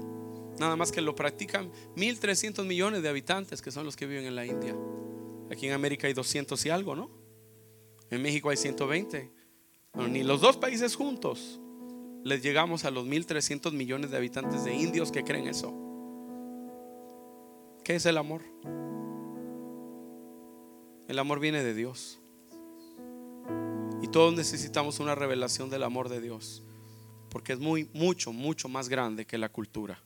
Nada 0.57 0.75
más 0.75 0.91
que 0.91 1.01
lo 1.01 1.13
practican 1.13 1.71
1.300 1.95 2.65
millones 2.65 3.03
de 3.03 3.09
habitantes 3.09 3.61
que 3.61 3.69
son 3.69 3.85
los 3.85 3.95
que 3.95 4.07
viven 4.07 4.25
en 4.25 4.33
la 4.33 4.43
India. 4.43 4.75
Aquí 5.51 5.67
en 5.67 5.73
América 5.73 6.07
hay 6.07 6.13
200 6.13 6.65
y 6.65 6.69
algo, 6.71 6.95
¿no? 6.95 7.11
En 8.09 8.23
México 8.23 8.49
hay 8.49 8.57
120. 8.57 9.36
Ni 10.05 10.23
los 10.23 10.41
dos 10.41 10.57
países 10.57 10.95
juntos 10.95 11.59
les 12.23 12.43
llegamos 12.43 12.85
a 12.85 12.91
los 12.91 13.05
1.300 13.07 13.71
millones 13.71 14.11
de 14.11 14.17
habitantes 14.17 14.63
de 14.63 14.75
indios 14.75 15.11
que 15.11 15.23
creen 15.23 15.47
eso. 15.47 15.73
¿Qué 17.83 17.95
es 17.95 18.05
el 18.05 18.17
amor? 18.17 18.41
El 21.07 21.19
amor 21.19 21.39
viene 21.39 21.63
de 21.63 21.73
Dios. 21.73 22.19
Y 24.01 24.09
todos 24.09 24.33
necesitamos 24.33 24.99
una 24.99 25.15
revelación 25.15 25.69
del 25.69 25.83
amor 25.83 26.09
de 26.09 26.19
Dios. 26.19 26.63
Porque 27.29 27.53
es 27.53 27.59
muy, 27.59 27.89
mucho, 27.93 28.33
mucho 28.33 28.67
más 28.67 28.89
grande 28.89 29.25
que 29.25 29.37
la 29.37 29.49
cultura. 29.49 30.01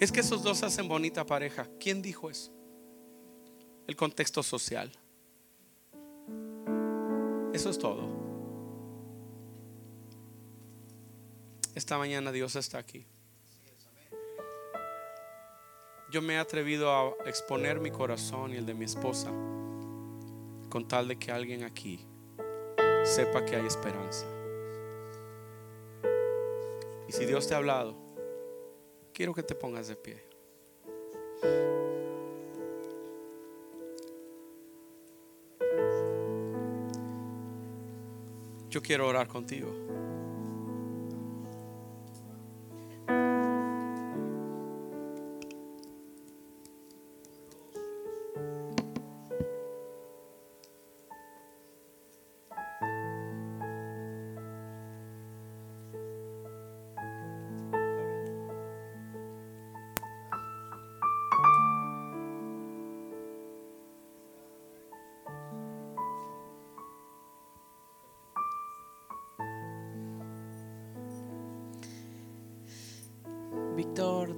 Es 0.00 0.10
que 0.10 0.20
esos 0.20 0.42
dos 0.42 0.62
hacen 0.64 0.88
bonita 0.88 1.24
pareja. 1.24 1.68
¿Quién 1.78 2.02
dijo 2.02 2.28
eso? 2.28 2.52
El 3.86 3.94
contexto 3.94 4.42
social. 4.42 4.90
Eso 7.52 7.70
es 7.70 7.78
todo. 7.78 8.15
Esta 11.76 11.98
mañana 11.98 12.32
Dios 12.32 12.56
está 12.56 12.78
aquí. 12.78 13.06
Yo 16.10 16.22
me 16.22 16.32
he 16.32 16.38
atrevido 16.38 16.90
a 16.90 17.14
exponer 17.26 17.80
mi 17.80 17.90
corazón 17.90 18.54
y 18.54 18.56
el 18.56 18.64
de 18.64 18.72
mi 18.72 18.86
esposa 18.86 19.30
con 20.70 20.88
tal 20.88 21.06
de 21.06 21.18
que 21.18 21.30
alguien 21.30 21.64
aquí 21.64 22.00
sepa 23.04 23.44
que 23.44 23.56
hay 23.56 23.66
esperanza. 23.66 24.24
Y 27.06 27.12
si 27.12 27.26
Dios 27.26 27.46
te 27.46 27.52
ha 27.52 27.58
hablado, 27.58 27.94
quiero 29.12 29.34
que 29.34 29.42
te 29.42 29.54
pongas 29.54 29.88
de 29.88 29.96
pie. 29.96 30.24
Yo 38.70 38.80
quiero 38.80 39.06
orar 39.06 39.28
contigo. 39.28 39.85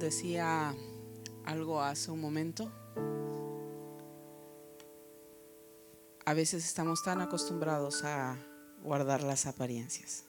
Decía 0.09 0.75
algo 1.45 1.83
hace 1.83 2.09
un 2.09 2.19
momento. 2.19 2.71
A 6.25 6.33
veces 6.33 6.65
estamos 6.65 7.03
tan 7.03 7.21
acostumbrados 7.21 8.03
a 8.03 8.35
guardar 8.81 9.21
las 9.21 9.45
apariencias. 9.45 10.25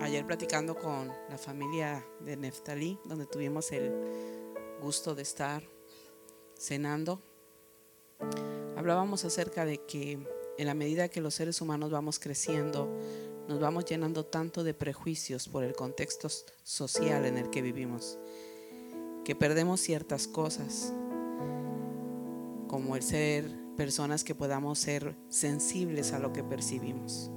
Ayer 0.00 0.24
platicando 0.24 0.76
con 0.76 1.08
la 1.08 1.36
familia 1.36 2.06
de 2.20 2.36
Neftalí, 2.36 2.96
donde 3.06 3.26
tuvimos 3.26 3.72
el 3.72 3.92
gusto 4.80 5.16
de 5.16 5.22
estar 5.22 5.64
cenando, 6.56 7.20
hablábamos 8.76 9.24
acerca 9.24 9.64
de 9.64 9.84
que 9.84 10.24
en 10.58 10.66
la 10.66 10.74
medida 10.74 11.08
que 11.08 11.20
los 11.20 11.34
seres 11.34 11.60
humanos 11.60 11.90
vamos 11.90 12.20
creciendo, 12.20 12.88
nos 13.52 13.60
vamos 13.60 13.84
llenando 13.84 14.24
tanto 14.24 14.64
de 14.64 14.72
prejuicios 14.72 15.46
por 15.46 15.62
el 15.62 15.74
contexto 15.74 16.30
social 16.62 17.26
en 17.26 17.36
el 17.36 17.50
que 17.50 17.60
vivimos, 17.60 18.18
que 19.26 19.36
perdemos 19.36 19.78
ciertas 19.78 20.26
cosas 20.26 20.90
como 22.66 22.96
el 22.96 23.02
ser 23.02 23.44
personas 23.76 24.24
que 24.24 24.34
podamos 24.34 24.78
ser 24.78 25.14
sensibles 25.28 26.14
a 26.14 26.18
lo 26.18 26.32
que 26.32 26.42
percibimos. 26.42 27.30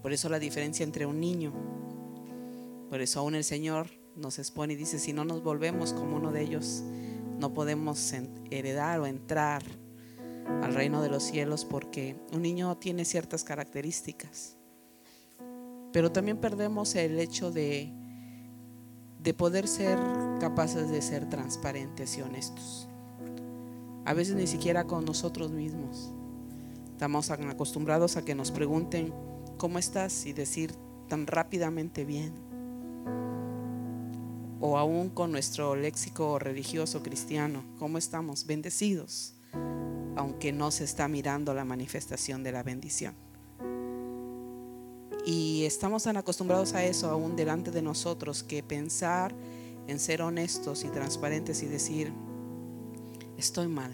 Por 0.00 0.14
eso 0.14 0.30
la 0.30 0.38
diferencia 0.38 0.84
entre 0.84 1.04
un 1.04 1.20
niño, 1.20 1.52
por 2.88 3.02
eso 3.02 3.20
aún 3.20 3.34
el 3.34 3.44
Señor 3.44 3.88
nos 4.16 4.38
expone 4.38 4.72
y 4.72 4.76
dice, 4.76 4.98
si 4.98 5.12
no 5.12 5.26
nos 5.26 5.42
volvemos 5.42 5.92
como 5.92 6.16
uno 6.16 6.32
de 6.32 6.40
ellos, 6.40 6.82
no 7.38 7.52
podemos 7.52 8.14
heredar 8.50 9.00
o 9.00 9.06
entrar 9.06 9.62
al 10.62 10.72
reino 10.72 11.02
de 11.02 11.10
los 11.10 11.24
cielos 11.24 11.66
porque 11.66 12.16
un 12.32 12.40
niño 12.40 12.78
tiene 12.78 13.04
ciertas 13.04 13.44
características. 13.44 14.57
Pero 15.98 16.12
también 16.12 16.36
perdemos 16.36 16.94
el 16.94 17.18
hecho 17.18 17.50
de, 17.50 17.92
de 19.20 19.34
poder 19.34 19.66
ser 19.66 19.98
capaces 20.38 20.88
de 20.90 21.02
ser 21.02 21.28
transparentes 21.28 22.16
y 22.16 22.22
honestos. 22.22 22.88
A 24.04 24.14
veces 24.14 24.36
ni 24.36 24.46
siquiera 24.46 24.84
con 24.84 25.04
nosotros 25.04 25.50
mismos. 25.50 26.12
Estamos 26.92 27.32
acostumbrados 27.32 28.16
a 28.16 28.24
que 28.24 28.36
nos 28.36 28.52
pregunten, 28.52 29.12
¿cómo 29.56 29.80
estás? 29.80 30.24
Y 30.24 30.32
decir 30.32 30.72
tan 31.08 31.26
rápidamente 31.26 32.04
bien. 32.04 32.32
O 34.60 34.78
aún 34.78 35.10
con 35.10 35.32
nuestro 35.32 35.74
léxico 35.74 36.38
religioso 36.38 37.02
cristiano, 37.02 37.64
¿cómo 37.80 37.98
estamos? 37.98 38.46
Bendecidos 38.46 39.34
aunque 40.14 40.52
no 40.52 40.70
se 40.70 40.84
está 40.84 41.08
mirando 41.08 41.54
la 41.54 41.64
manifestación 41.64 42.44
de 42.44 42.52
la 42.52 42.64
bendición. 42.64 43.14
Y 45.28 45.66
estamos 45.66 46.04
tan 46.04 46.16
acostumbrados 46.16 46.72
a 46.72 46.86
eso 46.86 47.10
aún 47.10 47.36
delante 47.36 47.70
de 47.70 47.82
nosotros 47.82 48.42
que 48.42 48.62
pensar 48.62 49.34
en 49.86 49.98
ser 49.98 50.22
honestos 50.22 50.84
y 50.84 50.88
transparentes 50.88 51.62
y 51.62 51.66
decir, 51.66 52.14
estoy 53.36 53.68
mal. 53.68 53.92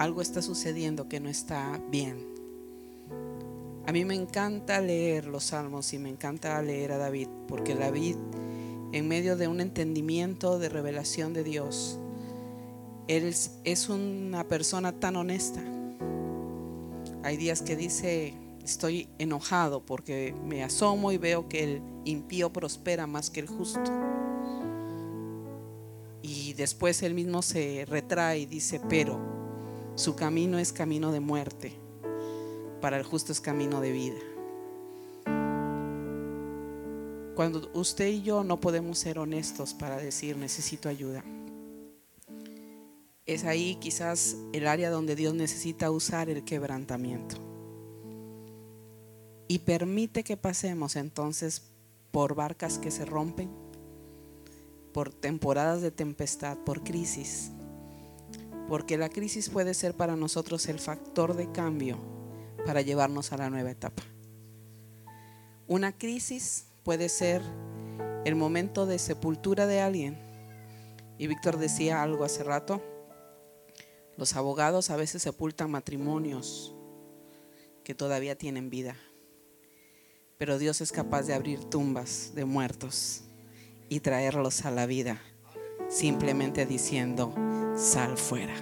Algo 0.00 0.20
está 0.20 0.42
sucediendo 0.42 1.08
que 1.08 1.20
no 1.20 1.28
está 1.28 1.80
bien. 1.88 2.26
A 3.86 3.92
mí 3.92 4.04
me 4.04 4.16
encanta 4.16 4.80
leer 4.80 5.26
los 5.26 5.44
salmos 5.44 5.94
y 5.94 6.00
me 6.00 6.08
encanta 6.08 6.60
leer 6.60 6.90
a 6.90 6.98
David, 6.98 7.28
porque 7.46 7.76
David, 7.76 8.16
en 8.90 9.06
medio 9.06 9.36
de 9.36 9.46
un 9.46 9.60
entendimiento 9.60 10.58
de 10.58 10.68
revelación 10.68 11.32
de 11.32 11.44
Dios, 11.44 12.00
él 13.06 13.32
es 13.62 13.88
una 13.88 14.48
persona 14.48 14.90
tan 14.90 15.14
honesta. 15.14 15.62
Hay 17.22 17.36
días 17.36 17.62
que 17.62 17.76
dice, 17.76 18.34
estoy 18.64 19.08
enojado 19.18 19.84
porque 19.84 20.34
me 20.44 20.64
asomo 20.64 21.12
y 21.12 21.18
veo 21.18 21.48
que 21.48 21.64
el 21.64 21.82
impío 22.04 22.52
prospera 22.52 23.06
más 23.06 23.30
que 23.30 23.40
el 23.40 23.46
justo. 23.46 23.90
Y 26.22 26.54
después 26.54 27.02
él 27.02 27.14
mismo 27.14 27.42
se 27.42 27.84
retrae 27.86 28.40
y 28.40 28.46
dice, 28.46 28.80
pero 28.88 29.20
su 29.94 30.16
camino 30.16 30.58
es 30.58 30.72
camino 30.72 31.12
de 31.12 31.20
muerte, 31.20 31.78
para 32.80 32.96
el 32.96 33.04
justo 33.04 33.32
es 33.32 33.40
camino 33.40 33.80
de 33.80 33.92
vida. 33.92 34.20
Cuando 37.36 37.70
usted 37.74 38.06
y 38.08 38.22
yo 38.22 38.44
no 38.44 38.60
podemos 38.60 38.98
ser 38.98 39.18
honestos 39.18 39.74
para 39.74 39.96
decir 39.96 40.36
necesito 40.36 40.88
ayuda 40.88 41.22
es 43.26 43.44
ahí 43.44 43.76
quizás 43.76 44.36
el 44.52 44.66
área 44.66 44.90
donde 44.90 45.16
Dios 45.16 45.34
necesita 45.34 45.90
usar 45.90 46.28
el 46.28 46.44
quebrantamiento. 46.44 47.43
Y 49.48 49.60
permite 49.60 50.24
que 50.24 50.36
pasemos 50.36 50.96
entonces 50.96 51.62
por 52.10 52.34
barcas 52.34 52.78
que 52.78 52.90
se 52.90 53.04
rompen, 53.04 53.50
por 54.92 55.12
temporadas 55.12 55.82
de 55.82 55.90
tempestad, 55.90 56.56
por 56.58 56.82
crisis. 56.82 57.50
Porque 58.68 58.96
la 58.96 59.08
crisis 59.08 59.50
puede 59.50 59.74
ser 59.74 59.94
para 59.94 60.16
nosotros 60.16 60.66
el 60.68 60.78
factor 60.78 61.36
de 61.36 61.50
cambio 61.52 61.98
para 62.64 62.80
llevarnos 62.80 63.32
a 63.32 63.36
la 63.36 63.50
nueva 63.50 63.70
etapa. 63.70 64.02
Una 65.66 65.96
crisis 65.96 66.66
puede 66.82 67.08
ser 67.08 67.42
el 68.24 68.34
momento 68.36 68.86
de 68.86 68.98
sepultura 68.98 69.66
de 69.66 69.80
alguien. 69.80 70.18
Y 71.18 71.26
Víctor 71.26 71.58
decía 71.58 72.02
algo 72.02 72.24
hace 72.24 72.42
rato, 72.42 72.82
los 74.16 74.36
abogados 74.36 74.90
a 74.90 74.96
veces 74.96 75.22
sepultan 75.22 75.70
matrimonios 75.70 76.74
que 77.82 77.94
todavía 77.94 78.36
tienen 78.36 78.70
vida. 78.70 78.96
Pero 80.36 80.58
Dios 80.58 80.80
es 80.80 80.90
capaz 80.90 81.22
de 81.22 81.34
abrir 81.34 81.64
tumbas 81.64 82.32
de 82.34 82.44
muertos 82.44 83.22
y 83.88 84.00
traerlos 84.00 84.64
a 84.64 84.70
la 84.70 84.86
vida 84.86 85.20
simplemente 85.88 86.66
diciendo, 86.66 87.32
sal 87.76 88.18
fuera. 88.18 88.54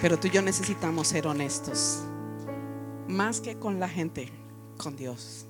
Pero 0.00 0.18
tú 0.18 0.28
y 0.28 0.30
yo 0.30 0.42
necesitamos 0.42 1.08
ser 1.08 1.26
honestos, 1.26 2.02
más 3.08 3.40
que 3.40 3.58
con 3.58 3.80
la 3.80 3.88
gente, 3.88 4.30
con 4.78 4.96
Dios. 4.96 5.46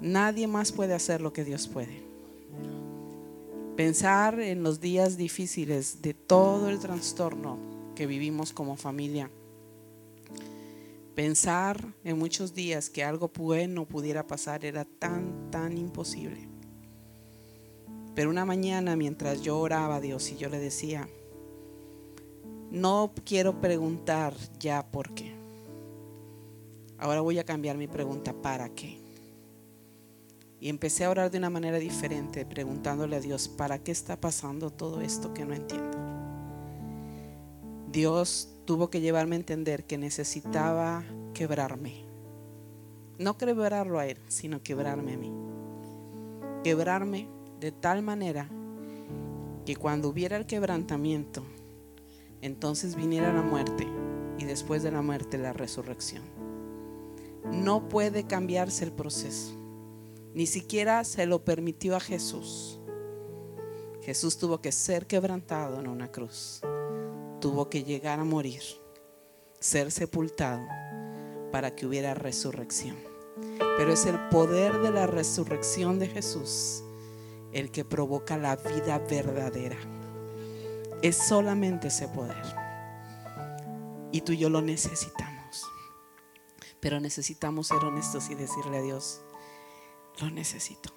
Nadie 0.00 0.46
más 0.46 0.70
puede 0.72 0.94
hacer 0.94 1.20
lo 1.20 1.32
que 1.32 1.44
Dios 1.44 1.66
puede. 1.66 2.09
Pensar 3.80 4.38
en 4.40 4.62
los 4.62 4.78
días 4.78 5.16
difíciles 5.16 6.02
de 6.02 6.12
todo 6.12 6.68
el 6.68 6.80
trastorno 6.80 7.56
que 7.94 8.06
vivimos 8.06 8.52
como 8.52 8.76
familia. 8.76 9.30
Pensar 11.14 11.82
en 12.04 12.18
muchos 12.18 12.52
días 12.52 12.90
que 12.90 13.04
algo 13.04 13.30
bueno 13.34 13.88
pudiera 13.88 14.26
pasar 14.26 14.66
era 14.66 14.84
tan, 14.84 15.50
tan 15.50 15.78
imposible. 15.78 16.46
Pero 18.14 18.28
una 18.28 18.44
mañana 18.44 18.96
mientras 18.96 19.40
yo 19.40 19.58
oraba 19.58 19.96
a 19.96 20.00
Dios 20.02 20.30
y 20.30 20.36
yo 20.36 20.50
le 20.50 20.58
decía, 20.58 21.08
no 22.70 23.12
quiero 23.24 23.62
preguntar 23.62 24.34
ya 24.58 24.90
por 24.90 25.14
qué. 25.14 25.32
Ahora 26.98 27.22
voy 27.22 27.38
a 27.38 27.44
cambiar 27.44 27.78
mi 27.78 27.86
pregunta, 27.86 28.34
¿para 28.34 28.68
qué? 28.68 28.99
Y 30.60 30.68
empecé 30.68 31.04
a 31.04 31.10
orar 31.10 31.30
de 31.30 31.38
una 31.38 31.48
manera 31.48 31.78
diferente, 31.78 32.44
preguntándole 32.44 33.16
a 33.16 33.20
Dios, 33.20 33.48
¿para 33.48 33.78
qué 33.78 33.92
está 33.92 34.20
pasando 34.20 34.70
todo 34.70 35.00
esto 35.00 35.32
que 35.32 35.46
no 35.46 35.54
entiendo? 35.54 35.98
Dios 37.90 38.50
tuvo 38.66 38.90
que 38.90 39.00
llevarme 39.00 39.36
a 39.36 39.38
entender 39.40 39.84
que 39.84 39.96
necesitaba 39.96 41.02
quebrarme. 41.32 42.04
No 43.18 43.38
quebrarlo 43.38 43.98
a 43.98 44.06
Él, 44.06 44.18
sino 44.28 44.62
quebrarme 44.62 45.14
a 45.14 45.16
mí. 45.16 45.32
Quebrarme 46.62 47.26
de 47.58 47.72
tal 47.72 48.02
manera 48.02 48.48
que 49.64 49.76
cuando 49.76 50.08
hubiera 50.08 50.36
el 50.36 50.46
quebrantamiento, 50.46 51.42
entonces 52.42 52.96
viniera 52.96 53.32
la 53.32 53.42
muerte 53.42 53.86
y 54.38 54.44
después 54.44 54.82
de 54.82 54.92
la 54.92 55.02
muerte 55.02 55.38
la 55.38 55.52
resurrección. 55.52 56.22
No 57.50 57.88
puede 57.88 58.24
cambiarse 58.24 58.84
el 58.84 58.92
proceso. 58.92 59.59
Ni 60.34 60.46
siquiera 60.46 61.04
se 61.04 61.26
lo 61.26 61.44
permitió 61.44 61.96
a 61.96 62.00
Jesús. 62.00 62.80
Jesús 64.02 64.38
tuvo 64.38 64.60
que 64.60 64.72
ser 64.72 65.06
quebrantado 65.06 65.78
en 65.80 65.88
una 65.88 66.10
cruz. 66.10 66.60
Tuvo 67.40 67.68
que 67.68 67.84
llegar 67.84 68.20
a 68.20 68.24
morir, 68.24 68.62
ser 69.58 69.90
sepultado 69.90 70.66
para 71.50 71.74
que 71.74 71.86
hubiera 71.86 72.14
resurrección. 72.14 72.96
Pero 73.76 73.92
es 73.92 74.06
el 74.06 74.18
poder 74.28 74.80
de 74.80 74.90
la 74.90 75.06
resurrección 75.06 75.98
de 75.98 76.08
Jesús 76.08 76.84
el 77.52 77.70
que 77.70 77.84
provoca 77.84 78.36
la 78.36 78.56
vida 78.56 78.98
verdadera. 78.98 79.76
Es 81.02 81.16
solamente 81.16 81.88
ese 81.88 82.08
poder. 82.08 82.44
Y 84.12 84.20
tú 84.20 84.32
y 84.32 84.38
yo 84.38 84.50
lo 84.50 84.62
necesitamos. 84.62 85.64
Pero 86.80 87.00
necesitamos 87.00 87.68
ser 87.68 87.78
honestos 87.78 88.30
y 88.30 88.34
decirle 88.34 88.78
a 88.78 88.82
Dios, 88.82 89.20
lo 90.20 90.30
necesito. 90.30 90.90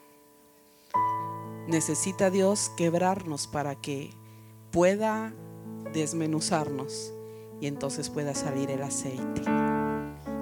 Necesita 1.67 2.29
Dios 2.29 2.71
quebrarnos 2.75 3.47
para 3.47 3.75
que 3.75 4.11
pueda 4.71 5.33
desmenuzarnos 5.93 7.13
y 7.61 7.67
entonces 7.67 8.09
pueda 8.09 8.35
salir 8.35 8.69
el 8.69 8.83
aceite. 8.83 9.43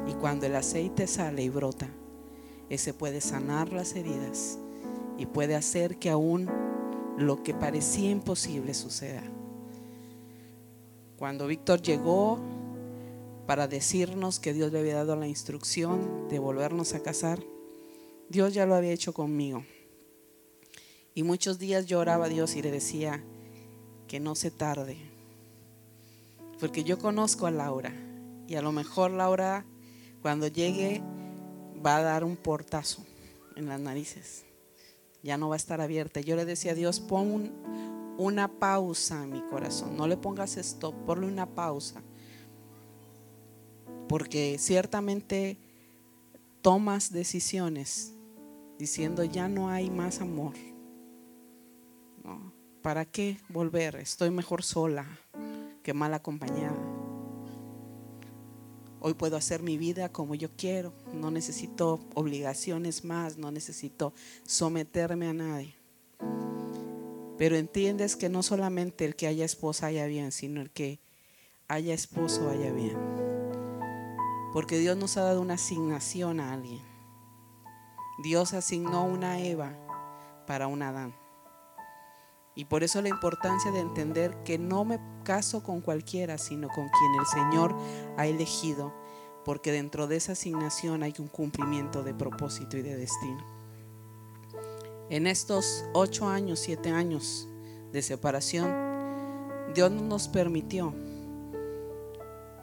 Y 0.08 0.14
cuando 0.16 0.48
el 0.48 0.56
aceite 0.56 1.06
sale 1.08 1.44
y 1.44 1.50
brota, 1.50 1.88
ese 2.70 2.94
puede 2.94 3.22
sanar 3.22 3.72
las 3.72 3.96
heridas 3.96 4.58
y 5.18 5.26
puede 5.26 5.56
hacer 5.56 5.98
que 5.98 6.10
aún 6.10 6.50
lo 7.18 7.44
que 7.44 7.54
parecía 7.54 8.10
imposible 8.10 8.74
suceda. 8.74 9.24
Cuando 11.18 11.46
Víctor 11.46 11.82
llegó 11.82 12.40
para 13.46 13.68
decirnos 13.68 14.40
que 14.40 14.54
Dios 14.54 14.72
le 14.72 14.80
había 14.80 14.96
dado 14.96 15.16
la 15.16 15.28
instrucción 15.28 16.28
de 16.30 16.40
volvernos 16.40 16.96
a 16.96 17.04
casar, 17.04 17.44
Dios 18.32 18.54
ya 18.54 18.66
lo 18.66 18.76
había 18.76 18.94
hecho 18.94 19.14
conmigo. 19.14 19.66
Y 21.14 21.24
muchos 21.24 21.60
días 21.60 21.86
lloraba 21.86 22.28
a 22.28 22.30
Dios 22.30 22.56
y 22.56 22.62
le 22.62 22.72
decía 22.72 23.22
que 24.08 24.22
no 24.22 24.36
se 24.36 24.52
tarde. 24.52 24.96
Porque 26.58 26.86
yo 26.86 26.98
conozco 26.98 27.46
a 27.46 27.52
Laura. 27.52 27.94
Y 28.48 28.56
a 28.56 28.62
lo 28.62 28.72
mejor 28.72 29.12
Laura, 29.12 29.66
cuando 30.22 30.48
llegue, 30.48 31.02
va 31.86 31.98
a 31.98 32.04
dar 32.04 32.24
un 32.24 32.38
portazo 32.38 33.04
en 33.58 33.68
las 33.68 33.82
narices. 33.82 34.46
Ya 35.24 35.38
no 35.38 35.50
va 35.50 35.56
a 35.56 35.58
estar 35.58 35.82
abierta. 35.82 36.22
Yo 36.22 36.38
le 36.38 36.46
decía 36.46 36.72
a 36.72 36.76
Dios, 36.76 37.02
pon 37.02 37.52
una 38.18 38.48
pausa 38.48 39.26
en 39.26 39.32
mi 39.32 39.42
corazón. 39.42 39.98
No 39.98 40.08
le 40.08 40.16
pongas 40.16 40.56
stop, 40.56 40.96
ponle 41.06 41.28
una 41.28 41.48
pausa. 41.48 42.02
Porque 44.08 44.56
ciertamente 44.58 45.58
tomas 46.62 47.12
decisiones 47.12 48.14
diciendo 48.82 49.24
ya 49.24 49.48
no 49.48 49.70
hay 49.70 49.92
más 49.92 50.22
amor. 50.22 50.54
¿Para 52.82 53.06
qué 53.06 53.38
volver? 53.48 53.98
Estoy 53.98 54.32
mejor 54.32 54.64
sola 54.64 55.06
que 55.84 55.94
mal 55.94 56.16
acompañada. 56.16 56.82
Hoy 59.00 59.14
puedo 59.14 59.38
hacer 59.38 59.62
mi 59.62 59.78
vida 59.78 60.12
como 60.12 60.34
yo 60.34 60.50
quiero. 60.58 60.94
No 61.14 61.30
necesito 61.30 62.00
obligaciones 62.16 63.06
más, 63.06 63.38
no 63.38 63.52
necesito 63.52 64.14
someterme 64.48 65.28
a 65.28 65.34
nadie. 65.34 65.76
Pero 67.38 67.58
entiendes 67.58 68.16
que 68.16 68.30
no 68.30 68.42
solamente 68.42 69.06
el 69.06 69.16
que 69.16 69.28
haya 69.28 69.46
esposa 69.46 69.88
haya 69.88 70.08
bien, 70.08 70.32
sino 70.32 70.60
el 70.60 70.72
que 70.72 71.00
haya 71.68 71.94
esposo 71.94 72.50
haya 72.50 72.72
bien. 72.72 72.98
Porque 74.54 74.80
Dios 74.80 74.98
nos 74.98 75.18
ha 75.18 75.22
dado 75.22 75.40
una 75.40 75.54
asignación 75.54 76.40
a 76.40 76.54
alguien. 76.54 76.91
Dios 78.22 78.54
asignó 78.54 79.06
una 79.06 79.40
Eva 79.40 79.74
para 80.48 80.68
un 80.68 80.82
Adán. 80.82 81.16
Y 82.54 82.66
por 82.66 82.84
eso 82.84 83.02
la 83.02 83.10
importancia 83.10 83.72
de 83.72 83.80
entender 83.80 84.44
que 84.44 84.58
no 84.58 84.84
me 84.84 85.00
caso 85.24 85.64
con 85.64 85.82
cualquiera, 85.82 86.38
sino 86.38 86.68
con 86.68 86.90
quien 86.90 87.16
el 87.20 87.26
Señor 87.26 87.76
ha 88.18 88.28
elegido, 88.28 88.94
porque 89.46 89.72
dentro 89.72 90.08
de 90.08 90.18
esa 90.18 90.34
asignación 90.34 91.02
hay 91.02 91.14
un 91.20 91.28
cumplimiento 91.28 92.04
de 92.04 92.14
propósito 92.14 92.78
y 92.78 92.82
de 92.82 92.96
destino. 92.96 93.44
En 95.10 95.28
estos 95.28 95.86
ocho 95.94 96.28
años, 96.28 96.60
siete 96.60 96.92
años 96.92 97.48
de 97.92 98.02
separación, 98.02 98.72
Dios 99.74 99.90
no 99.90 100.02
nos 100.02 100.28
permitió 100.28 100.94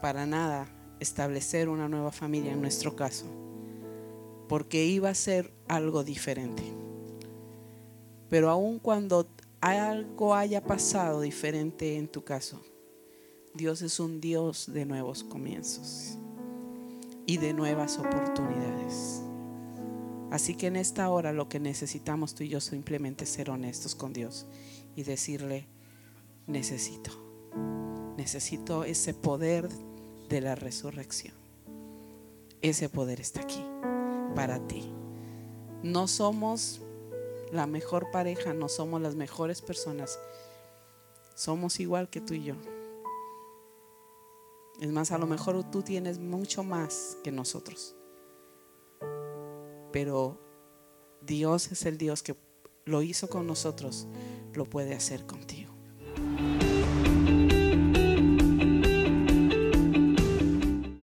para 0.02 0.26
nada 0.26 0.68
establecer 1.00 1.68
una 1.68 1.88
nueva 1.88 2.12
familia 2.12 2.52
en 2.52 2.60
nuestro 2.60 2.94
caso, 2.94 3.26
porque 4.48 4.86
iba 4.86 5.10
a 5.10 5.14
ser 5.14 5.52
algo 5.68 6.02
diferente. 6.02 6.62
Pero 8.28 8.50
aun 8.50 8.78
cuando 8.78 9.28
algo 9.60 10.34
haya 10.34 10.64
pasado 10.64 11.20
diferente 11.20 11.96
en 11.96 12.08
tu 12.08 12.24
caso, 12.24 12.60
Dios 13.54 13.82
es 13.82 14.00
un 14.00 14.20
Dios 14.20 14.72
de 14.72 14.84
nuevos 14.84 15.24
comienzos 15.24 16.18
y 17.26 17.36
de 17.36 17.52
nuevas 17.52 17.98
oportunidades. 17.98 19.22
Así 20.30 20.54
que 20.54 20.66
en 20.66 20.76
esta 20.76 21.08
hora 21.08 21.32
lo 21.32 21.48
que 21.48 21.58
necesitamos 21.60 22.34
tú 22.34 22.44
y 22.44 22.48
yo 22.48 22.60
simplemente 22.60 23.26
ser 23.26 23.50
honestos 23.50 23.94
con 23.94 24.12
Dios 24.12 24.46
y 24.94 25.02
decirle, 25.02 25.66
necesito, 26.46 27.10
necesito 28.16 28.84
ese 28.84 29.14
poder 29.14 29.68
de 30.28 30.40
la 30.40 30.54
resurrección. 30.54 31.34
Ese 32.60 32.88
poder 32.88 33.20
está 33.20 33.40
aquí 33.40 33.64
para 34.34 34.58
ti. 34.66 34.92
No 35.82 36.08
somos 36.08 36.80
la 37.52 37.66
mejor 37.66 38.10
pareja, 38.10 38.54
no 38.54 38.68
somos 38.68 39.00
las 39.00 39.14
mejores 39.14 39.62
personas. 39.62 40.18
Somos 41.34 41.80
igual 41.80 42.08
que 42.08 42.20
tú 42.20 42.34
y 42.34 42.44
yo. 42.44 42.54
Es 44.80 44.90
más, 44.90 45.10
a 45.10 45.18
lo 45.18 45.26
mejor 45.26 45.68
tú 45.70 45.82
tienes 45.82 46.18
mucho 46.18 46.62
más 46.62 47.16
que 47.24 47.32
nosotros. 47.32 47.96
Pero 49.92 50.38
Dios 51.20 51.72
es 51.72 51.84
el 51.86 51.98
Dios 51.98 52.22
que 52.22 52.36
lo 52.84 53.02
hizo 53.02 53.28
con 53.28 53.46
nosotros, 53.46 54.06
lo 54.54 54.64
puede 54.64 54.94
hacer 54.94 55.26
contigo. 55.26 55.67